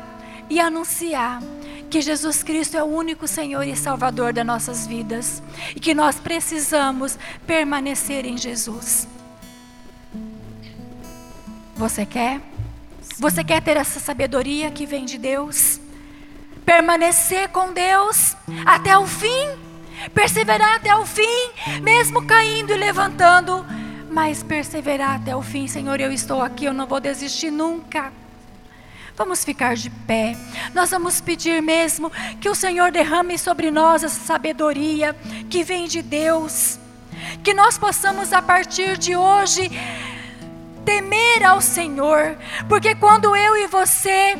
e 0.50 0.60
anunciar 0.60 1.42
que 1.90 2.02
Jesus 2.02 2.44
Cristo 2.44 2.78
é 2.78 2.84
o 2.84 2.88
único 2.88 3.28
Senhor 3.28 3.64
e 3.64 3.76
Salvador 3.76 4.34
das 4.34 4.46
nossas 4.46 4.86
vidas 4.86 5.42
e 5.76 5.80
que 5.80 5.94
nós 5.94 6.20
precisamos 6.20 7.18
permanecer 7.46 8.26
em 8.26 8.38
Jesus. 8.38 9.08
Você 11.76 12.06
quer? 12.06 12.42
Você 13.20 13.44
quer 13.44 13.62
ter 13.62 13.78
essa 13.78 14.00
sabedoria 14.00 14.70
que 14.72 14.86
vem 14.86 15.06
de 15.06 15.18
Deus? 15.18 15.80
Permanecer 16.66 17.50
com 17.50 17.72
Deus 17.72 18.36
até 18.66 18.98
o 18.98 19.08
fim? 19.08 19.67
Perseverar 20.14 20.76
até 20.76 20.96
o 20.96 21.06
fim, 21.06 21.52
mesmo 21.82 22.26
caindo 22.26 22.72
e 22.72 22.78
levantando, 22.78 23.66
mas 24.10 24.44
perseverar 24.44 25.16
até 25.16 25.36
o 25.36 25.42
fim. 25.42 25.68
Senhor, 25.68 26.00
eu 26.00 26.12
estou 26.12 26.42
aqui, 26.42 26.66
eu 26.66 26.74
não 26.74 26.88
vou 26.88 27.00
desistir 27.00 27.52
nunca. 27.52 28.12
Vamos 29.16 29.44
ficar 29.44 29.76
de 29.76 29.90
pé. 29.90 30.38
Nós 30.76 30.92
vamos 30.92 31.20
pedir 31.20 31.62
mesmo 31.62 32.12
que 32.40 32.50
o 32.50 32.56
Senhor 32.56 32.92
derrame 32.92 33.38
sobre 33.38 33.72
nós 33.72 34.04
essa 34.04 34.20
sabedoria 34.20 35.16
que 35.50 35.64
vem 35.64 35.88
de 35.88 36.04
Deus. 36.04 36.80
Que 37.44 37.54
nós 37.54 37.80
possamos 37.80 38.32
a 38.32 38.44
partir 38.44 38.96
de 38.98 39.16
hoje 39.16 39.72
temer 40.86 41.44
ao 41.44 41.60
Senhor, 41.60 42.38
porque 42.70 42.96
quando 42.96 43.36
eu 43.36 43.58
e 43.58 43.68
você 43.68 44.38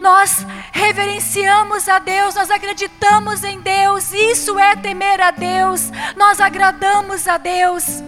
nós 0.00 0.46
reverenciamos 0.72 1.88
a 1.88 1.98
Deus, 1.98 2.34
nós 2.34 2.50
acreditamos 2.50 3.44
em 3.44 3.60
Deus, 3.60 4.12
isso 4.12 4.58
é 4.58 4.76
temer 4.76 5.20
a 5.20 5.30
Deus, 5.30 5.90
nós 6.16 6.40
agradamos 6.40 7.26
a 7.26 7.36
Deus 7.36 8.02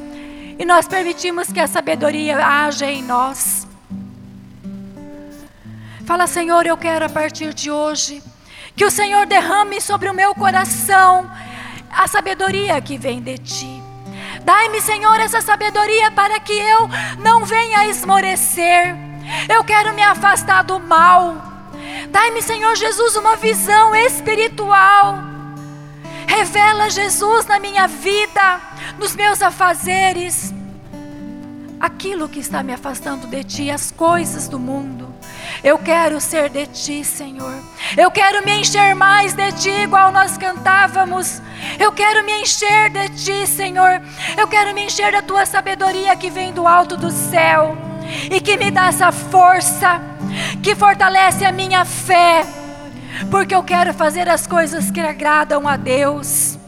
e 0.58 0.64
nós 0.64 0.86
permitimos 0.86 1.52
que 1.52 1.60
a 1.60 1.66
sabedoria 1.66 2.36
haja 2.44 2.86
em 2.86 3.02
nós. 3.02 3.66
Fala, 6.06 6.26
Senhor, 6.26 6.66
eu 6.66 6.76
quero 6.76 7.04
a 7.04 7.08
partir 7.08 7.54
de 7.54 7.70
hoje 7.70 8.22
que 8.76 8.84
o 8.84 8.90
Senhor 8.90 9.26
derrame 9.26 9.80
sobre 9.80 10.08
o 10.08 10.14
meu 10.14 10.34
coração 10.34 11.30
a 11.90 12.06
sabedoria 12.06 12.80
que 12.80 12.96
vem 12.96 13.20
de 13.20 13.38
ti. 13.38 13.82
Dai-me, 14.44 14.80
Senhor, 14.80 15.18
essa 15.20 15.40
sabedoria 15.40 16.10
para 16.10 16.38
que 16.40 16.52
eu 16.52 16.88
não 17.18 17.44
venha 17.44 17.86
esmorecer. 17.86 18.96
Eu 19.48 19.62
quero 19.64 19.92
me 19.94 20.02
afastar 20.02 20.62
do 20.62 20.78
mal. 20.78 21.49
Dai-me, 22.10 22.42
Senhor 22.42 22.74
Jesus, 22.76 23.16
uma 23.16 23.36
visão 23.36 23.94
espiritual. 23.94 25.18
Revela 26.26 26.88
Jesus 26.88 27.46
na 27.46 27.58
minha 27.58 27.86
vida, 27.86 28.60
nos 28.98 29.14
meus 29.14 29.42
afazeres. 29.42 30.54
Aquilo 31.78 32.28
que 32.28 32.40
está 32.40 32.62
me 32.62 32.72
afastando 32.72 33.26
de 33.26 33.42
Ti, 33.42 33.70
as 33.70 33.90
coisas 33.90 34.48
do 34.48 34.58
mundo. 34.58 35.12
Eu 35.62 35.78
quero 35.78 36.20
ser 36.20 36.48
de 36.48 36.66
Ti, 36.66 37.04
Senhor. 37.04 37.54
Eu 37.96 38.10
quero 38.10 38.44
me 38.44 38.60
encher 38.60 38.94
mais 38.94 39.32
de 39.32 39.52
Ti, 39.52 39.70
igual 39.70 40.12
nós 40.12 40.36
cantávamos. 40.36 41.40
Eu 41.78 41.90
quero 41.92 42.24
me 42.24 42.42
encher 42.42 42.90
de 42.90 43.08
Ti, 43.10 43.46
Senhor. 43.46 44.00
Eu 44.36 44.46
quero 44.46 44.74
me 44.74 44.84
encher 44.84 45.12
da 45.12 45.22
Tua 45.22 45.44
sabedoria 45.46 46.16
que 46.16 46.30
vem 46.30 46.52
do 46.52 46.66
alto 46.66 46.96
do 46.96 47.10
céu 47.10 47.76
e 48.30 48.40
que 48.40 48.56
me 48.56 48.70
dá 48.70 48.86
essa 48.86 49.10
força 49.12 50.00
que 50.62 50.74
fortalece 50.74 51.44
a 51.44 51.52
minha 51.52 51.84
fé, 51.84 52.44
porque 53.30 53.54
eu 53.54 53.62
quero 53.62 53.92
fazer 53.94 54.28
as 54.28 54.46
coisas 54.46 54.90
que 54.90 55.00
agradam 55.00 55.66
a 55.66 55.76
Deus. 55.76 56.58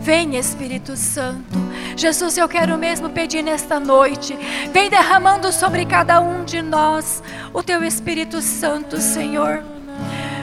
Vem 0.00 0.36
Espírito 0.36 0.96
Santo. 0.96 1.58
Jesus, 1.96 2.38
eu 2.38 2.48
quero 2.48 2.78
mesmo 2.78 3.10
pedir 3.10 3.42
nesta 3.42 3.80
noite, 3.80 4.38
vem 4.72 4.88
derramando 4.88 5.52
sobre 5.52 5.84
cada 5.84 6.20
um 6.20 6.44
de 6.44 6.62
nós 6.62 7.22
o 7.52 7.62
teu 7.62 7.82
Espírito 7.82 8.40
Santo, 8.40 9.00
Senhor. 9.00 9.77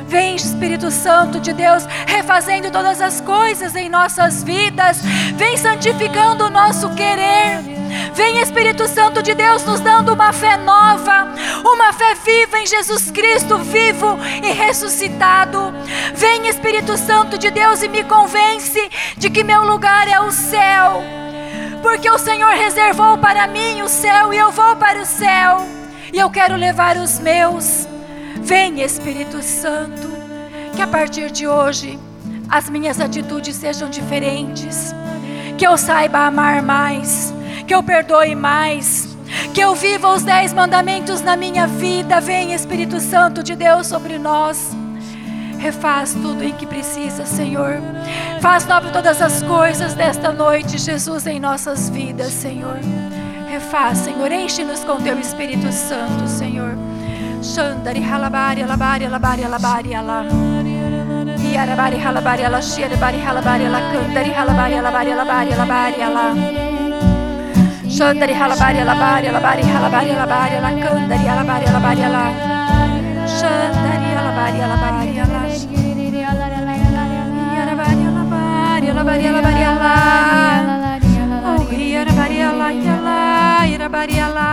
Vem, 0.08 0.36
Espírito 0.36 0.92
Santo 0.92 1.40
de 1.40 1.52
Deus, 1.54 1.86
refazendo 2.06 2.72
todas 2.72 3.02
as 3.02 3.20
coisas 3.22 3.76
em 3.76 3.90
nossas 3.90 4.44
vidas. 4.44 5.02
Vem 5.36 5.58
santificando 5.58 6.46
o 6.46 6.50
nosso 6.50 6.90
querer. 6.92 7.76
Vem 8.14 8.40
Espírito 8.40 8.88
Santo 8.88 9.22
de 9.22 9.34
Deus 9.34 9.64
nos 9.66 9.80
dando 9.80 10.14
uma 10.14 10.32
fé 10.32 10.58
nova, 10.58 11.28
uma 11.66 11.92
fé 11.94 12.16
viva 12.16 12.60
em 12.60 12.66
Jesus 12.66 13.12
Cristo, 13.12 13.58
vivo 13.58 14.18
e 14.44 14.52
ressuscitado. 14.52 15.74
Vem 16.14 16.48
Espírito 16.48 16.98
Santo 16.98 17.38
de 17.38 17.50
Deus 17.52 17.82
e 17.82 17.88
me 17.88 18.04
convence 18.04 18.90
de 19.18 19.30
que 19.30 19.44
meu 19.44 19.64
lugar 19.66 20.08
é 20.08 20.20
o 20.20 20.32
céu. 20.32 21.04
Porque 21.82 22.10
o 22.10 22.18
Senhor 22.18 22.52
reservou 22.54 23.18
para 23.18 23.48
mim 23.48 23.82
o 23.82 23.90
céu 23.90 24.34
e 24.34 24.38
eu 24.38 24.52
vou 24.52 24.76
para 24.76 25.02
o 25.02 25.06
céu. 25.06 25.68
E 26.14 26.18
eu 26.18 26.30
quero 26.30 26.56
levar 26.56 26.98
os 26.98 27.20
meus. 27.20 27.95
Vem 28.46 28.84
Espírito 28.84 29.42
Santo, 29.42 30.08
que 30.76 30.82
a 30.82 30.86
partir 30.86 31.32
de 31.32 31.48
hoje 31.48 31.98
as 32.48 32.70
minhas 32.70 33.02
atitudes 33.02 33.56
sejam 33.56 33.90
diferentes, 33.90 34.94
que 35.58 35.66
eu 35.66 35.76
saiba 35.80 36.20
amar 36.28 36.62
mais, 36.62 37.34
que 37.66 37.74
eu 37.74 37.82
perdoe 37.82 38.36
mais, 38.36 39.18
que 39.52 39.60
eu 39.60 39.74
viva 39.74 40.14
os 40.14 40.22
dez 40.22 40.54
mandamentos 40.54 41.22
na 41.22 41.36
minha 41.36 41.66
vida. 41.66 42.22
Vem, 42.22 42.54
Espírito 42.54 43.00
Santo 43.00 43.42
de 43.42 43.56
Deus, 43.56 43.88
sobre 43.88 44.20
nós. 44.20 44.78
Refaz 45.58 46.14
tudo 46.14 46.44
em 46.44 46.54
que 46.54 46.68
precisa, 46.68 47.26
Senhor. 47.26 47.82
Faz 48.42 48.68
nova 48.68 48.92
todas 48.92 49.24
as 49.24 49.42
coisas 49.42 49.96
desta 49.96 50.32
noite, 50.32 50.78
Jesus, 50.78 51.26
em 51.26 51.40
nossas 51.40 51.90
vidas, 51.90 52.32
Senhor. 52.32 52.78
Refaz, 53.50 53.98
Senhor. 53.98 54.32
Enche-nos 54.32 54.84
com 54.84 54.98
teu 54.98 55.20
Espírito 55.20 55.72
Santo, 55.72 56.28
Senhor. 56.28 56.85
Xandari, 57.54 58.02
halabari, 58.02 58.62
alabari, 58.64 59.06
alabari, 59.06 59.44
alabari, 59.46 59.92
alabari. 59.94 60.66
Yarabari 61.56 61.98
halabari 62.04 62.44
ala 62.44 62.60
shirabari 62.60 63.20
halabari 63.26 63.64
ala 63.70 63.80
kandari 63.92 64.32
halabari 64.38 64.76
alabari 64.76 65.12
alabari 65.16 65.52
alabari 65.56 66.00
ala 66.08 66.26
Shandari 67.88 68.34
halabari 68.36 68.80
alabari 68.84 69.28
alabari 69.32 69.64
halabari 69.64 70.12
alabari 70.16 70.56
ala 70.60 70.70
kandari 70.84 71.26
alabari 71.34 71.66
alabari 71.72 72.02
ala 72.08 72.24
Shandari 73.38 74.10
alabari 74.20 74.60
alabari 74.68 75.16
ala 75.24 75.42
Yarabari 77.56 78.04
alabari 78.12 78.88
alabari 78.92 79.26
alabari 79.32 79.64
ala 79.72 79.96
Oh 81.48 81.62
yarabari 81.72 82.38
ala 82.42 82.68
yala 82.88 83.20
yarabari 83.72 84.18
ala 84.28 84.50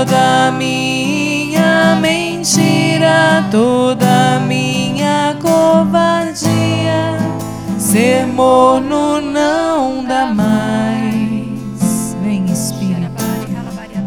toda 0.00 0.50
minha 0.52 1.98
mentira, 2.00 3.46
toda 3.50 4.40
minha 4.40 5.36
covardia. 5.42 7.18
Ser 7.78 8.26
morno 8.26 9.20
não 9.20 10.02
dá 10.02 10.24
mais. 10.24 12.16
Vem, 12.22 12.46
Espírito. 12.46 13.10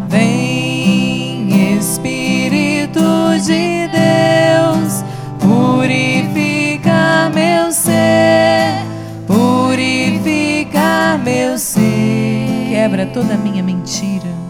Vem, 0.09 1.77
Espírito 1.77 3.03
de 3.45 3.87
Deus, 3.89 5.03
purifica 5.39 7.29
meu 7.35 7.71
ser, 7.71 8.83
purifica 9.27 11.19
meu 11.23 11.55
ser. 11.59 12.67
Quebra 12.69 13.05
toda 13.05 13.37
minha 13.37 13.61
mentira, 13.61 14.42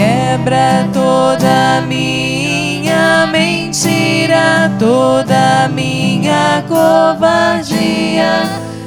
quebra 0.00 0.88
toda 0.92 1.82
minha 1.86 3.26
mentira, 3.26 4.70
toda 4.78 5.68
minha 5.68 6.64
covardia. 6.66 8.44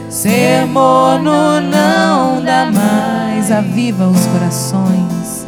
Ser 0.09 0.65
morno 0.65 1.61
não 1.61 2.41
dá 2.43 2.65
mais, 2.65 3.51
aviva 3.51 4.07
os 4.07 4.25
corações 4.27 5.43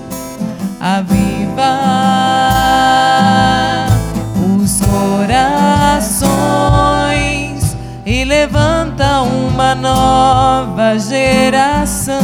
aviva 0.85 1.79
os 4.61 4.79
corações 4.81 6.29
e 8.05 8.23
levanta 8.23 9.21
uma 9.21 9.73
nova 9.73 10.99
geração. 10.99 12.21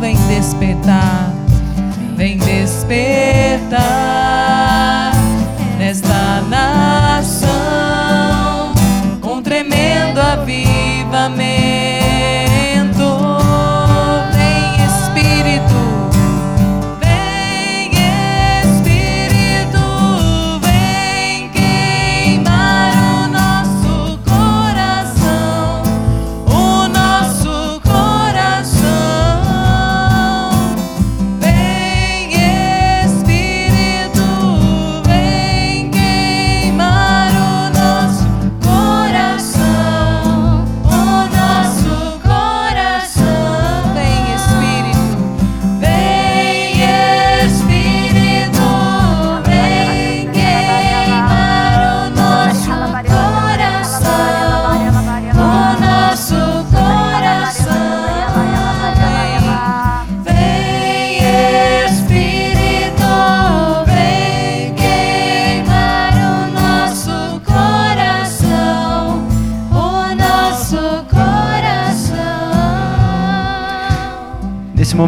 Vem 0.00 0.16
despertar, 0.28 1.29
despertar 2.90 3.78
nesta 5.78 6.40
nação 6.48 7.48
um 9.22 9.40
tremendo 9.40 10.18
avivamento. 10.18 11.59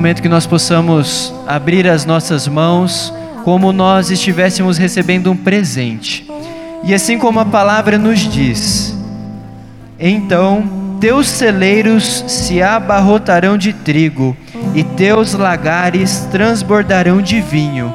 Momento 0.02 0.20
que 0.20 0.28
nós 0.28 0.48
possamos 0.48 1.32
abrir 1.46 1.86
as 1.86 2.04
nossas 2.04 2.48
mãos 2.48 3.14
como 3.44 3.72
nós 3.72 4.10
estivéssemos 4.10 4.76
recebendo 4.76 5.30
um 5.30 5.36
presente. 5.36 6.28
E 6.82 6.92
assim 6.92 7.16
como 7.16 7.38
a 7.38 7.44
palavra 7.44 7.96
nos 7.96 8.18
diz: 8.18 8.98
Então 10.00 10.68
teus 11.00 11.28
celeiros 11.28 12.24
se 12.26 12.60
abarrotarão 12.60 13.56
de 13.56 13.72
trigo 13.72 14.36
e 14.74 14.82
teus 14.82 15.34
lagares 15.34 16.26
transbordarão 16.32 17.22
de 17.22 17.40
vinho. 17.40 17.94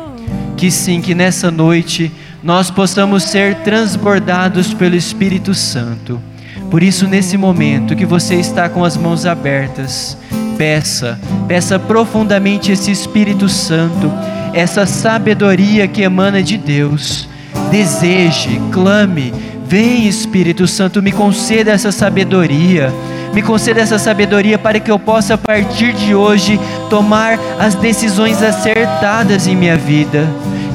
Que 0.56 0.72
sim, 0.72 1.02
que 1.02 1.14
nessa 1.14 1.52
noite 1.52 2.10
nós 2.42 2.72
possamos 2.72 3.24
ser 3.24 3.54
transbordados 3.64 4.74
pelo 4.74 4.96
Espírito 4.96 5.54
Santo. 5.54 6.22
Por 6.72 6.82
isso, 6.82 7.06
nesse 7.06 7.38
momento 7.38 7.98
que 7.98 8.06
você 8.06 8.36
está 8.36 8.70
com 8.70 8.86
as 8.86 8.96
mãos 8.96 9.26
abertas, 9.26 10.18
peça, 10.58 11.20
peça 11.48 11.78
profundamente 11.78 12.72
esse 12.72 12.92
Espírito 12.92 13.48
Santo, 13.48 14.12
essa 14.54 14.86
sabedoria 14.86 15.88
que 15.88 16.02
emana 16.02 16.42
de 16.42 16.58
Deus. 16.58 17.30
Deseje, 17.70 18.60
clame, 18.72 19.34
vem 19.66 20.08
Espírito 20.08 20.68
Santo, 20.68 21.02
me 21.02 21.12
conceda 21.12 21.72
essa 21.72 21.92
sabedoria. 21.92 22.92
Me 23.34 23.42
conceda 23.42 23.82
essa 23.82 24.00
sabedoria 24.00 24.58
para 24.58 24.80
que 24.80 24.90
eu 24.90 24.98
possa, 24.98 25.36
a 25.36 25.38
partir 25.38 25.94
de 25.94 26.16
hoje, 26.16 26.60
tomar 26.90 27.38
as 27.60 27.76
decisões 27.76 28.42
acertadas 28.42 29.46
em 29.48 29.56
minha 29.56 29.78
vida. 29.78 30.28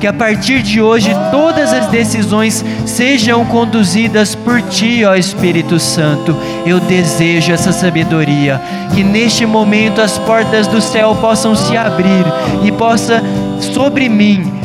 Que 0.02 0.08
a 0.08 0.12
partir 0.12 0.62
de 0.62 0.82
hoje 0.82 1.14
todas 1.30 1.72
as 1.72 1.86
decisões 1.86 2.64
sejam 2.84 3.44
conduzidas 3.44 4.34
por 4.34 4.60
Ti, 4.62 5.04
ó 5.04 5.14
Espírito 5.14 5.78
Santo. 5.78 6.36
Eu 6.66 6.80
desejo 6.80 7.52
essa 7.52 7.70
sabedoria. 7.70 8.60
Que 8.92 9.04
neste 9.04 9.46
momento 9.46 10.00
as 10.00 10.18
portas 10.18 10.66
do 10.66 10.80
céu 10.80 11.14
possam 11.14 11.54
se 11.54 11.76
abrir 11.76 12.24
e 12.64 12.72
possa 12.72 13.22
sobre 13.60 14.08
mim 14.08 14.61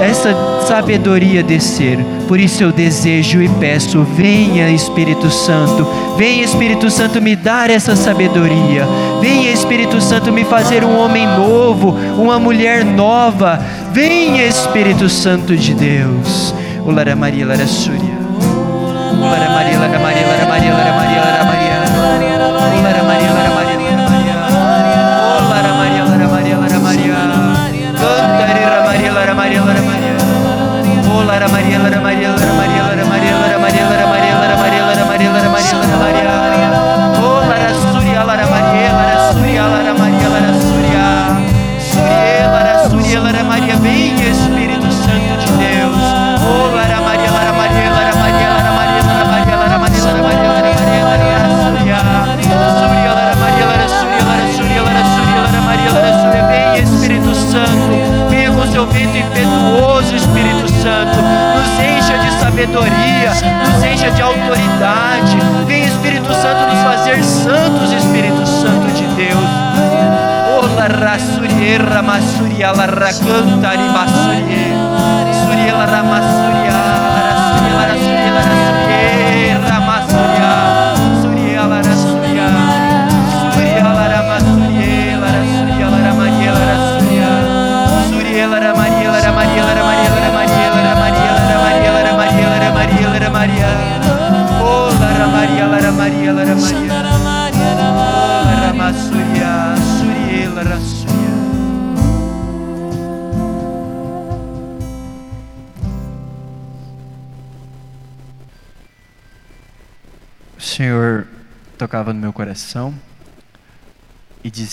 essa 0.00 0.34
sabedoria 0.66 1.42
descer. 1.42 1.98
Por 2.26 2.38
isso 2.38 2.62
eu 2.62 2.72
desejo 2.72 3.42
e 3.42 3.48
peço: 3.48 4.02
venha 4.16 4.70
Espírito 4.70 5.30
Santo, 5.30 5.86
venha 6.16 6.44
Espírito 6.44 6.90
Santo 6.90 7.20
me 7.22 7.34
dar 7.34 7.70
essa 7.70 7.96
sabedoria, 7.96 8.86
venha 9.20 9.50
Espírito 9.50 10.00
Santo 10.00 10.32
me 10.32 10.44
fazer 10.44 10.84
um 10.84 10.98
homem 10.98 11.26
novo, 11.26 11.96
uma 12.18 12.38
mulher 12.38 12.84
nova, 12.84 13.60
venha 13.92 14.46
Espírito 14.46 15.08
Santo 15.08 15.56
de 15.56 15.74
Deus. 15.74 16.54
O 16.84 16.90
Lara 16.90 17.14
Maria, 17.14 17.46
Lara 17.46 17.66
Súria. 17.66 18.18
O 18.40 19.20
Lara 19.20 19.50
Maria, 19.50 19.78
Lara 19.78 19.98
Maria, 19.98 20.26
Lara 20.26 20.46
Maria, 20.46 20.72
Lara 20.72 20.92
Maria, 20.92 21.20
Lara 21.20 21.44
Maria. 21.44 21.68
O 22.78 22.82
Lara 22.82 23.02
Maria, 23.02 23.37
Maria, 31.52 31.78
Lara 31.78 32.00
Maria, 32.00 32.17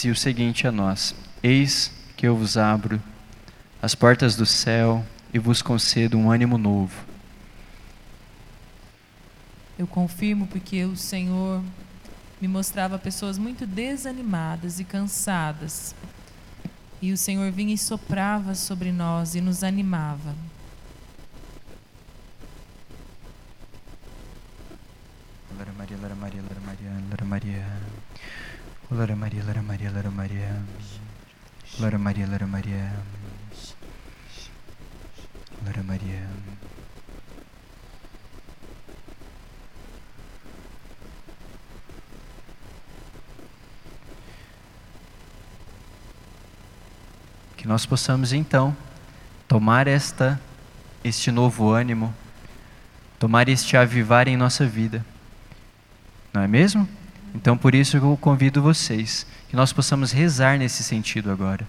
dizia 0.05 0.11
o 0.11 0.15
seguinte 0.15 0.67
a 0.67 0.71
nós: 0.71 1.15
Eis 1.41 1.91
que 2.15 2.27
eu 2.27 2.35
vos 2.35 2.57
abro 2.57 3.01
as 3.81 3.95
portas 3.95 4.35
do 4.35 4.45
céu 4.45 5.03
e 5.33 5.39
vos 5.39 5.61
concedo 5.61 6.17
um 6.17 6.29
ânimo 6.29 6.57
novo. 6.57 6.93
Eu 9.77 9.87
confirmo 9.87 10.47
porque 10.47 10.85
o 10.85 10.95
Senhor 10.95 11.61
me 12.39 12.47
mostrava 12.47 12.99
pessoas 12.99 13.37
muito 13.37 13.65
desanimadas 13.65 14.79
e 14.79 14.83
cansadas. 14.83 15.95
E 17.01 17.11
o 17.11 17.17
Senhor 17.17 17.51
vinha 17.51 17.73
e 17.73 17.77
soprava 17.77 18.53
sobre 18.55 18.91
nós 18.91 19.35
e 19.35 19.41
nos 19.41 19.63
animava. 19.63 20.35
Lara 25.57 25.71
Maria, 25.73 25.97
Lara 26.01 26.15
Maria, 26.15 26.41
Lara 26.41 26.61
Maria, 26.61 26.91
Lara 27.09 27.25
Maria. 27.25 27.94
Lara 28.91 29.15
Maria, 29.15 29.43
Lara 29.43 29.63
Maria, 29.63 29.91
Lara 29.91 30.11
Maria. 30.11 30.61
Lara 31.79 31.97
Maria, 31.97 32.27
Lara 32.27 32.45
Maria. 32.45 32.93
Lara 35.65 35.83
Maria. 35.83 36.27
Que 47.57 47.67
nós 47.67 47.87
possamos 47.87 48.31
então 48.31 48.77
tomar 49.47 49.87
esta 49.87 50.39
este 51.03 51.31
novo 51.31 51.71
ânimo, 51.71 52.13
tomar 53.17 53.49
este 53.49 53.75
avivar 53.75 54.27
em 54.27 54.37
nossa 54.37 54.65
vida. 54.65 55.03
Não 56.31 56.41
é 56.41 56.47
mesmo? 56.47 56.87
Então 57.35 57.57
por 57.57 57.75
isso 57.75 57.97
eu 57.97 58.17
convido 58.19 58.61
vocês 58.61 59.27
que 59.49 59.55
nós 59.55 59.73
possamos 59.73 60.11
rezar 60.11 60.57
nesse 60.57 60.83
sentido 60.83 61.29
agora. 61.29 61.67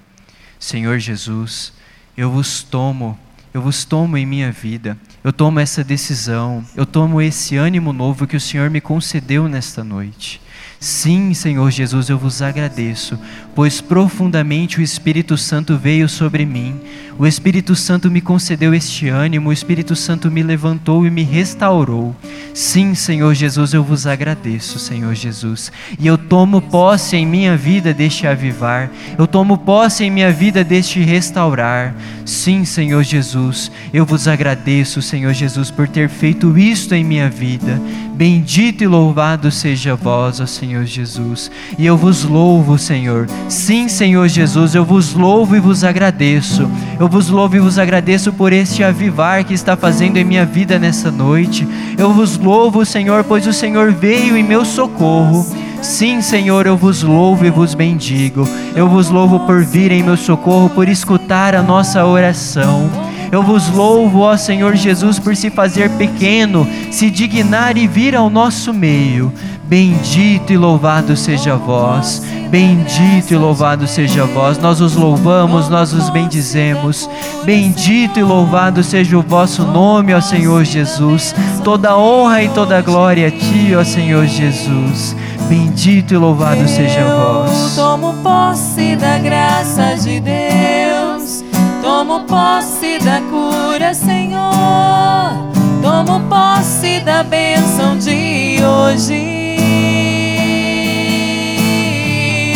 Senhor 0.59 0.99
Jesus, 0.99 1.73
eu 2.17 2.31
vos 2.31 2.63
tomo, 2.63 3.19
eu 3.53 3.61
vos 3.61 3.85
tomo 3.85 4.17
em 4.17 4.25
minha 4.25 4.51
vida. 4.51 4.97
Eu 5.23 5.33
tomo 5.33 5.59
essa 5.59 5.83
decisão, 5.83 6.65
eu 6.77 6.87
tomo 6.87 7.21
esse 7.21 7.57
ânimo 7.57 7.93
novo 7.93 8.27
que 8.27 8.37
o 8.37 8.41
Senhor 8.41 8.71
me 8.71 8.81
concedeu 8.81 9.49
nesta 9.49 9.83
noite. 9.83 10.41
Sim, 10.79 11.35
Senhor 11.35 11.71
Jesus, 11.71 12.09
eu 12.09 12.19
vos 12.19 12.43
agradeço, 12.43 13.19
pois 13.55 13.81
profundamente 13.81 14.79
o 14.79 14.83
Espírito 14.83 15.37
Santo 15.37 15.77
veio 15.77 16.09
sobre 16.09 16.45
mim. 16.45 16.81
O 17.19 17.27
Espírito 17.27 17.75
Santo 17.75 18.11
me 18.11 18.21
concedeu 18.21 18.75
este 18.75 19.09
ânimo, 19.09 19.49
o 19.49 19.53
Espírito 19.53 19.97
Santo 19.97 20.31
me 20.31 20.43
levantou 20.43 21.07
e 21.07 21.11
me 21.11 21.23
restaurou. 21.23 22.15
Sim, 22.53 22.95
Senhor 22.95 23.35
Jesus, 23.35 23.73
eu 23.73 23.83
vos 23.83 24.07
agradeço, 24.07 24.79
Senhor 24.79 25.15
Jesus. 25.15 25.73
E 25.99 26.07
eu 26.07 26.19
tomo 26.19 26.61
posse 26.61 27.17
em 27.17 27.25
minha 27.25 27.57
vida 27.57 27.95
deste 27.95 28.27
avivar, 28.27 28.91
eu 29.17 29.27
tomo 29.27 29.57
posse 29.57 30.05
em 30.05 30.11
minha 30.11 30.31
vida 30.31 30.63
deste 30.63 31.01
restaurar. 31.01 31.95
Sim, 32.25 32.65
Senhor 32.65 33.03
Jesus, 33.03 33.71
eu 33.95 34.05
vos 34.05 34.29
agradeço, 34.29 35.01
Senhor 35.01 35.33
Jesus, 35.33 35.71
por 35.71 35.89
ter 35.89 36.09
feito 36.11 36.59
isto 36.59 36.95
em 36.95 37.05
minha 37.05 37.31
vida. 37.31 37.81
Bendito 38.17 38.83
e 38.83 38.87
louvado 38.87 39.51
seja 39.51 39.95
vós, 39.95 40.41
ó 40.41 40.47
Senhor 40.47 40.87
Jesus. 40.87 41.51
E 41.79 41.85
eu 41.85 41.99
vos 41.99 42.25
louvo, 42.25 42.79
Senhor. 42.79 43.29
Sim, 43.47 43.89
Senhor 43.89 44.27
Jesus, 44.27 44.75
eu 44.75 44.87
vos 44.87 45.13
louvo 45.13 45.55
e 45.55 45.61
vos 45.61 45.85
agradeço. 45.85 46.69
Eu 46.99 47.06
vos 47.09 47.29
louvo 47.29 47.57
e 47.57 47.61
vos 47.61 47.79
agradeço 47.79 48.33
por 48.33 48.53
este 48.53 48.83
avivar 48.83 49.45
que 49.45 49.55
está 49.55 49.77
fazendo 49.77 50.17
em 50.17 50.25
minha 50.25 50.45
vida 50.45 50.79
nessa 50.79 51.11
noite. 51.11 51.67
Eu 51.97 52.13
vos 52.13 52.39
louvo, 52.39 52.85
Senhor, 52.85 53.25
pois 53.25 53.47
o 53.47 53.53
Senhor 53.53 53.93
veio 53.93 54.37
em 54.37 54.43
meu 54.43 54.65
socorro. 54.65 55.47
Sim, 55.83 56.21
Senhor, 56.21 56.67
eu 56.67 56.77
vos 56.77 57.03
louvo 57.03 57.45
e 57.45 57.51
vos 57.51 57.75
bendigo. 57.75 58.49
Eu 58.75 58.89
vos 58.89 59.09
louvo 59.09 59.41
por 59.41 59.63
vir 59.63 59.93
em 59.93 60.03
meu 60.03 60.17
socorro, 60.17 60.71
por 60.71 60.89
escutar 60.89 61.55
a 61.55 61.63
nossa 61.63 62.05
oração. 62.05 62.91
Eu 63.31 63.43
vos 63.43 63.69
louvo, 63.69 64.21
ó 64.21 64.37
Senhor 64.37 64.75
Jesus, 64.77 65.19
por 65.19 65.35
se 65.37 65.51
fazer 65.51 65.91
pequeno, 65.91 66.67
se 66.91 67.11
dignar 67.11 67.77
e 67.77 67.87
vir 67.87 68.15
ao 68.15 68.31
nosso 68.31 68.73
meio. 68.73 69.33
Bendito 69.67 70.53
e 70.53 70.57
louvado 70.57 71.17
seja 71.17 71.57
vós, 71.57 72.23
bendito 72.49 73.33
e 73.33 73.37
louvado 73.37 73.89
seja 73.89 74.25
vós. 74.25 74.59
Nós 74.59 74.81
os 74.81 74.95
louvamos, 74.95 75.69
nós 75.69 75.93
os 75.93 76.09
bendizemos. 76.09 77.11
Bendito 77.45 78.21
e 78.21 78.23
louvado 78.23 78.85
seja 78.85 79.19
o 79.19 79.23
vosso 79.23 79.65
nome, 79.65 80.15
ó 80.15 80.21
Senhor 80.21 80.65
Jesus. 80.65 81.35
Toda 81.65 81.99
honra 81.99 82.45
e 82.45 82.49
toda 82.49 82.81
glória 82.81 83.27
a 83.27 83.31
ti, 83.33 83.75
ó 83.77 83.83
Senhor 83.83 84.25
Jesus. 84.27 85.17
Bendito 85.49 86.15
e 86.15 86.17
louvado 86.17 86.67
seja 86.69 87.01
Eu 87.01 87.09
vós. 87.09 87.75
tomo 87.75 88.15
posse 88.23 88.95
da 88.95 89.19
graça 89.19 89.97
de 89.97 90.21
Deus. 90.21 91.45
Tomo 91.83 92.21
posse 92.21 93.01
da 93.01 93.21
cura, 93.23 93.93
Senhor. 93.95 95.51
Tomo 95.83 96.21
posse 96.29 97.01
da 97.01 97.25
bênção 97.25 97.97
de 97.99 98.59
hoje. 98.65 99.46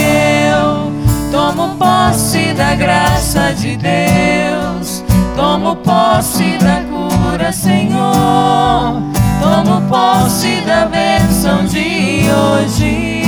Eu 0.00 0.92
tomo 1.30 1.76
posse 1.76 2.52
da 2.54 2.74
graça 2.74 3.52
de 3.54 3.76
Deus. 3.76 5.04
Tomo 5.36 5.76
posse 5.76 6.58
da 6.58 6.82
cura, 6.90 7.52
Senhor. 7.52 9.02
Tomo 9.40 9.80
posse 9.88 10.60
da 10.66 10.86
bênção 10.86 11.64
de 11.64 12.26
hoje. 12.30 13.22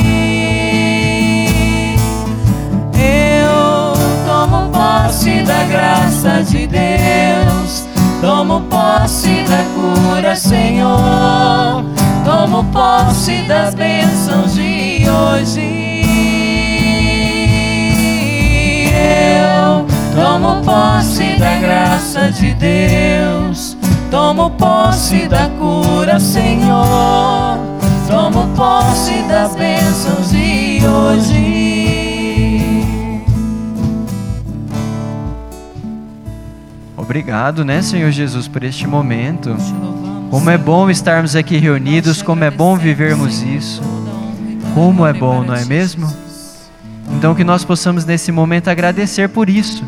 Eu 2.95 3.95
tomo 4.27 4.71
posse 4.71 5.43
da 5.43 5.65
graça 5.65 6.43
de 6.43 6.67
Deus. 6.67 7.87
Tomo 8.21 8.61
posse 8.63 9.43
da 9.45 9.65
cura, 9.75 10.37
Senhor. 10.37 11.83
Tomo 12.43 12.65
posse 12.73 13.43
das 13.43 13.73
bênçãos 13.73 14.55
de 14.55 15.05
hoje. 15.09 16.03
Eu 18.91 19.87
tomo 20.13 20.61
posse 20.65 21.37
da 21.39 21.55
graça 21.61 22.33
de 22.33 22.53
Deus. 22.55 23.77
Tomo 24.11 24.51
posse 24.51 25.29
da 25.29 25.49
cura, 25.51 26.19
Senhor. 26.19 27.61
Tomo 28.09 28.49
posse 28.57 29.23
das 29.29 29.55
bênçãos 29.55 30.33
de 30.33 30.81
hoje. 30.85 31.63
Obrigado, 36.97 37.65
né, 37.65 37.81
Senhor 37.83 38.11
Jesus, 38.11 38.49
por 38.49 38.65
este 38.65 38.89
momento. 38.89 39.57
Como 40.33 40.49
é 40.49 40.57
bom 40.57 40.89
estarmos 40.89 41.37
aqui 41.37 41.59
reunidos, 41.59 42.23
como 42.23 42.43
é 42.43 42.51
bom 42.51 42.75
vivermos 42.75 43.43
isso. 43.43 43.83
Como 44.73 45.07
é 45.07 45.13
bom, 45.13 45.45
não 45.45 45.55
é 45.55 45.63
mesmo? 45.67 46.11
Então 47.11 47.35
que 47.35 47.45
nós 47.45 47.67
possamos 47.67 48.07
nesse 48.07 48.33
momento 48.33 48.69
agradecer 48.69 49.29
por 49.29 49.51
isso. 49.51 49.85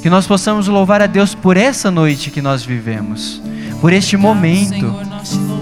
Que 0.00 0.08
nós 0.08 0.26
possamos 0.26 0.66
louvar 0.66 1.02
a 1.02 1.06
Deus 1.06 1.34
por 1.34 1.58
essa 1.58 1.90
noite 1.90 2.30
que 2.30 2.40
nós 2.40 2.64
vivemos, 2.64 3.42
por 3.82 3.92
este 3.92 4.16
momento. 4.16 5.11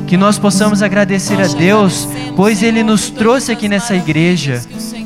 Que 0.07 0.17
nós 0.17 0.39
possamos 0.39 0.83
agradecer 0.83 1.41
a 1.41 1.47
Deus, 1.47 2.09
pois 2.35 2.63
Ele 2.63 2.83
nos 2.83 3.11
trouxe 3.11 3.53
aqui 3.53 3.69
nessa 3.69 3.95
igreja. 3.95 4.63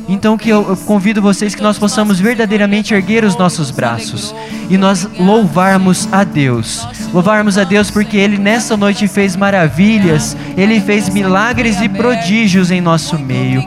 Então 0.07 0.37
que 0.37 0.49
eu, 0.49 0.69
eu 0.69 0.77
convido 0.77 1.21
vocês 1.21 1.55
que 1.55 1.63
nós 1.63 1.79
possamos 1.79 2.19
verdadeiramente 2.19 2.93
erguer 2.93 3.23
os 3.23 3.35
nossos 3.35 3.71
braços 3.71 4.35
e 4.69 4.77
nós 4.77 5.07
louvarmos 5.19 6.07
a 6.11 6.23
Deus. 6.23 6.87
Louvarmos 7.13 7.57
a 7.57 7.63
Deus 7.63 7.89
porque 7.89 8.17
Ele 8.17 8.37
nessa 8.37 8.77
noite 8.77 9.07
fez 9.07 9.35
maravilhas, 9.35 10.37
Ele 10.55 10.79
fez 10.79 11.09
milagres 11.09 11.81
e 11.81 11.89
prodígios 11.89 12.69
em 12.71 12.81
nosso 12.81 13.17
meio. 13.17 13.63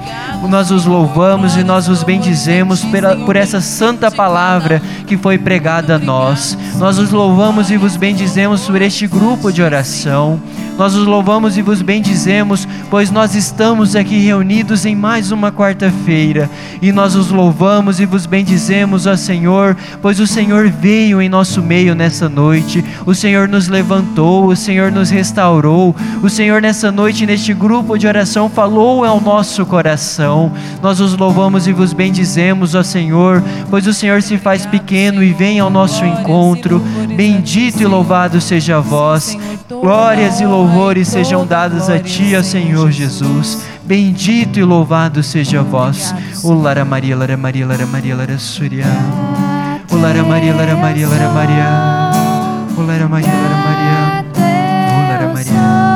Nós 0.49 0.71
os 0.71 0.85
louvamos 0.85 1.57
e 1.57 1.65
nós 1.65 1.89
os 1.89 2.05
bendizemos 2.05 2.85
pela, 2.85 3.17
por 3.17 3.35
essa 3.35 3.61
santa 3.61 4.11
palavra 4.11 4.81
que 5.07 5.17
foi 5.17 5.37
pregada 5.37 5.97
a 5.97 5.99
nós. 5.99 6.57
Nós 6.77 6.99
os 6.99 7.11
louvamos 7.11 7.71
e 7.71 7.77
vos 7.77 7.97
bendizemos 7.97 8.67
por 8.67 8.81
este 8.81 9.07
grupo 9.07 9.53
de 9.53 9.61
oração. 9.63 10.41
Nós 10.79 10.95
os 10.95 11.05
louvamos 11.05 11.59
e 11.59 11.63
vos 11.63 11.83
bendizemos, 11.83 12.69
pois 12.89 13.11
nós 13.11 13.35
estamos 13.35 13.97
aqui 13.97 14.17
reunidos 14.21 14.87
em 14.87 14.95
mais 14.95 15.33
uma 15.33 15.51
quarta-feira. 15.51 16.49
E 16.81 16.93
nós 16.93 17.17
os 17.17 17.33
louvamos 17.33 17.99
e 17.99 18.07
vos 18.07 18.27
bendizemos, 18.27 19.05
ó 19.05 19.17
Senhor, 19.17 19.77
pois 20.01 20.21
o 20.21 20.27
Senhor 20.27 20.69
veio 20.71 21.21
em 21.21 21.29
nosso 21.29 21.61
meio 21.61 21.97
nessa 21.97 22.29
noite. 22.29 22.85
O 23.05 23.13
Senhor 23.13 23.49
nos 23.49 23.67
levantou, 23.67 24.47
o 24.47 24.55
Senhor 24.55 24.93
nos 24.93 25.11
restaurou. 25.11 25.97
O 26.23 26.31
Senhor 26.31 26.63
nessa 26.63 26.93
noite, 26.93 27.27
neste 27.27 27.53
grupo 27.53 27.99
de 27.99 28.07
oração, 28.07 28.49
falou 28.49 29.05
ao 29.05 29.21
nosso 29.21 29.67
coração. 29.67 30.53
Nós 30.81 31.01
os 31.01 31.17
louvamos 31.17 31.67
e 31.67 31.73
vos 31.73 31.93
bendizemos, 31.93 32.77
ó 32.77 32.85
Senhor, 32.85 33.43
pois 33.69 33.85
o 33.89 33.93
Senhor 33.93 34.23
se 34.23 34.39
faz 34.39 34.65
pequeno 34.65 35.25
e 35.25 35.33
vem 35.33 35.59
ao 35.59 35.71
nosso 35.71 36.05
encontro. 36.05 36.81
Bendito 37.17 37.83
e 37.83 37.87
louvado 37.87 38.41
seja 38.41 38.81
vós. 38.81 39.37
Glórias 39.69 40.41
e 40.41 40.47
louvores 40.69 41.09
sejam 41.09 41.47
dados 41.47 41.89
a 41.89 41.99
ti, 41.99 42.37
ó 42.37 42.43
Senhor 42.43 42.91
Jesus. 42.93 43.65
Bendito 43.85 44.59
e 44.59 44.63
louvado 44.63 45.23
seja 45.23 45.63
vós. 45.63 46.15
O 46.45 46.53
Lara 46.53 46.85
Maria, 46.85 47.17
Lara 47.17 47.37
Maria, 47.37 47.67
Lara 47.67 47.87
Maria, 47.87 48.15
Lara 48.15 48.39
Surya. 48.39 48.85
O 49.91 49.97
Lara 49.97 50.23
Maria, 50.23 50.55
Lara 50.55 50.77
Maria, 50.77 51.09
Lara 51.09 51.29
Maria. 51.31 52.11
O 52.77 52.83
Lara 52.83 53.09
Maria, 53.09 53.33
Lara 53.33 53.57
Maria. 53.65 54.25
O 54.93 55.09
Lara 55.11 55.33
Maria. 55.33 55.88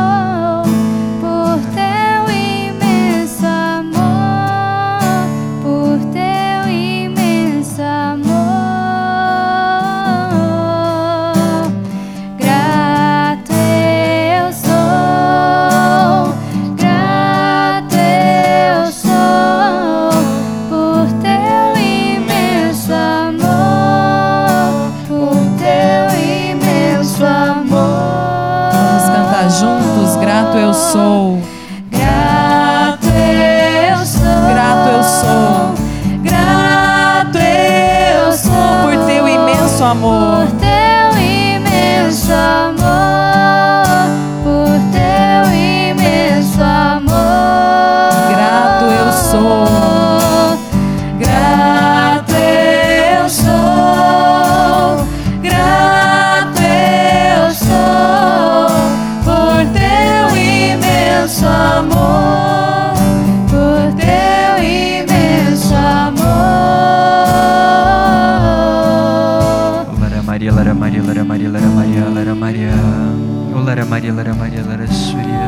Maria, 74.03 74.15
Lara 74.15 74.35
Maria, 74.35 74.63
Lara 74.67 74.87
Surya. 74.89 75.47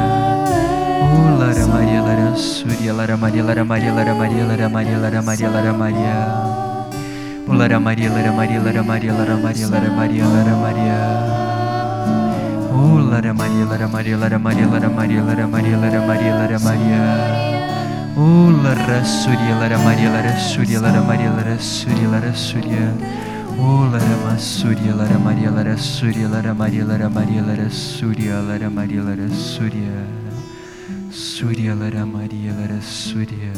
O 1.02 1.38
Lara 1.42 1.66
Maria, 1.66 2.00
Lara 2.02 2.36
Surya, 2.36 2.92
Lara 2.94 3.16
Maria, 3.16 3.42
Lara 3.42 3.64
Maria, 3.64 3.90
Lara 3.92 4.14
Maria, 4.14 4.46
Lara 4.46 4.68
Maria, 4.68 4.96
Lara 4.96 5.22
Maria, 5.22 5.50
Lara 5.50 5.72
Maria. 5.72 6.14
O 7.48 7.52
Lara 7.52 7.80
Maria, 7.80 8.10
Lara 8.10 8.30
Maria, 8.32 8.60
Lara 8.62 8.82
Maria, 8.84 9.12
Lara 9.12 9.36
Maria, 9.42 9.66
Lara 9.66 9.90
Maria, 9.90 10.24
Lara 10.24 10.54
Maria. 10.54 11.00
O 12.70 13.02
Lara 13.10 13.34
Maria, 13.34 13.64
Lara 13.66 13.88
Maria, 13.88 14.16
Lara 14.16 14.38
Maria, 14.38 14.66
Lara 14.70 14.88
Maria, 14.88 15.20
Lara 15.20 15.46
Maria, 15.48 15.76
Lara 15.76 16.00
Maria, 16.06 16.32
Lara 16.38 16.58
Maria. 16.62 17.02
O 18.14 18.54
Lara 18.62 19.02
Surya, 19.02 19.58
Lara 19.58 19.78
Maria, 19.82 20.10
Lara 20.14 20.38
Surya, 20.38 20.78
Lara 20.78 21.02
Maria, 21.02 21.30
Lara 21.34 21.58
Surya, 21.58 22.06
Lara 22.06 22.32
Surya. 22.32 23.33
Lara 23.94 24.16
Masurya, 24.24 24.94
Lara 24.96 25.18
Maria, 25.18 25.50
Lara 25.50 25.76
Surya, 25.76 26.28
Lara 26.28 26.52
Maria, 26.52 26.84
Lara 26.84 27.08
Maria, 27.08 27.42
Lara 27.42 27.70
Surya, 27.70 28.40
Lara 28.40 28.68
Maria, 28.68 29.02
Lara 29.02 29.28
Surya. 29.28 30.06
Surya, 31.12 31.74
Lara 31.76 32.04
Maria, 32.04 32.52
Lara 32.52 32.80
Surya. 32.80 33.52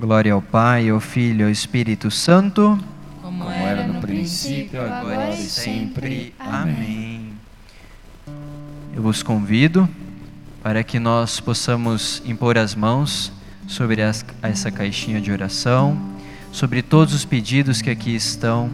Glória 0.00 0.32
ao 0.32 0.42
Pai, 0.42 0.88
ao 0.88 0.98
Filho 0.98 1.42
e 1.42 1.44
ao 1.44 1.50
Espírito 1.50 2.10
Santo. 2.10 2.76
Como 3.22 3.48
era 3.48 3.86
no 3.86 4.00
princípio, 4.00 4.82
agora 4.82 5.30
e 5.30 5.36
sempre. 5.36 6.34
Amém. 6.40 7.34
Eu 8.92 9.02
vos 9.02 9.22
convido 9.22 9.88
para 10.62 10.84
que 10.84 10.98
nós 10.98 11.40
possamos 11.40 12.22
impor 12.24 12.56
as 12.56 12.74
mãos 12.74 13.32
sobre 13.66 14.00
essa 14.00 14.70
caixinha 14.70 15.20
de 15.20 15.32
oração, 15.32 15.98
sobre 16.52 16.82
todos 16.82 17.12
os 17.14 17.24
pedidos 17.24 17.82
que 17.82 17.90
aqui 17.90 18.14
estão. 18.14 18.70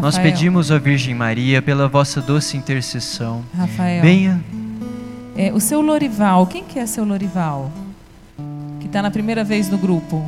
Nós 0.00 0.16
Rafael, 0.16 0.32
pedimos 0.32 0.72
à 0.72 0.78
Virgem 0.78 1.14
Maria 1.14 1.62
pela 1.62 1.86
vossa 1.86 2.20
doce 2.20 2.56
intercessão. 2.56 3.44
Rafael, 3.56 4.02
Venha, 4.02 4.42
é, 5.36 5.52
o 5.52 5.60
seu 5.60 5.80
Lorival, 5.80 6.46
quem 6.46 6.64
que 6.64 6.78
é 6.78 6.86
seu 6.86 7.04
Lorival? 7.04 7.70
Que 8.80 8.86
está 8.86 9.02
na 9.02 9.10
primeira 9.10 9.44
vez 9.44 9.68
no 9.68 9.78
grupo? 9.78 10.24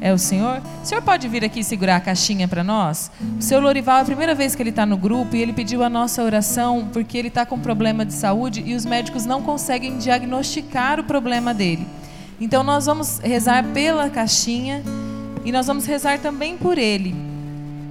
É 0.00 0.12
o 0.12 0.18
senhor? 0.18 0.60
O 0.82 0.86
senhor 0.86 1.02
pode 1.02 1.26
vir 1.26 1.44
aqui 1.44 1.64
segurar 1.64 1.96
a 1.96 2.00
caixinha 2.00 2.46
para 2.46 2.62
nós? 2.62 3.10
O 3.38 3.42
seu 3.42 3.60
Lorival 3.60 3.98
é 3.98 4.02
a 4.02 4.04
primeira 4.04 4.34
vez 4.34 4.54
que 4.54 4.62
ele 4.62 4.70
está 4.70 4.84
no 4.84 4.96
grupo 4.96 5.34
e 5.34 5.40
ele 5.40 5.52
pediu 5.52 5.82
a 5.82 5.88
nossa 5.88 6.22
oração 6.22 6.88
porque 6.92 7.16
ele 7.16 7.28
está 7.28 7.46
com 7.46 7.58
problema 7.58 8.04
de 8.04 8.12
saúde 8.12 8.62
e 8.66 8.74
os 8.74 8.84
médicos 8.84 9.24
não 9.24 9.42
conseguem 9.42 9.96
diagnosticar 9.96 11.00
o 11.00 11.04
problema 11.04 11.54
dele. 11.54 11.86
Então 12.40 12.62
nós 12.62 12.84
vamos 12.84 13.18
rezar 13.18 13.64
pela 13.72 14.10
caixinha 14.10 14.82
e 15.44 15.50
nós 15.50 15.66
vamos 15.66 15.86
rezar 15.86 16.18
também 16.18 16.58
por 16.58 16.76
ele, 16.76 17.14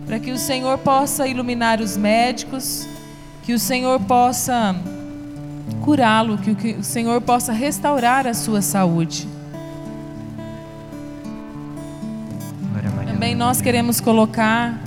para 0.06 0.20
que 0.20 0.30
o 0.30 0.38
Senhor 0.38 0.78
possa 0.78 1.28
iluminar 1.28 1.82
os 1.82 1.98
médicos, 1.98 2.88
que 3.44 3.54
o 3.54 3.60
Senhor 3.60 4.00
possa 4.02 4.76
curá-lo, 5.84 6.38
que 6.38 6.74
o 6.74 6.84
Senhor 6.84 7.20
possa 7.22 7.52
restaurar 7.52 8.28
a 8.28 8.34
sua 8.34 8.62
saúde. 8.62 9.35
Também 13.16 13.34
nós 13.34 13.62
queremos 13.62 14.02
colocar 14.02 14.78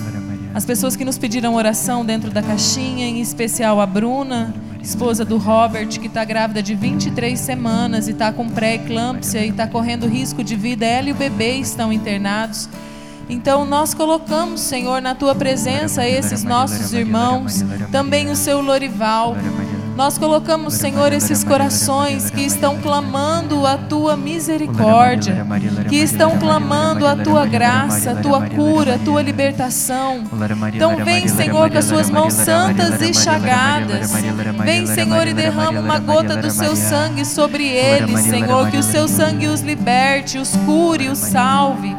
as 0.52 0.62
pessoas 0.62 0.94
que 0.94 1.02
nos 1.02 1.16
pediram 1.16 1.54
oração 1.54 2.04
dentro 2.04 2.30
da 2.30 2.42
caixinha, 2.42 3.06
em 3.06 3.22
especial 3.22 3.80
a 3.80 3.86
Bruna, 3.86 4.54
esposa 4.82 5.24
do 5.24 5.38
Robert, 5.38 5.88
que 5.98 6.08
está 6.08 6.26
grávida 6.26 6.62
de 6.62 6.74
23 6.74 7.40
semanas 7.40 8.06
e 8.06 8.10
está 8.10 8.30
com 8.30 8.46
pré-eclâmpsia 8.46 9.46
e 9.46 9.48
está 9.48 9.66
correndo 9.66 10.06
risco 10.06 10.44
de 10.44 10.56
vida. 10.56 10.84
Ela 10.84 11.08
e 11.08 11.12
o 11.12 11.14
bebê 11.14 11.52
estão 11.52 11.90
internados. 11.90 12.68
Então 13.30 13.64
nós 13.64 13.94
colocamos, 13.94 14.60
Senhor, 14.60 15.00
na 15.00 15.14
tua 15.14 15.34
presença 15.34 16.06
esses 16.06 16.44
nossos 16.44 16.92
irmãos, 16.92 17.64
também 17.90 18.28
o 18.28 18.36
seu 18.36 18.60
Lorival. 18.60 19.38
Nós 19.98 20.16
colocamos, 20.16 20.74
Senhor, 20.74 21.12
esses 21.12 21.42
corações 21.42 22.30
que 22.30 22.42
estão 22.42 22.78
clamando 22.78 23.66
a 23.66 23.76
tua 23.76 24.16
misericórdia, 24.16 25.44
que 25.88 25.96
estão 25.96 26.38
clamando 26.38 27.04
a 27.04 27.16
tua 27.16 27.44
graça, 27.44 28.12
a 28.12 28.14
tua 28.14 28.42
cura, 28.46 28.94
a 28.94 28.98
tua 28.98 29.20
libertação. 29.20 30.22
Então, 30.72 31.04
vem, 31.04 31.26
Senhor, 31.26 31.68
com 31.68 31.78
as 31.78 31.84
suas 31.86 32.08
mãos 32.08 32.32
santas 32.32 33.02
e 33.02 33.12
chagadas. 33.12 34.12
Vem, 34.64 34.86
Senhor, 34.86 35.26
e 35.26 35.34
derrama 35.34 35.80
uma 35.80 35.98
gota 35.98 36.36
do 36.36 36.48
seu 36.52 36.76
sangue 36.76 37.24
sobre 37.24 37.66
eles, 37.66 38.20
Senhor, 38.20 38.70
que 38.70 38.76
o 38.76 38.84
seu 38.84 39.08
sangue 39.08 39.48
os 39.48 39.62
liberte, 39.62 40.38
os 40.38 40.54
cure, 40.64 41.08
os 41.08 41.18
salve. 41.18 41.96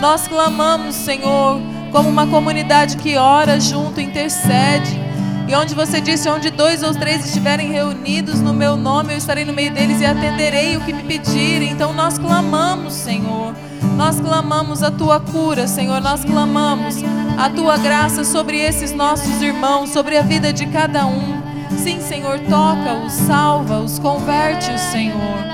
Nós 0.00 0.26
clamamos, 0.26 0.96
Senhor, 0.96 1.60
como 1.92 2.08
uma 2.08 2.26
comunidade 2.26 2.96
que 2.96 3.16
ora 3.16 3.60
junto, 3.60 4.00
intercede. 4.00 5.05
E 5.48 5.54
onde 5.54 5.74
você 5.74 6.00
disse, 6.00 6.28
onde 6.28 6.50
dois 6.50 6.82
ou 6.82 6.92
três 6.92 7.24
estiverem 7.24 7.70
reunidos 7.70 8.40
no 8.40 8.52
meu 8.52 8.76
nome, 8.76 9.14
eu 9.14 9.18
estarei 9.18 9.44
no 9.44 9.52
meio 9.52 9.72
deles 9.72 10.00
e 10.00 10.04
atenderei 10.04 10.76
o 10.76 10.80
que 10.80 10.92
me 10.92 11.04
pedirem. 11.04 11.70
Então 11.70 11.92
nós 11.92 12.18
clamamos, 12.18 12.92
Senhor. 12.94 13.54
Nós 13.96 14.18
clamamos 14.20 14.82
a 14.82 14.90
tua 14.90 15.20
cura, 15.20 15.68
Senhor. 15.68 16.00
Nós 16.00 16.24
clamamos 16.24 16.96
a 17.38 17.48
tua 17.48 17.76
graça 17.76 18.24
sobre 18.24 18.58
esses 18.58 18.92
nossos 18.92 19.40
irmãos, 19.40 19.90
sobre 19.90 20.18
a 20.18 20.22
vida 20.22 20.52
de 20.52 20.66
cada 20.66 21.06
um. 21.06 21.40
Sim, 21.78 22.00
Senhor, 22.00 22.40
toca-os, 22.40 23.12
salva-os, 23.12 23.98
converte-os, 23.98 24.80
Senhor. 24.80 25.46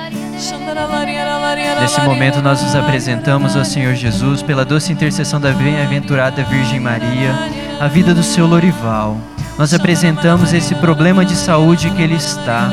Nesse 1.80 2.00
momento 2.00 2.40
nós 2.40 2.62
nos 2.62 2.74
apresentamos 2.74 3.54
ao 3.54 3.64
Senhor 3.64 3.94
Jesus 3.94 4.42
pela 4.42 4.64
doce 4.64 4.92
intercessão 4.92 5.40
da 5.40 5.52
bem-aventurada 5.52 6.42
Virgem 6.44 6.80
Maria, 6.80 7.34
a 7.78 7.86
vida 7.86 8.14
do 8.14 8.22
seu 8.22 8.46
Lorival. 8.46 9.31
Nós 9.58 9.74
apresentamos 9.74 10.52
esse 10.52 10.74
problema 10.76 11.24
de 11.24 11.36
saúde 11.36 11.90
que 11.90 12.02
ele 12.02 12.14
está. 12.14 12.70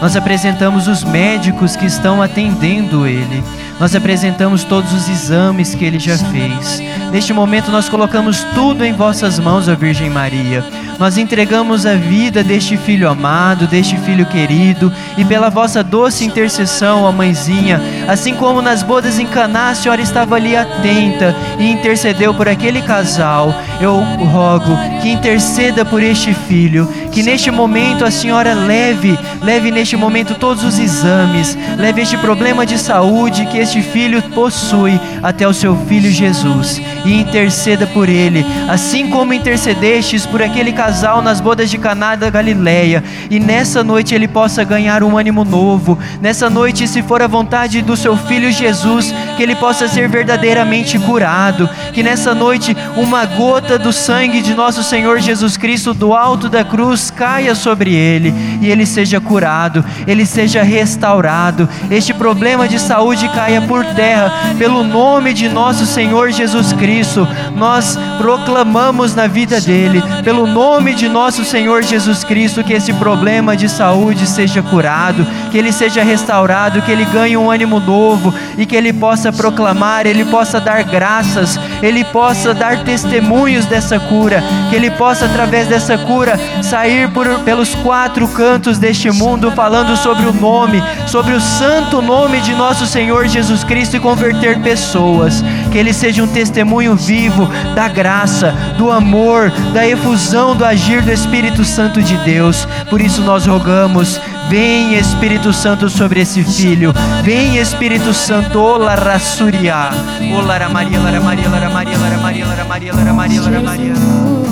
Nós 0.00 0.16
apresentamos 0.16 0.88
os 0.88 1.04
médicos 1.04 1.76
que 1.76 1.86
estão 1.86 2.20
atendendo 2.20 3.06
ele. 3.06 3.42
Nós 3.78 3.94
apresentamos 3.94 4.64
todos 4.64 4.92
os 4.92 5.08
exames 5.08 5.74
que 5.74 5.84
ele 5.84 5.98
já 5.98 6.16
fez. 6.18 6.80
Neste 7.10 7.32
momento, 7.32 7.70
nós 7.70 7.88
colocamos 7.88 8.44
tudo 8.54 8.84
em 8.84 8.92
vossas 8.92 9.38
mãos, 9.38 9.68
a 9.68 9.74
Virgem 9.74 10.10
Maria. 10.10 10.64
Nós 11.02 11.18
entregamos 11.18 11.84
a 11.84 11.96
vida 11.96 12.44
deste 12.44 12.76
filho 12.76 13.10
amado, 13.10 13.66
deste 13.66 13.96
filho 13.96 14.24
querido, 14.24 14.92
e 15.18 15.24
pela 15.24 15.50
vossa 15.50 15.82
doce 15.82 16.24
intercessão, 16.24 17.02
ó 17.02 17.10
mãezinha, 17.10 17.82
assim 18.06 18.36
como 18.36 18.62
nas 18.62 18.84
bodas 18.84 19.18
em 19.18 19.26
Caná, 19.26 19.70
a 19.70 19.74
senhora 19.74 20.00
estava 20.00 20.36
ali 20.36 20.54
atenta 20.54 21.34
e 21.58 21.68
intercedeu 21.68 22.32
por 22.32 22.46
aquele 22.46 22.80
casal. 22.82 23.52
Eu 23.80 23.96
rogo 23.96 24.78
que 25.02 25.10
interceda 25.10 25.84
por 25.84 26.00
este 26.00 26.32
filho, 26.32 26.88
que 27.12 27.22
neste 27.22 27.50
momento 27.50 28.04
a 28.04 28.10
senhora 28.10 28.54
leve, 28.54 29.18
leve 29.42 29.70
neste 29.70 29.96
momento 29.96 30.34
todos 30.34 30.64
os 30.64 30.78
exames, 30.78 31.56
leve 31.76 32.00
este 32.00 32.16
problema 32.16 32.64
de 32.64 32.78
saúde 32.78 33.46
que 33.46 33.58
este 33.58 33.82
filho 33.82 34.22
possui 34.34 34.98
até 35.22 35.46
o 35.46 35.52
seu 35.52 35.76
filho 35.86 36.10
Jesus 36.10 36.80
e 37.04 37.20
interceda 37.20 37.86
por 37.86 38.08
ele, 38.08 38.44
assim 38.68 39.10
como 39.10 39.34
intercedestes 39.34 40.24
por 40.24 40.42
aquele 40.42 40.72
casal 40.72 41.20
nas 41.20 41.40
bodas 41.40 41.70
de 41.70 41.76
Caná 41.76 42.16
da 42.16 42.30
Galileia, 42.30 43.04
e 43.30 43.38
nessa 43.38 43.84
noite 43.84 44.14
ele 44.14 44.26
possa 44.26 44.64
ganhar 44.64 45.02
um 45.02 45.18
ânimo 45.18 45.44
novo. 45.44 45.98
Nessa 46.20 46.48
noite, 46.48 46.88
se 46.88 47.02
for 47.02 47.20
a 47.20 47.26
vontade 47.26 47.82
do 47.82 47.96
seu 47.96 48.16
filho 48.16 48.50
Jesus, 48.50 49.14
que 49.36 49.42
ele 49.42 49.54
possa 49.54 49.86
ser 49.86 50.08
verdadeiramente 50.08 50.98
curado, 50.98 51.68
que 51.92 52.02
nessa 52.02 52.34
noite 52.34 52.74
uma 52.96 53.26
gota 53.26 53.78
do 53.78 53.92
sangue 53.92 54.40
de 54.40 54.54
nosso 54.54 54.82
Senhor 54.82 55.20
Jesus 55.20 55.56
Cristo 55.58 55.92
do 55.92 56.14
alto 56.14 56.48
da 56.48 56.64
cruz 56.64 57.01
caia 57.10 57.54
sobre 57.54 57.94
ele 57.94 58.34
e 58.60 58.70
ele 58.70 58.86
seja 58.86 59.20
curado, 59.20 59.84
ele 60.06 60.26
seja 60.26 60.62
restaurado. 60.62 61.68
Este 61.90 62.12
problema 62.12 62.68
de 62.68 62.78
saúde 62.78 63.28
caia 63.28 63.62
por 63.62 63.84
terra 63.84 64.32
pelo 64.58 64.84
nome 64.84 65.32
de 65.32 65.48
nosso 65.48 65.86
Senhor 65.86 66.30
Jesus 66.30 66.72
Cristo. 66.72 67.26
Nós 67.56 67.98
proclamamos 68.18 69.14
na 69.14 69.26
vida 69.26 69.60
dele, 69.60 70.02
pelo 70.22 70.46
nome 70.46 70.94
de 70.94 71.08
nosso 71.08 71.44
Senhor 71.44 71.82
Jesus 71.82 72.24
Cristo, 72.24 72.62
que 72.62 72.72
esse 72.72 72.92
problema 72.94 73.56
de 73.56 73.68
saúde 73.68 74.26
seja 74.26 74.62
curado, 74.62 75.26
que 75.50 75.58
ele 75.58 75.72
seja 75.72 76.02
restaurado, 76.02 76.82
que 76.82 76.90
ele 76.90 77.04
ganhe 77.06 77.36
um 77.36 77.50
ânimo 77.50 77.80
novo 77.80 78.32
e 78.56 78.66
que 78.66 78.76
ele 78.76 78.92
possa 78.92 79.32
proclamar, 79.32 80.06
ele 80.06 80.24
possa 80.24 80.60
dar 80.60 80.82
graças, 80.84 81.58
ele 81.82 82.04
possa 82.04 82.54
dar 82.54 82.84
testemunhos 82.84 83.66
dessa 83.66 83.98
cura, 83.98 84.42
que 84.70 84.76
ele 84.76 84.90
possa 84.90 85.26
através 85.26 85.66
dessa 85.66 85.96
cura 85.98 86.38
sair 86.62 86.91
por, 87.12 87.26
pelos 87.40 87.74
quatro 87.76 88.26
cantos 88.28 88.78
deste 88.78 89.10
mundo 89.10 89.50
falando 89.52 89.96
sobre 89.96 90.26
o 90.26 90.32
nome, 90.32 90.82
sobre 91.06 91.32
o 91.34 91.40
santo 91.40 92.02
nome 92.02 92.40
de 92.40 92.54
nosso 92.54 92.86
Senhor 92.86 93.26
Jesus 93.26 93.64
Cristo 93.64 93.96
e 93.96 94.00
converter 94.00 94.60
pessoas, 94.60 95.42
que 95.70 95.78
ele 95.78 95.92
seja 95.92 96.22
um 96.22 96.28
testemunho 96.28 96.94
vivo 96.94 97.48
da 97.74 97.88
graça, 97.88 98.52
do 98.76 98.90
amor, 98.90 99.50
da 99.72 99.86
efusão 99.86 100.54
do 100.54 100.64
agir 100.64 101.02
do 101.02 101.10
Espírito 101.10 101.64
Santo 101.64 102.02
de 102.02 102.16
Deus. 102.18 102.66
Por 102.88 103.00
isso 103.00 103.22
nós 103.22 103.46
rogamos 103.46 104.20
Vem 104.48 104.98
Espírito 104.98 105.50
Santo 105.50 105.88
sobre 105.88 106.20
esse 106.20 106.44
filho. 106.44 106.92
Vem 107.22 107.56
Espírito 107.56 108.12
Santo. 108.12 108.60
Ola 108.60 108.94
Rassuria. 108.94 109.90
Ola 110.36 110.68
Maria, 110.68 111.00
Lara 111.00 111.20
Maria, 111.20 111.48
Lara 111.48 111.70
Maria, 111.70 111.96
Lara 111.96 112.18
Maria, 112.18 112.46
Lara 112.46 112.64
Maria, 112.64 112.92
Lara 112.92 113.14
Maria, 113.14 113.40
Lara 113.40 113.60
Maria. 113.60 114.51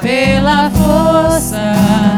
Pela 0.00 0.70
força 0.70 2.17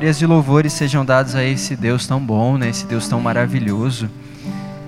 Glórias 0.00 0.22
e 0.22 0.26
louvores 0.26 0.72
sejam 0.72 1.04
dados 1.04 1.34
a 1.34 1.44
esse 1.44 1.76
Deus 1.76 2.06
tão 2.06 2.18
bom, 2.18 2.56
né? 2.56 2.70
Esse 2.70 2.86
Deus 2.86 3.06
tão 3.06 3.20
maravilhoso. 3.20 4.08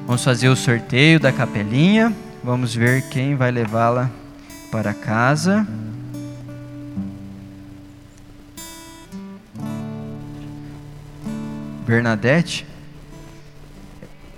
Vamos 0.07 0.25
fazer 0.25 0.49
o 0.49 0.57
sorteio 0.57 1.21
da 1.21 1.31
capelinha. 1.31 2.11
Vamos 2.43 2.75
ver 2.75 3.03
quem 3.11 3.37
vai 3.37 3.51
levá-la 3.51 4.11
para 4.71 4.95
casa. 4.95 5.67
Bernadette. 11.87 12.67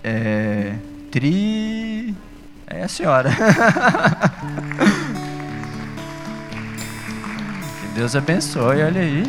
É, 0.02 0.74
tri. 1.12 2.16
É 2.66 2.82
a 2.82 2.88
senhora. 2.88 3.30
que 7.80 7.86
Deus 7.94 8.16
abençoe, 8.16 8.82
olha 8.82 9.02
aí. 9.02 9.22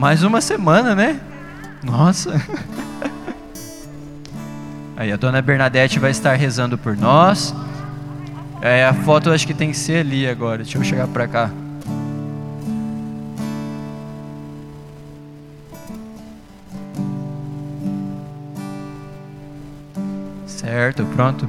Mais 0.00 0.22
uma 0.22 0.40
semana, 0.40 0.94
né? 0.94 1.20
Nossa. 1.84 2.32
Aí 4.96 5.12
a 5.12 5.16
dona 5.16 5.42
Bernadette 5.42 5.98
vai 5.98 6.10
estar 6.10 6.34
rezando 6.36 6.78
por 6.78 6.96
nós. 6.96 7.54
É, 8.62 8.86
a 8.86 8.94
foto 8.94 9.30
acho 9.30 9.46
que 9.46 9.52
tem 9.52 9.70
que 9.70 9.76
ser 9.76 9.98
ali 9.98 10.26
agora. 10.26 10.62
Deixa 10.62 10.78
eu 10.78 10.82
chegar 10.82 11.06
para 11.06 11.28
cá. 11.28 11.50
Certo, 20.46 21.04
pronto. 21.14 21.46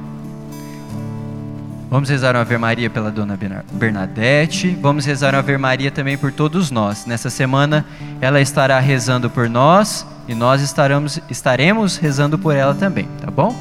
Vamos 1.92 2.08
rezar 2.08 2.34
uma 2.34 2.40
Ave 2.40 2.56
Maria 2.56 2.88
pela 2.88 3.10
Dona 3.10 3.38
Bernadette. 3.70 4.70
Vamos 4.80 5.04
rezar 5.04 5.34
uma 5.34 5.40
Ave 5.40 5.58
Maria 5.58 5.90
também 5.90 6.16
por 6.16 6.32
todos 6.32 6.70
nós. 6.70 7.04
Nessa 7.04 7.28
semana 7.28 7.84
ela 8.18 8.40
estará 8.40 8.80
rezando 8.80 9.28
por 9.28 9.46
nós 9.46 10.06
e 10.26 10.34
nós 10.34 10.62
estaremos, 10.62 11.20
estaremos 11.28 11.98
rezando 11.98 12.38
por 12.38 12.56
ela 12.56 12.74
também, 12.74 13.06
tá 13.20 13.30
bom? 13.30 13.54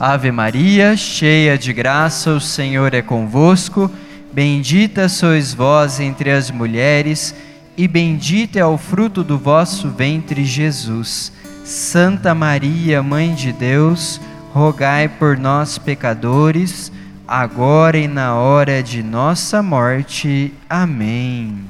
Ave 0.00 0.32
Maria, 0.32 0.96
cheia 0.96 1.58
de 1.58 1.74
graça, 1.74 2.30
o 2.30 2.40
Senhor 2.40 2.94
é 2.94 3.02
convosco. 3.02 3.90
Bendita 4.32 5.06
sois 5.06 5.52
vós 5.52 6.00
entre 6.00 6.30
as 6.30 6.50
mulheres, 6.50 7.34
e 7.76 7.86
bendito 7.86 8.56
é 8.56 8.64
o 8.64 8.78
fruto 8.78 9.22
do 9.22 9.36
vosso 9.36 9.90
ventre, 9.90 10.42
Jesus. 10.46 11.30
Santa 11.66 12.34
Maria, 12.34 13.02
Mãe 13.02 13.34
de 13.34 13.52
Deus, 13.52 14.22
rogai 14.54 15.06
por 15.06 15.36
nós, 15.36 15.76
pecadores, 15.76 16.90
agora 17.26 17.96
e 17.96 18.06
na 18.06 18.34
hora 18.34 18.82
de 18.82 19.02
nossa 19.02 19.62
morte. 19.62 20.52
Amém. 20.68 21.64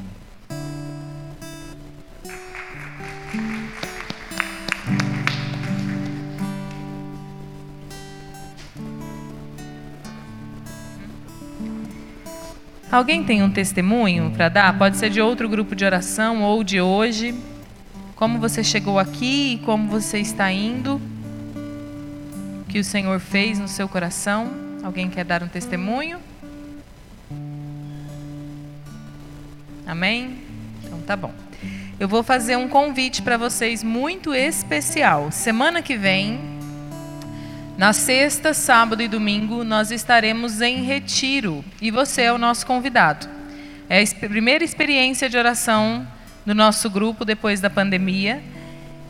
Alguém 12.90 13.24
tem 13.24 13.43
um 13.43 13.51
testemunho 13.51 14.31
para 14.31 14.48
dar? 14.48 14.78
Pode 14.78 14.97
ser 14.97 15.10
de 15.10 15.20
outro 15.20 15.48
grupo 15.48 15.74
de 15.74 15.85
oração 15.85 16.43
ou 16.43 16.62
de 16.62 16.81
hoje. 16.81 17.35
Como 18.14 18.39
você 18.39 18.62
chegou 18.62 19.01
aqui 19.01 19.55
e 19.55 19.59
como 19.64 19.89
você 19.89 20.20
está 20.20 20.52
indo 20.52 21.01
que 22.68 22.78
o 22.78 22.85
Senhor 22.85 23.18
fez 23.18 23.59
no 23.59 23.66
seu 23.66 23.89
coração? 23.89 24.63
Alguém 24.85 25.09
quer 25.09 25.24
dar 25.24 25.43
um 25.43 25.48
testemunho? 25.48 26.20
Amém? 29.86 30.43
Então 30.85 31.01
tá 31.01 31.16
bom. 31.16 31.32
Eu 31.98 32.06
vou 32.06 32.23
fazer 32.23 32.56
um 32.56 32.69
convite 32.69 33.23
para 33.23 33.39
vocês 33.39 33.82
muito 33.82 34.35
especial. 34.35 35.32
Semana 35.32 35.81
que 35.81 35.97
vem, 35.97 36.39
na 37.78 37.94
sexta, 37.94 38.52
sábado 38.52 39.02
e 39.02 39.09
domingo, 39.09 39.65
nós 39.65 39.90
estaremos 39.90 40.61
em 40.61 40.82
retiro 40.82 41.65
e 41.81 41.90
você 41.90 42.20
é 42.20 42.32
o 42.35 42.36
nosso 42.36 42.66
convidado. 42.66 43.27
É 43.89 44.02
a 44.02 44.28
primeira 44.28 44.62
experiência 44.62 45.31
de 45.31 45.39
oração 45.39 46.06
do 46.44 46.55
nosso 46.55 46.90
grupo 46.90 47.24
depois 47.24 47.59
da 47.59 47.70
pandemia. 47.70 48.43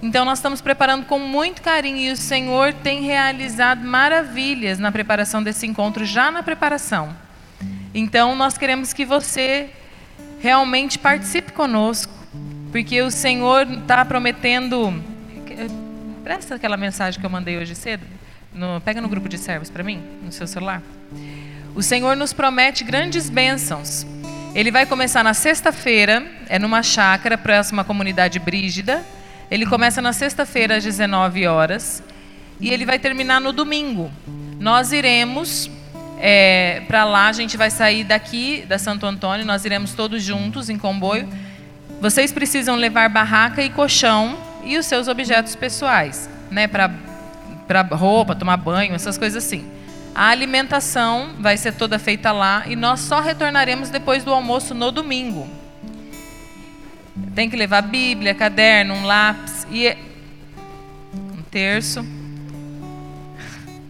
Então 0.02 0.24
nós 0.24 0.38
estamos 0.38 0.60
preparando 0.60 1.06
com 1.06 1.18
muito 1.18 1.62
carinho 1.62 1.98
e 1.98 2.12
o 2.12 2.16
Senhor 2.16 2.72
tem 2.72 3.02
realizado 3.02 3.84
maravilhas 3.84 4.78
na 4.78 4.92
preparação 4.92 5.42
desse 5.42 5.66
encontro, 5.66 6.04
já 6.04 6.30
na 6.30 6.42
preparação. 6.42 7.16
Então 7.94 8.34
nós 8.34 8.58
queremos 8.58 8.92
que 8.92 9.04
você 9.04 9.70
realmente 10.40 10.98
participe 10.98 11.52
conosco, 11.52 12.12
porque 12.70 13.00
o 13.00 13.10
Senhor 13.10 13.66
está 13.70 14.04
prometendo. 14.04 15.02
Presta 16.22 16.56
aquela 16.56 16.76
mensagem 16.76 17.18
que 17.18 17.24
eu 17.24 17.30
mandei 17.30 17.56
hoje 17.56 17.74
cedo. 17.74 18.04
No, 18.52 18.80
pega 18.80 19.00
no 19.00 19.08
grupo 19.08 19.28
de 19.28 19.38
servos 19.38 19.70
para 19.70 19.82
mim, 19.82 20.02
no 20.22 20.30
seu 20.30 20.46
celular. 20.46 20.82
O 21.74 21.82
Senhor 21.82 22.16
nos 22.16 22.32
promete 22.32 22.84
grandes 22.84 23.28
bênçãos. 23.28 24.06
Ele 24.54 24.70
vai 24.70 24.86
começar 24.86 25.24
na 25.24 25.34
sexta-feira, 25.34 26.24
é 26.48 26.58
numa 26.58 26.82
chácara 26.82 27.36
próxima 27.36 27.82
à 27.82 27.84
comunidade 27.84 28.38
Brígida. 28.38 29.04
Ele 29.54 29.66
começa 29.66 30.02
na 30.02 30.12
sexta-feira 30.12 30.78
às 30.78 30.82
19 30.82 31.46
horas 31.46 32.02
e 32.58 32.70
ele 32.70 32.84
vai 32.84 32.98
terminar 32.98 33.40
no 33.40 33.52
domingo. 33.52 34.10
Nós 34.58 34.90
iremos 34.90 35.70
é, 36.18 36.82
para 36.88 37.04
lá, 37.04 37.28
a 37.28 37.32
gente 37.32 37.56
vai 37.56 37.70
sair 37.70 38.02
daqui 38.02 38.64
da 38.68 38.80
Santo 38.80 39.06
Antônio, 39.06 39.46
nós 39.46 39.64
iremos 39.64 39.92
todos 39.94 40.24
juntos 40.24 40.68
em 40.68 40.76
comboio. 40.76 41.28
Vocês 42.00 42.32
precisam 42.32 42.74
levar 42.74 43.08
barraca 43.08 43.62
e 43.62 43.70
colchão 43.70 44.36
e 44.64 44.76
os 44.76 44.86
seus 44.86 45.06
objetos 45.06 45.54
pessoais, 45.54 46.28
né, 46.50 46.66
para 46.66 46.90
para 47.68 47.82
roupa, 47.94 48.34
tomar 48.34 48.56
banho, 48.56 48.92
essas 48.92 49.16
coisas 49.16 49.44
assim. 49.44 49.70
A 50.16 50.30
alimentação 50.30 51.30
vai 51.38 51.56
ser 51.56 51.74
toda 51.74 51.96
feita 51.96 52.32
lá 52.32 52.64
e 52.66 52.74
nós 52.74 52.98
só 52.98 53.20
retornaremos 53.20 53.88
depois 53.88 54.24
do 54.24 54.32
almoço 54.32 54.74
no 54.74 54.90
domingo. 54.90 55.48
Tem 57.34 57.48
que 57.48 57.56
levar 57.56 57.82
Bíblia, 57.82 58.34
caderno, 58.34 58.94
um 58.94 59.04
lápis 59.04 59.66
e 59.70 59.96
um 61.32 61.42
terço. 61.42 62.04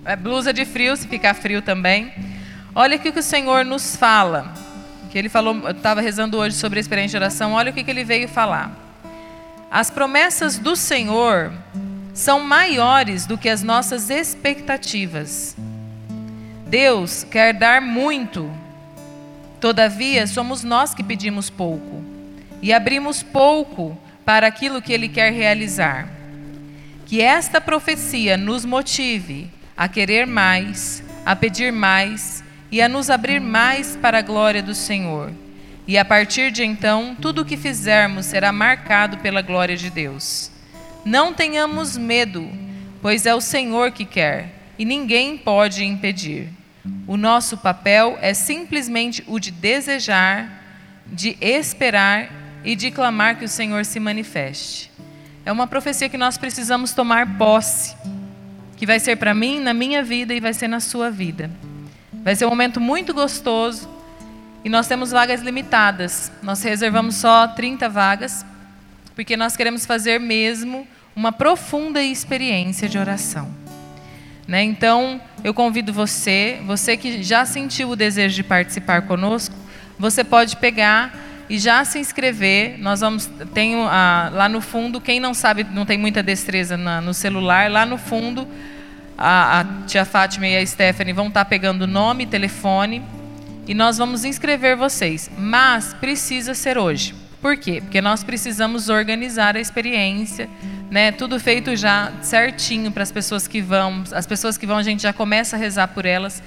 É 0.05 0.15
blusa 0.15 0.53
de 0.53 0.67
frio, 0.67 0.95
se 0.95 1.09
ficar 1.09 1.33
frio 1.33 1.63
também. 1.63 2.13
Olha 2.75 2.97
o 2.97 3.01
que 3.01 3.09
o 3.09 3.23
Senhor 3.23 3.65
nos 3.65 3.97
fala. 3.97 4.53
Que 5.11 5.17
ele 5.17 5.31
falou, 5.31 5.57
eu 5.65 5.71
estava 5.71 6.03
rezando 6.03 6.37
hoje 6.37 6.55
sobre 6.57 6.79
a 6.79 6.83
experiência 6.83 7.19
de 7.19 7.25
oração. 7.25 7.53
Olha 7.53 7.71
o 7.71 7.75
que, 7.75 7.83
que 7.83 7.91
ele 7.91 8.05
veio 8.05 8.29
falar. 8.29 8.71
As 9.71 9.91
promessas 9.91 10.59
do 10.59 10.77
Senhor 10.77 11.51
são 12.13 12.41
maiores 12.41 13.25
do 13.25 13.39
que 13.39 13.49
as 13.49 13.63
nossas 13.63 14.11
expectativas. 14.11 15.57
Deus 16.67 17.25
quer 17.25 17.55
dar 17.55 17.81
muito, 17.81 18.51
todavia 19.61 20.27
somos 20.27 20.63
nós 20.63 20.95
que 20.95 21.03
pedimos 21.03 21.49
pouco 21.49 22.04
e 22.65 22.73
abrimos 22.73 23.23
pouco 23.23 23.95
para 24.25 24.47
aquilo 24.47 24.81
que 24.81 24.91
Ele 24.91 25.07
quer 25.07 25.31
realizar. 25.31 26.09
Que 27.05 27.21
esta 27.21 27.61
profecia 27.61 28.39
nos 28.39 28.65
motive 28.65 29.51
a 29.77 29.87
querer 29.87 30.27
mais, 30.27 31.05
a 31.27 31.37
pedir 31.37 31.71
mais 31.71 32.43
e 32.73 32.81
a 32.81 32.89
nos 32.89 33.11
abrir 33.11 33.39
mais 33.39 33.97
para 33.97 34.21
a 34.21 34.23
glória 34.23 34.63
do 34.63 34.75
Senhor. 34.75 35.31
E 35.87 35.99
a 35.99 36.07
partir 36.07 36.51
de 36.51 36.65
então, 36.65 37.15
tudo 37.21 37.43
o 37.43 37.45
que 37.45 37.59
fizermos 37.59 38.25
será 38.25 38.51
marcado 38.51 39.19
pela 39.19 39.43
glória 39.43 39.77
de 39.77 39.91
Deus. 39.91 40.51
Não 41.05 41.35
tenhamos 41.35 41.99
medo, 41.99 42.51
pois 43.03 43.27
é 43.27 43.35
o 43.35 43.43
Senhor 43.43 43.91
que 43.91 44.07
quer 44.07 44.55
e 44.79 44.87
ninguém 44.87 45.37
pode 45.37 45.85
impedir. 45.85 46.49
O 47.07 47.19
nosso 47.19 47.59
papel 47.59 48.17
é 48.23 48.33
simplesmente 48.33 49.23
o 49.27 49.39
de 49.39 49.51
desejar, 49.51 50.65
de 51.07 51.37
esperar 51.43 52.44
e 52.65 52.75
de 52.75 52.91
clamar 52.91 53.39
que 53.39 53.45
o 53.45 53.49
Senhor 53.49 53.85
se 53.85 54.01
manifeste. 54.01 54.91
É 55.45 55.53
uma 55.53 55.67
profecia 55.67 56.09
que 56.09 56.17
nós 56.17 56.39
precisamos 56.39 56.93
tomar 56.93 57.37
posse, 57.37 57.95
que 58.77 58.87
vai 58.87 58.99
ser 58.99 59.17
para 59.17 59.35
mim, 59.35 59.61
na 59.61 59.75
minha 59.75 60.03
vida 60.03 60.33
e 60.33 60.41
vai 60.41 60.55
ser 60.55 60.69
na 60.69 60.81
sua 60.81 61.11
vida. 61.11 61.51
Vai 62.13 62.35
ser 62.35 62.47
um 62.47 62.51
momento 62.51 62.81
muito 62.81 63.13
gostoso 63.13 63.89
e 64.65 64.69
nós 64.71 64.87
temos 64.87 65.11
vagas 65.11 65.43
limitadas. 65.43 66.33
Nós 66.43 66.63
reservamos 66.63 67.17
só 67.17 67.47
30 67.47 67.89
vagas, 67.89 68.47
porque 69.15 69.37
nós 69.37 69.55
queremos 69.55 69.85
fazer 69.85 70.19
mesmo 70.19 70.89
uma 71.15 71.31
profunda 71.31 72.03
experiência 72.03 72.89
de 72.89 72.97
oração. 72.97 73.55
Né? 74.49 74.63
Então, 74.63 75.21
eu 75.43 75.53
convido 75.53 75.93
você, 75.93 76.61
você 76.67 76.97
que 76.97 77.23
já 77.23 77.45
sentiu 77.45 77.91
o 77.91 77.97
desejo 77.97 78.35
de 78.35 78.43
participar 78.43 79.03
conosco, 79.03 79.55
você 79.99 80.25
pode 80.25 80.57
pegar 80.57 81.15
e 81.55 81.59
já 81.59 81.85
se 81.85 82.01
inscrever. 82.01 82.77
Nós 82.81 83.01
vamos 83.01 83.31
tem 83.55 83.77
ah, 83.77 84.29
lá 84.33 84.49
no 84.49 84.61
fundo, 84.61 85.01
quem 85.01 85.21
não 85.21 85.33
sabe, 85.33 85.65
não 85.73 85.87
tem 85.87 85.97
muita 85.97 86.21
destreza 86.21 86.77
na, 86.77 87.01
no 87.01 87.15
celular, 87.15 87.71
lá 87.71 87.87
no 87.87 87.97
fundo 87.97 88.47
a, 89.17 89.61
a, 89.61 89.65
tia 89.87 90.05
Fátima 90.05 90.49
e 90.49 90.57
a 90.57 90.67
Stephanie 90.67 91.13
vão 91.13 91.29
estar 91.29 91.45
pegando 91.45 91.87
nome, 91.87 92.27
telefone 92.27 93.05
e 93.69 93.73
nós 93.73 93.99
vamos 93.99 94.25
inscrever 94.25 94.77
vocês. 94.77 95.31
Mas 95.39 95.95
precisa 95.95 96.55
ser 96.55 96.77
hoje. 96.77 97.15
Por 97.41 97.57
quê? 97.57 97.81
Porque 97.81 98.01
nós 98.01 98.25
precisamos 98.25 98.89
organizar 98.89 99.57
a 99.57 99.61
experiência, 99.61 100.51
né? 100.91 101.13
Tudo 101.13 101.39
feito 101.39 101.77
já 101.77 102.11
certinho 102.21 102.91
para 102.91 103.05
as 103.05 103.13
pessoas 103.13 103.47
que 103.47 103.61
vão. 103.61 104.03
As 104.11 104.27
pessoas 104.27 104.59
que 104.59 104.67
vão, 104.67 104.79
a 104.79 104.83
gente 104.83 105.05
já 105.05 105.13
começa 105.13 105.55
a 105.55 105.59
rezar 105.59 105.87
por 105.89 106.05
elas. 106.05 106.43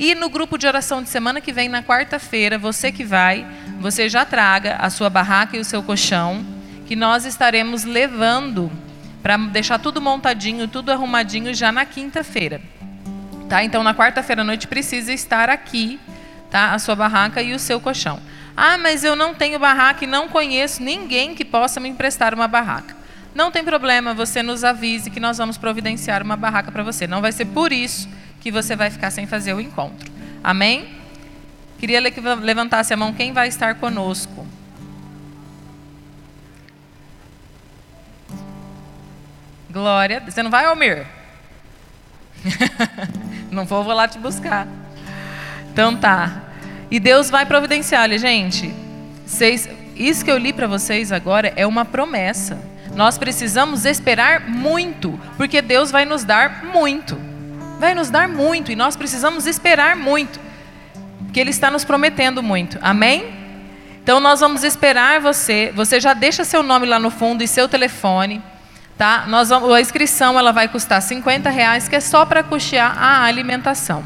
E 0.00 0.14
no 0.14 0.30
grupo 0.30 0.56
de 0.56 0.66
oração 0.66 1.02
de 1.02 1.10
semana 1.10 1.42
que 1.42 1.52
vem, 1.52 1.68
na 1.68 1.82
quarta-feira, 1.82 2.56
você 2.56 2.90
que 2.90 3.04
vai, 3.04 3.46
você 3.78 4.08
já 4.08 4.24
traga 4.24 4.76
a 4.76 4.88
sua 4.88 5.10
barraca 5.10 5.58
e 5.58 5.60
o 5.60 5.64
seu 5.64 5.82
colchão, 5.82 6.42
que 6.86 6.96
nós 6.96 7.26
estaremos 7.26 7.84
levando 7.84 8.72
para 9.22 9.36
deixar 9.36 9.78
tudo 9.78 10.00
montadinho, 10.00 10.66
tudo 10.66 10.90
arrumadinho 10.90 11.52
já 11.52 11.70
na 11.70 11.84
quinta-feira. 11.84 12.62
Tá? 13.46 13.62
Então, 13.62 13.82
na 13.82 13.94
quarta-feira 13.94 14.40
à 14.40 14.44
noite 14.44 14.66
precisa 14.66 15.12
estar 15.12 15.50
aqui, 15.50 16.00
tá? 16.50 16.72
A 16.72 16.78
sua 16.78 16.96
barraca 16.96 17.42
e 17.42 17.52
o 17.52 17.58
seu 17.58 17.78
colchão. 17.78 18.20
Ah, 18.56 18.78
mas 18.78 19.04
eu 19.04 19.14
não 19.14 19.34
tenho 19.34 19.58
barraca 19.58 20.02
e 20.02 20.06
não 20.06 20.28
conheço 20.28 20.82
ninguém 20.82 21.34
que 21.34 21.44
possa 21.44 21.78
me 21.78 21.90
emprestar 21.90 22.32
uma 22.32 22.48
barraca. 22.48 22.96
Não 23.34 23.50
tem 23.50 23.62
problema, 23.62 24.14
você 24.14 24.42
nos 24.42 24.64
avise 24.64 25.10
que 25.10 25.20
nós 25.20 25.36
vamos 25.36 25.58
providenciar 25.58 26.22
uma 26.22 26.38
barraca 26.38 26.72
para 26.72 26.82
você. 26.82 27.06
Não 27.06 27.20
vai 27.20 27.32
ser 27.32 27.44
por 27.44 27.70
isso 27.70 28.08
que 28.40 28.50
você 28.50 28.74
vai 28.74 28.90
ficar 28.90 29.10
sem 29.10 29.26
fazer 29.26 29.54
o 29.54 29.60
encontro. 29.60 30.10
Amém? 30.42 30.88
Queria 31.78 32.10
que 32.10 32.20
levantasse 32.20 32.92
a 32.92 32.96
mão 32.96 33.12
quem 33.12 33.32
vai 33.32 33.48
estar 33.48 33.74
conosco. 33.76 34.46
Glória. 39.70 40.20
Você 40.26 40.42
não 40.42 40.50
vai, 40.50 40.64
Almir? 40.64 41.06
não 43.50 43.64
vou, 43.64 43.84
vou 43.84 43.94
lá 43.94 44.08
te 44.08 44.18
buscar. 44.18 44.66
Então 45.72 45.96
tá. 45.96 46.42
E 46.90 46.98
Deus 46.98 47.30
vai 47.30 47.46
providenciar, 47.46 48.02
olha, 48.02 48.18
gente. 48.18 48.74
Vocês, 49.24 49.68
isso 49.94 50.24
que 50.24 50.30
eu 50.30 50.38
li 50.38 50.52
para 50.52 50.66
vocês 50.66 51.12
agora 51.12 51.52
é 51.54 51.66
uma 51.66 51.84
promessa. 51.84 52.58
Nós 52.96 53.16
precisamos 53.16 53.84
esperar 53.84 54.48
muito, 54.48 55.18
porque 55.36 55.62
Deus 55.62 55.90
vai 55.90 56.04
nos 56.04 56.24
dar 56.24 56.64
muito. 56.64 57.29
Vai 57.80 57.94
nos 57.94 58.10
dar 58.10 58.28
muito 58.28 58.70
e 58.70 58.76
nós 58.76 58.94
precisamos 58.94 59.46
esperar 59.46 59.96
muito, 59.96 60.38
porque 61.24 61.40
Ele 61.40 61.48
está 61.48 61.70
nos 61.70 61.82
prometendo 61.82 62.42
muito. 62.42 62.78
Amém? 62.82 63.32
Então 64.02 64.20
nós 64.20 64.40
vamos 64.40 64.62
esperar 64.64 65.18
você. 65.18 65.72
Você 65.74 65.98
já 65.98 66.12
deixa 66.12 66.44
seu 66.44 66.62
nome 66.62 66.84
lá 66.86 66.98
no 66.98 67.10
fundo 67.10 67.42
e 67.42 67.48
seu 67.48 67.66
telefone. 67.66 68.42
Tá? 68.98 69.24
Nós 69.28 69.48
vamos, 69.48 69.72
a 69.72 69.80
inscrição 69.80 70.38
ela 70.38 70.52
vai 70.52 70.68
custar 70.68 71.00
50 71.00 71.48
reais, 71.48 71.88
que 71.88 71.96
é 71.96 72.00
só 72.00 72.26
para 72.26 72.42
custear 72.42 73.02
a 73.02 73.22
alimentação. 73.24 74.04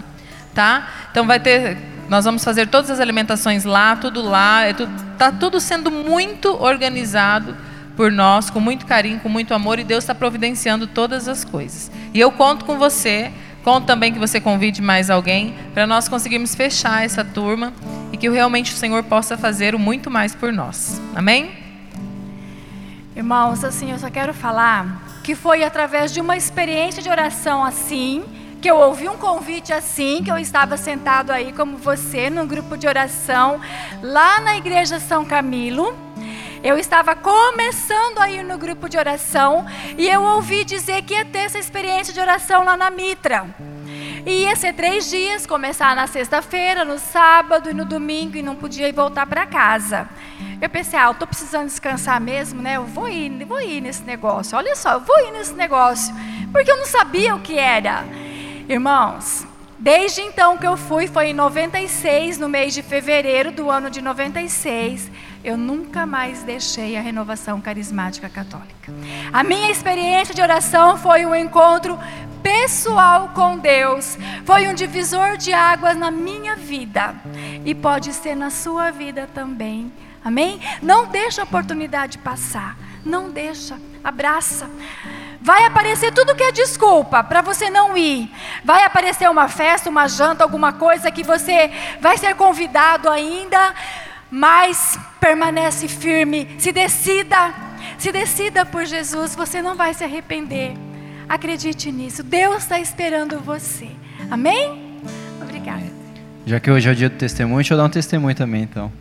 Tá? 0.54 0.88
Então 1.10 1.26
vai 1.26 1.40
ter 1.40 1.76
nós 2.08 2.24
vamos 2.24 2.44
fazer 2.44 2.68
todas 2.68 2.92
as 2.92 3.00
alimentações 3.00 3.64
lá, 3.64 3.96
tudo 3.96 4.22
lá. 4.22 4.70
Está 4.70 5.26
é 5.26 5.32
tudo 5.32 5.58
sendo 5.58 5.90
muito 5.90 6.48
organizado 6.62 7.56
por 7.96 8.12
nós, 8.12 8.50
com 8.50 8.60
muito 8.60 8.86
carinho, 8.86 9.18
com 9.18 9.28
muito 9.28 9.52
amor, 9.52 9.80
e 9.80 9.84
Deus 9.84 10.04
está 10.04 10.14
providenciando 10.14 10.86
todas 10.86 11.26
as 11.26 11.44
coisas. 11.44 11.90
E 12.12 12.20
eu 12.20 12.30
conto 12.30 12.64
com 12.64 12.78
você, 12.78 13.32
conto 13.64 13.86
também 13.86 14.12
que 14.12 14.18
você 14.18 14.38
convide 14.38 14.82
mais 14.82 15.08
alguém, 15.08 15.54
para 15.72 15.86
nós 15.86 16.06
conseguirmos 16.06 16.54
fechar 16.54 17.02
essa 17.02 17.24
turma 17.24 17.72
e 18.12 18.16
que 18.16 18.28
realmente 18.28 18.74
o 18.74 18.76
Senhor 18.76 19.02
possa 19.04 19.38
fazer 19.38 19.74
o 19.74 19.78
muito 19.78 20.10
mais 20.10 20.34
por 20.34 20.52
nós. 20.52 21.00
Amém? 21.16 21.50
Irmãos, 23.16 23.64
assim, 23.64 23.90
eu 23.90 23.98
só 23.98 24.10
quero 24.10 24.34
falar 24.34 25.02
que 25.24 25.34
foi 25.34 25.64
através 25.64 26.12
de 26.12 26.20
uma 26.20 26.36
experiência 26.36 27.02
de 27.02 27.08
oração 27.08 27.64
assim 27.64 28.22
que 28.60 28.70
eu 28.70 28.76
ouvi 28.76 29.06
um 29.10 29.18
convite 29.18 29.74
assim, 29.74 30.22
que 30.24 30.30
eu 30.30 30.38
estava 30.38 30.78
sentado 30.78 31.30
aí 31.30 31.52
como 31.52 31.76
você, 31.76 32.30
num 32.30 32.46
grupo 32.46 32.78
de 32.78 32.86
oração, 32.86 33.60
lá 34.02 34.40
na 34.40 34.56
igreja 34.56 34.98
São 34.98 35.22
Camilo. 35.22 35.94
Eu 36.64 36.78
estava 36.78 37.14
começando 37.14 38.20
a 38.20 38.30
ir 38.30 38.42
no 38.42 38.56
grupo 38.56 38.88
de 38.88 38.96
oração 38.96 39.66
e 39.98 40.08
eu 40.08 40.22
ouvi 40.22 40.64
dizer 40.64 41.02
que 41.02 41.12
ia 41.12 41.22
ter 41.22 41.40
essa 41.40 41.58
experiência 41.58 42.14
de 42.14 42.18
oração 42.18 42.64
lá 42.64 42.74
na 42.74 42.90
Mitra. 42.90 43.44
E 44.24 44.44
ia 44.44 44.56
ser 44.56 44.72
três 44.72 45.10
dias, 45.10 45.44
começar 45.44 45.94
na 45.94 46.06
sexta-feira, 46.06 46.82
no 46.82 46.98
sábado 46.98 47.68
e 47.68 47.74
no 47.74 47.84
domingo, 47.84 48.38
e 48.38 48.42
não 48.42 48.56
podia 48.56 48.88
ir 48.88 48.92
voltar 48.92 49.26
para 49.26 49.44
casa. 49.44 50.08
Eu 50.58 50.70
pensei, 50.70 50.98
ah, 50.98 51.04
eu 51.04 51.10
estou 51.10 51.28
precisando 51.28 51.66
descansar 51.66 52.18
mesmo, 52.18 52.62
né? 52.62 52.78
Eu 52.78 52.86
vou 52.86 53.10
ir, 53.10 53.44
vou 53.44 53.60
ir 53.60 53.82
nesse 53.82 54.02
negócio. 54.02 54.56
Olha 54.56 54.74
só, 54.74 54.94
eu 54.94 55.00
vou 55.00 55.18
ir 55.28 55.32
nesse 55.32 55.52
negócio. 55.52 56.14
Porque 56.50 56.72
eu 56.72 56.78
não 56.78 56.86
sabia 56.86 57.34
o 57.34 57.40
que 57.40 57.58
era. 57.58 58.04
Irmãos, 58.66 59.46
desde 59.78 60.22
então 60.22 60.56
que 60.56 60.66
eu 60.66 60.78
fui, 60.78 61.08
foi 61.08 61.26
em 61.26 61.34
96, 61.34 62.38
no 62.38 62.48
mês 62.48 62.72
de 62.72 62.82
fevereiro 62.82 63.52
do 63.52 63.70
ano 63.70 63.90
de 63.90 64.00
96, 64.00 65.10
eu 65.44 65.58
nunca 65.58 66.06
mais 66.06 66.42
deixei 66.42 66.96
a 66.96 67.02
renovação 67.02 67.60
carismática 67.60 68.28
católica. 68.30 68.92
A 69.32 69.44
minha 69.44 69.70
experiência 69.70 70.34
de 70.34 70.40
oração 70.40 70.96
foi 70.96 71.26
um 71.26 71.34
encontro 71.34 71.98
pessoal 72.42 73.30
com 73.34 73.58
Deus, 73.58 74.18
foi 74.44 74.66
um 74.68 74.74
divisor 74.74 75.36
de 75.36 75.52
águas 75.52 75.96
na 75.96 76.10
minha 76.10 76.56
vida 76.56 77.14
e 77.64 77.74
pode 77.74 78.12
ser 78.14 78.34
na 78.34 78.50
sua 78.50 78.90
vida 78.90 79.28
também. 79.34 79.92
Amém? 80.24 80.58
Não 80.82 81.06
deixa 81.06 81.42
a 81.42 81.44
oportunidade 81.44 82.16
passar, 82.18 82.78
não 83.04 83.30
deixa, 83.30 83.78
abraça. 84.02 84.68
Vai 85.42 85.66
aparecer 85.66 86.10
tudo 86.12 86.34
que 86.34 86.42
é 86.42 86.50
desculpa 86.52 87.22
para 87.22 87.42
você 87.42 87.68
não 87.68 87.94
ir. 87.94 88.30
Vai 88.64 88.82
aparecer 88.82 89.28
uma 89.28 89.46
festa, 89.46 89.90
uma 89.90 90.08
janta, 90.08 90.42
alguma 90.42 90.72
coisa 90.72 91.10
que 91.10 91.22
você 91.22 91.70
vai 92.00 92.16
ser 92.16 92.34
convidado 92.34 93.10
ainda, 93.10 93.74
mas 94.30 94.98
permanece 95.20 95.88
firme. 95.88 96.48
Se 96.58 96.72
decida, 96.72 97.54
se 97.98 98.10
decida 98.12 98.64
por 98.64 98.84
Jesus, 98.84 99.34
você 99.34 99.62
não 99.62 99.76
vai 99.76 99.94
se 99.94 100.04
arrepender. 100.04 100.72
Acredite 101.28 101.90
nisso. 101.90 102.22
Deus 102.22 102.64
está 102.64 102.78
esperando 102.78 103.40
você. 103.40 103.88
Amém? 104.30 105.00
Obrigada. 105.40 105.84
Já 106.46 106.60
que 106.60 106.70
hoje 106.70 106.88
é 106.88 106.92
o 106.92 106.94
dia 106.94 107.08
do 107.08 107.16
testemunho, 107.16 107.56
deixa 107.56 107.74
eu 107.74 107.78
dar 107.78 107.84
um 107.84 107.90
testemunho 107.90 108.34
também, 108.34 108.62
então. 108.62 108.92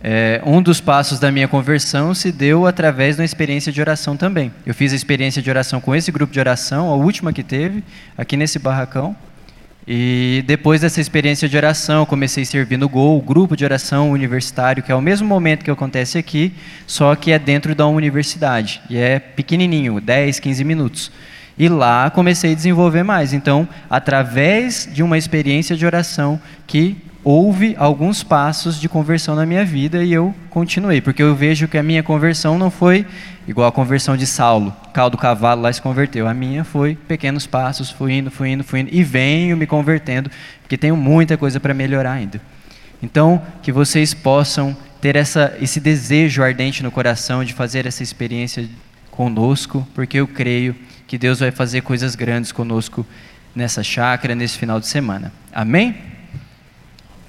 É, 0.00 0.40
um 0.46 0.62
dos 0.62 0.80
passos 0.80 1.18
da 1.18 1.32
minha 1.32 1.48
conversão 1.48 2.14
se 2.14 2.30
deu 2.30 2.66
através 2.66 3.16
de 3.16 3.22
uma 3.22 3.24
experiência 3.24 3.72
de 3.72 3.80
oração 3.80 4.16
também. 4.16 4.52
Eu 4.64 4.72
fiz 4.72 4.92
a 4.92 4.96
experiência 4.96 5.42
de 5.42 5.50
oração 5.50 5.80
com 5.80 5.94
esse 5.94 6.12
grupo 6.12 6.32
de 6.32 6.38
oração, 6.38 6.88
a 6.88 6.94
última 6.94 7.32
que 7.32 7.42
teve, 7.42 7.82
aqui 8.16 8.36
nesse 8.36 8.60
barracão. 8.60 9.16
E 9.90 10.44
depois 10.46 10.82
dessa 10.82 11.00
experiência 11.00 11.48
de 11.48 11.56
oração, 11.56 12.04
comecei 12.04 12.42
a 12.42 12.46
servir 12.46 12.76
no 12.76 12.90
GOL, 12.90 13.22
grupo 13.22 13.56
de 13.56 13.64
oração 13.64 14.10
universitário, 14.10 14.82
que 14.82 14.92
é 14.92 14.94
o 14.94 15.00
mesmo 15.00 15.26
momento 15.26 15.64
que 15.64 15.70
acontece 15.70 16.18
aqui, 16.18 16.52
só 16.86 17.14
que 17.16 17.32
é 17.32 17.38
dentro 17.38 17.74
da 17.74 17.86
universidade. 17.86 18.82
E 18.90 18.98
é 18.98 19.18
pequenininho, 19.18 19.98
10, 19.98 20.40
15 20.40 20.62
minutos. 20.62 21.10
E 21.58 21.70
lá 21.70 22.10
comecei 22.10 22.52
a 22.52 22.54
desenvolver 22.54 23.02
mais. 23.02 23.32
Então, 23.32 23.66
através 23.88 24.86
de 24.92 25.02
uma 25.02 25.16
experiência 25.16 25.74
de 25.74 25.86
oração 25.86 26.38
que 26.66 26.94
houve 27.24 27.74
alguns 27.78 28.22
passos 28.22 28.80
de 28.80 28.88
conversão 28.88 29.34
na 29.34 29.44
minha 29.44 29.64
vida 29.64 30.02
e 30.02 30.12
eu 30.12 30.34
continuei, 30.50 31.00
porque 31.00 31.22
eu 31.22 31.34
vejo 31.34 31.68
que 31.68 31.76
a 31.76 31.82
minha 31.82 32.02
conversão 32.02 32.58
não 32.58 32.70
foi 32.70 33.06
igual 33.46 33.68
a 33.68 33.72
conversão 33.72 34.16
de 34.16 34.26
Saulo, 34.26 34.74
caldo 34.92 35.16
cavalo 35.16 35.62
lá 35.62 35.72
se 35.72 35.80
converteu. 35.80 36.28
A 36.28 36.34
minha 36.34 36.64
foi 36.64 36.94
pequenos 36.94 37.46
passos, 37.46 37.90
fui 37.90 38.12
indo, 38.12 38.30
fui 38.30 38.50
indo, 38.50 38.62
fui 38.62 38.80
indo 38.80 38.90
e 38.92 39.02
venho 39.02 39.56
me 39.56 39.66
convertendo, 39.66 40.30
porque 40.62 40.76
tenho 40.76 40.96
muita 40.96 41.36
coisa 41.36 41.58
para 41.58 41.74
melhorar 41.74 42.12
ainda. 42.12 42.40
Então, 43.02 43.40
que 43.62 43.70
vocês 43.70 44.12
possam 44.12 44.76
ter 45.00 45.16
essa, 45.16 45.56
esse 45.60 45.80
desejo 45.80 46.42
ardente 46.42 46.82
no 46.82 46.90
coração 46.90 47.44
de 47.44 47.54
fazer 47.54 47.86
essa 47.86 48.02
experiência 48.02 48.68
conosco, 49.10 49.86
porque 49.94 50.18
eu 50.18 50.26
creio 50.26 50.74
que 51.06 51.16
Deus 51.16 51.40
vai 51.40 51.50
fazer 51.50 51.80
coisas 51.82 52.14
grandes 52.14 52.52
conosco 52.52 53.06
nessa 53.54 53.82
chácara, 53.82 54.34
nesse 54.34 54.58
final 54.58 54.78
de 54.78 54.86
semana. 54.86 55.32
Amém? 55.52 56.17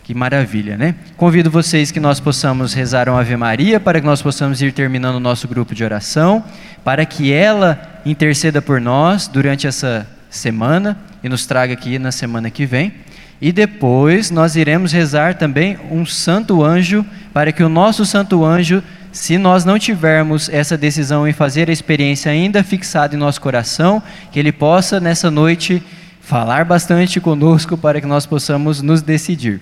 Que 0.09 0.15
maravilha, 0.15 0.75
né? 0.75 0.95
Convido 1.15 1.51
vocês 1.51 1.91
que 1.91 1.99
nós 1.99 2.19
possamos 2.19 2.73
rezar 2.73 3.07
uma 3.07 3.19
Ave 3.19 3.37
Maria 3.37 3.79
para 3.79 4.01
que 4.01 4.07
nós 4.07 4.23
possamos 4.23 4.59
ir 4.59 4.73
terminando 4.73 5.17
o 5.17 5.19
nosso 5.19 5.47
grupo 5.47 5.75
de 5.75 5.83
oração, 5.83 6.43
para 6.83 7.05
que 7.05 7.31
ela 7.31 7.79
interceda 8.03 8.59
por 8.59 8.81
nós 8.81 9.27
durante 9.27 9.67
essa 9.67 10.07
semana 10.27 10.97
e 11.23 11.29
nos 11.29 11.45
traga 11.45 11.73
aqui 11.73 11.99
na 11.99 12.11
semana 12.11 12.49
que 12.49 12.65
vem. 12.65 12.91
E 13.39 13.51
depois 13.51 14.31
nós 14.31 14.55
iremos 14.55 14.91
rezar 14.91 15.35
também 15.35 15.77
um 15.91 16.03
santo 16.07 16.63
anjo, 16.65 17.05
para 17.31 17.51
que 17.51 17.61
o 17.61 17.69
nosso 17.69 18.03
santo 18.03 18.43
anjo, 18.43 18.81
se 19.11 19.37
nós 19.37 19.63
não 19.63 19.77
tivermos 19.77 20.49
essa 20.49 20.75
decisão 20.75 21.27
em 21.27 21.33
fazer 21.33 21.69
a 21.69 21.71
experiência 21.71 22.31
ainda 22.31 22.63
fixada 22.63 23.15
em 23.15 23.19
nosso 23.19 23.39
coração, 23.39 24.01
que 24.31 24.39
ele 24.39 24.51
possa 24.51 24.99
nessa 24.99 25.29
noite 25.29 25.83
falar 26.19 26.65
bastante 26.65 27.19
conosco 27.19 27.77
para 27.77 28.01
que 28.01 28.07
nós 28.07 28.25
possamos 28.25 28.81
nos 28.81 29.03
decidir. 29.03 29.61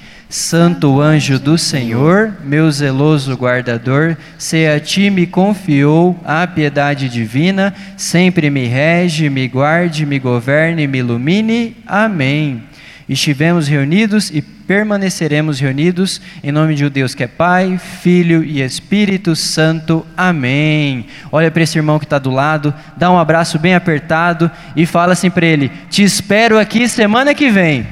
Santo 0.31 1.01
anjo 1.01 1.37
do 1.37 1.57
Senhor, 1.57 2.37
meu 2.41 2.71
zeloso 2.71 3.35
guardador, 3.35 4.15
se 4.37 4.65
a 4.65 4.79
ti 4.79 5.09
me 5.09 5.27
confiou 5.27 6.17
a 6.23 6.47
piedade 6.47 7.09
divina, 7.09 7.73
sempre 7.97 8.49
me 8.49 8.65
rege, 8.65 9.29
me 9.29 9.45
guarde, 9.49 10.05
me 10.05 10.17
governe, 10.19 10.87
me 10.87 10.99
ilumine. 10.99 11.75
Amém. 11.85 12.63
Estivemos 13.09 13.67
reunidos 13.67 14.31
e 14.31 14.41
permaneceremos 14.41 15.59
reunidos 15.59 16.21
em 16.41 16.49
nome 16.49 16.75
de 16.75 16.85
um 16.85 16.89
Deus 16.89 17.13
que 17.13 17.25
é 17.25 17.27
Pai, 17.27 17.77
Filho 17.77 18.41
e 18.41 18.61
Espírito 18.61 19.35
Santo. 19.35 20.07
Amém. 20.15 21.07
Olha 21.29 21.51
para 21.51 21.63
esse 21.63 21.77
irmão 21.77 21.99
que 21.99 22.05
está 22.05 22.17
do 22.17 22.31
lado, 22.31 22.73
dá 22.95 23.11
um 23.11 23.19
abraço 23.19 23.59
bem 23.59 23.75
apertado 23.75 24.49
e 24.77 24.85
fala 24.85 25.11
assim 25.11 25.29
para 25.29 25.45
ele: 25.45 25.69
Te 25.89 26.03
espero 26.03 26.57
aqui 26.57 26.87
semana 26.87 27.35
que 27.35 27.49
vem. 27.49 27.85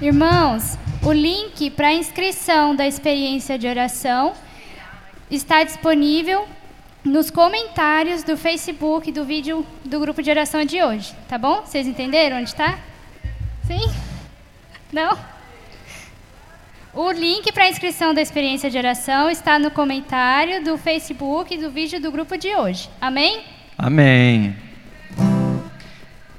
Irmãos, 0.00 0.78
o 1.04 1.12
link 1.12 1.70
para 1.70 1.92
inscrição 1.92 2.74
da 2.74 2.86
experiência 2.86 3.58
de 3.58 3.68
oração 3.68 4.32
está 5.30 5.62
disponível 5.62 6.48
nos 7.04 7.30
comentários 7.30 8.22
do 8.22 8.38
Facebook 8.38 9.12
do 9.12 9.22
vídeo 9.24 9.66
do 9.84 10.00
grupo 10.00 10.22
de 10.22 10.30
oração 10.30 10.64
de 10.64 10.82
hoje, 10.82 11.14
tá 11.28 11.36
bom? 11.36 11.60
Vocês 11.60 11.86
entenderam 11.86 12.38
onde 12.38 12.48
está? 12.48 12.78
Sim? 13.66 13.92
Não? 14.90 15.18
O 16.94 17.10
link 17.10 17.52
para 17.52 17.68
inscrição 17.68 18.14
da 18.14 18.22
experiência 18.22 18.70
de 18.70 18.78
oração 18.78 19.28
está 19.28 19.58
no 19.58 19.70
comentário 19.70 20.64
do 20.64 20.78
Facebook 20.78 21.56
do 21.58 21.70
vídeo 21.70 22.00
do 22.00 22.10
grupo 22.10 22.38
de 22.38 22.56
hoje. 22.56 22.88
Amém? 22.98 23.42
Amém. 23.76 24.56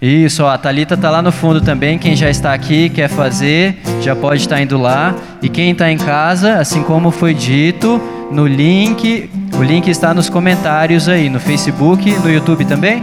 Isso, 0.05 0.43
ó, 0.43 0.49
a 0.49 0.57
Thalita 0.57 0.93
está 0.93 1.09
lá 1.09 1.19
no 1.19 1.31
fundo 1.31 1.59
também. 1.59 1.97
Quem 1.97 2.15
já 2.15 2.29
está 2.29 2.53
aqui, 2.53 2.89
quer 2.89 3.09
fazer, 3.09 3.75
já 4.03 4.15
pode 4.15 4.41
estar 4.41 4.61
indo 4.61 4.77
lá. 4.77 5.15
E 5.41 5.49
quem 5.49 5.71
está 5.71 5.91
em 5.91 5.97
casa, 5.97 6.59
assim 6.59 6.83
como 6.83 7.09
foi 7.09 7.33
dito, 7.33 7.99
no 8.29 8.45
link, 8.45 9.27
o 9.57 9.63
link 9.63 9.87
está 9.87 10.13
nos 10.13 10.29
comentários 10.29 11.09
aí, 11.09 11.27
no 11.27 11.39
Facebook, 11.39 12.07
no 12.19 12.29
YouTube 12.29 12.65
também? 12.65 13.01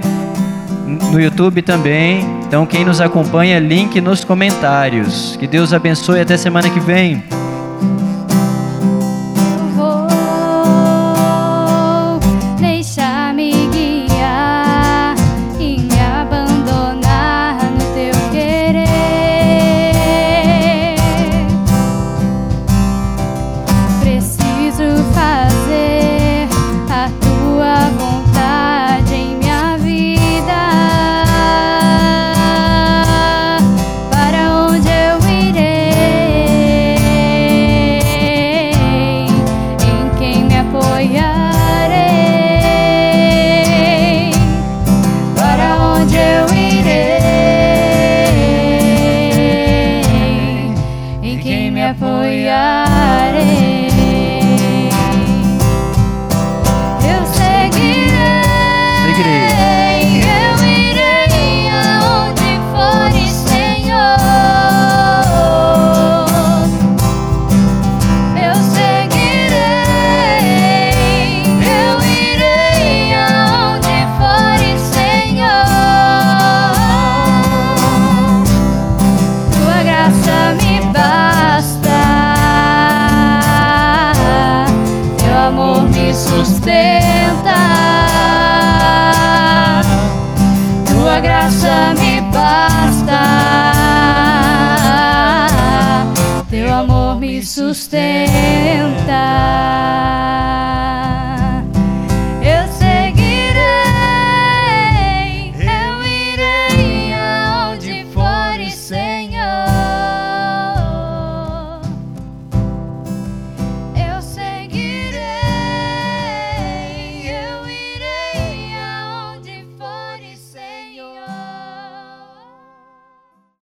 No 1.10 1.20
YouTube 1.20 1.60
também. 1.62 2.24
Então, 2.46 2.64
quem 2.64 2.84
nos 2.84 3.00
acompanha, 3.00 3.58
link 3.58 4.00
nos 4.00 4.22
comentários. 4.22 5.36
Que 5.40 5.48
Deus 5.48 5.72
abençoe 5.72 6.20
até 6.20 6.36
semana 6.36 6.70
que 6.70 6.78
vem. 6.78 7.20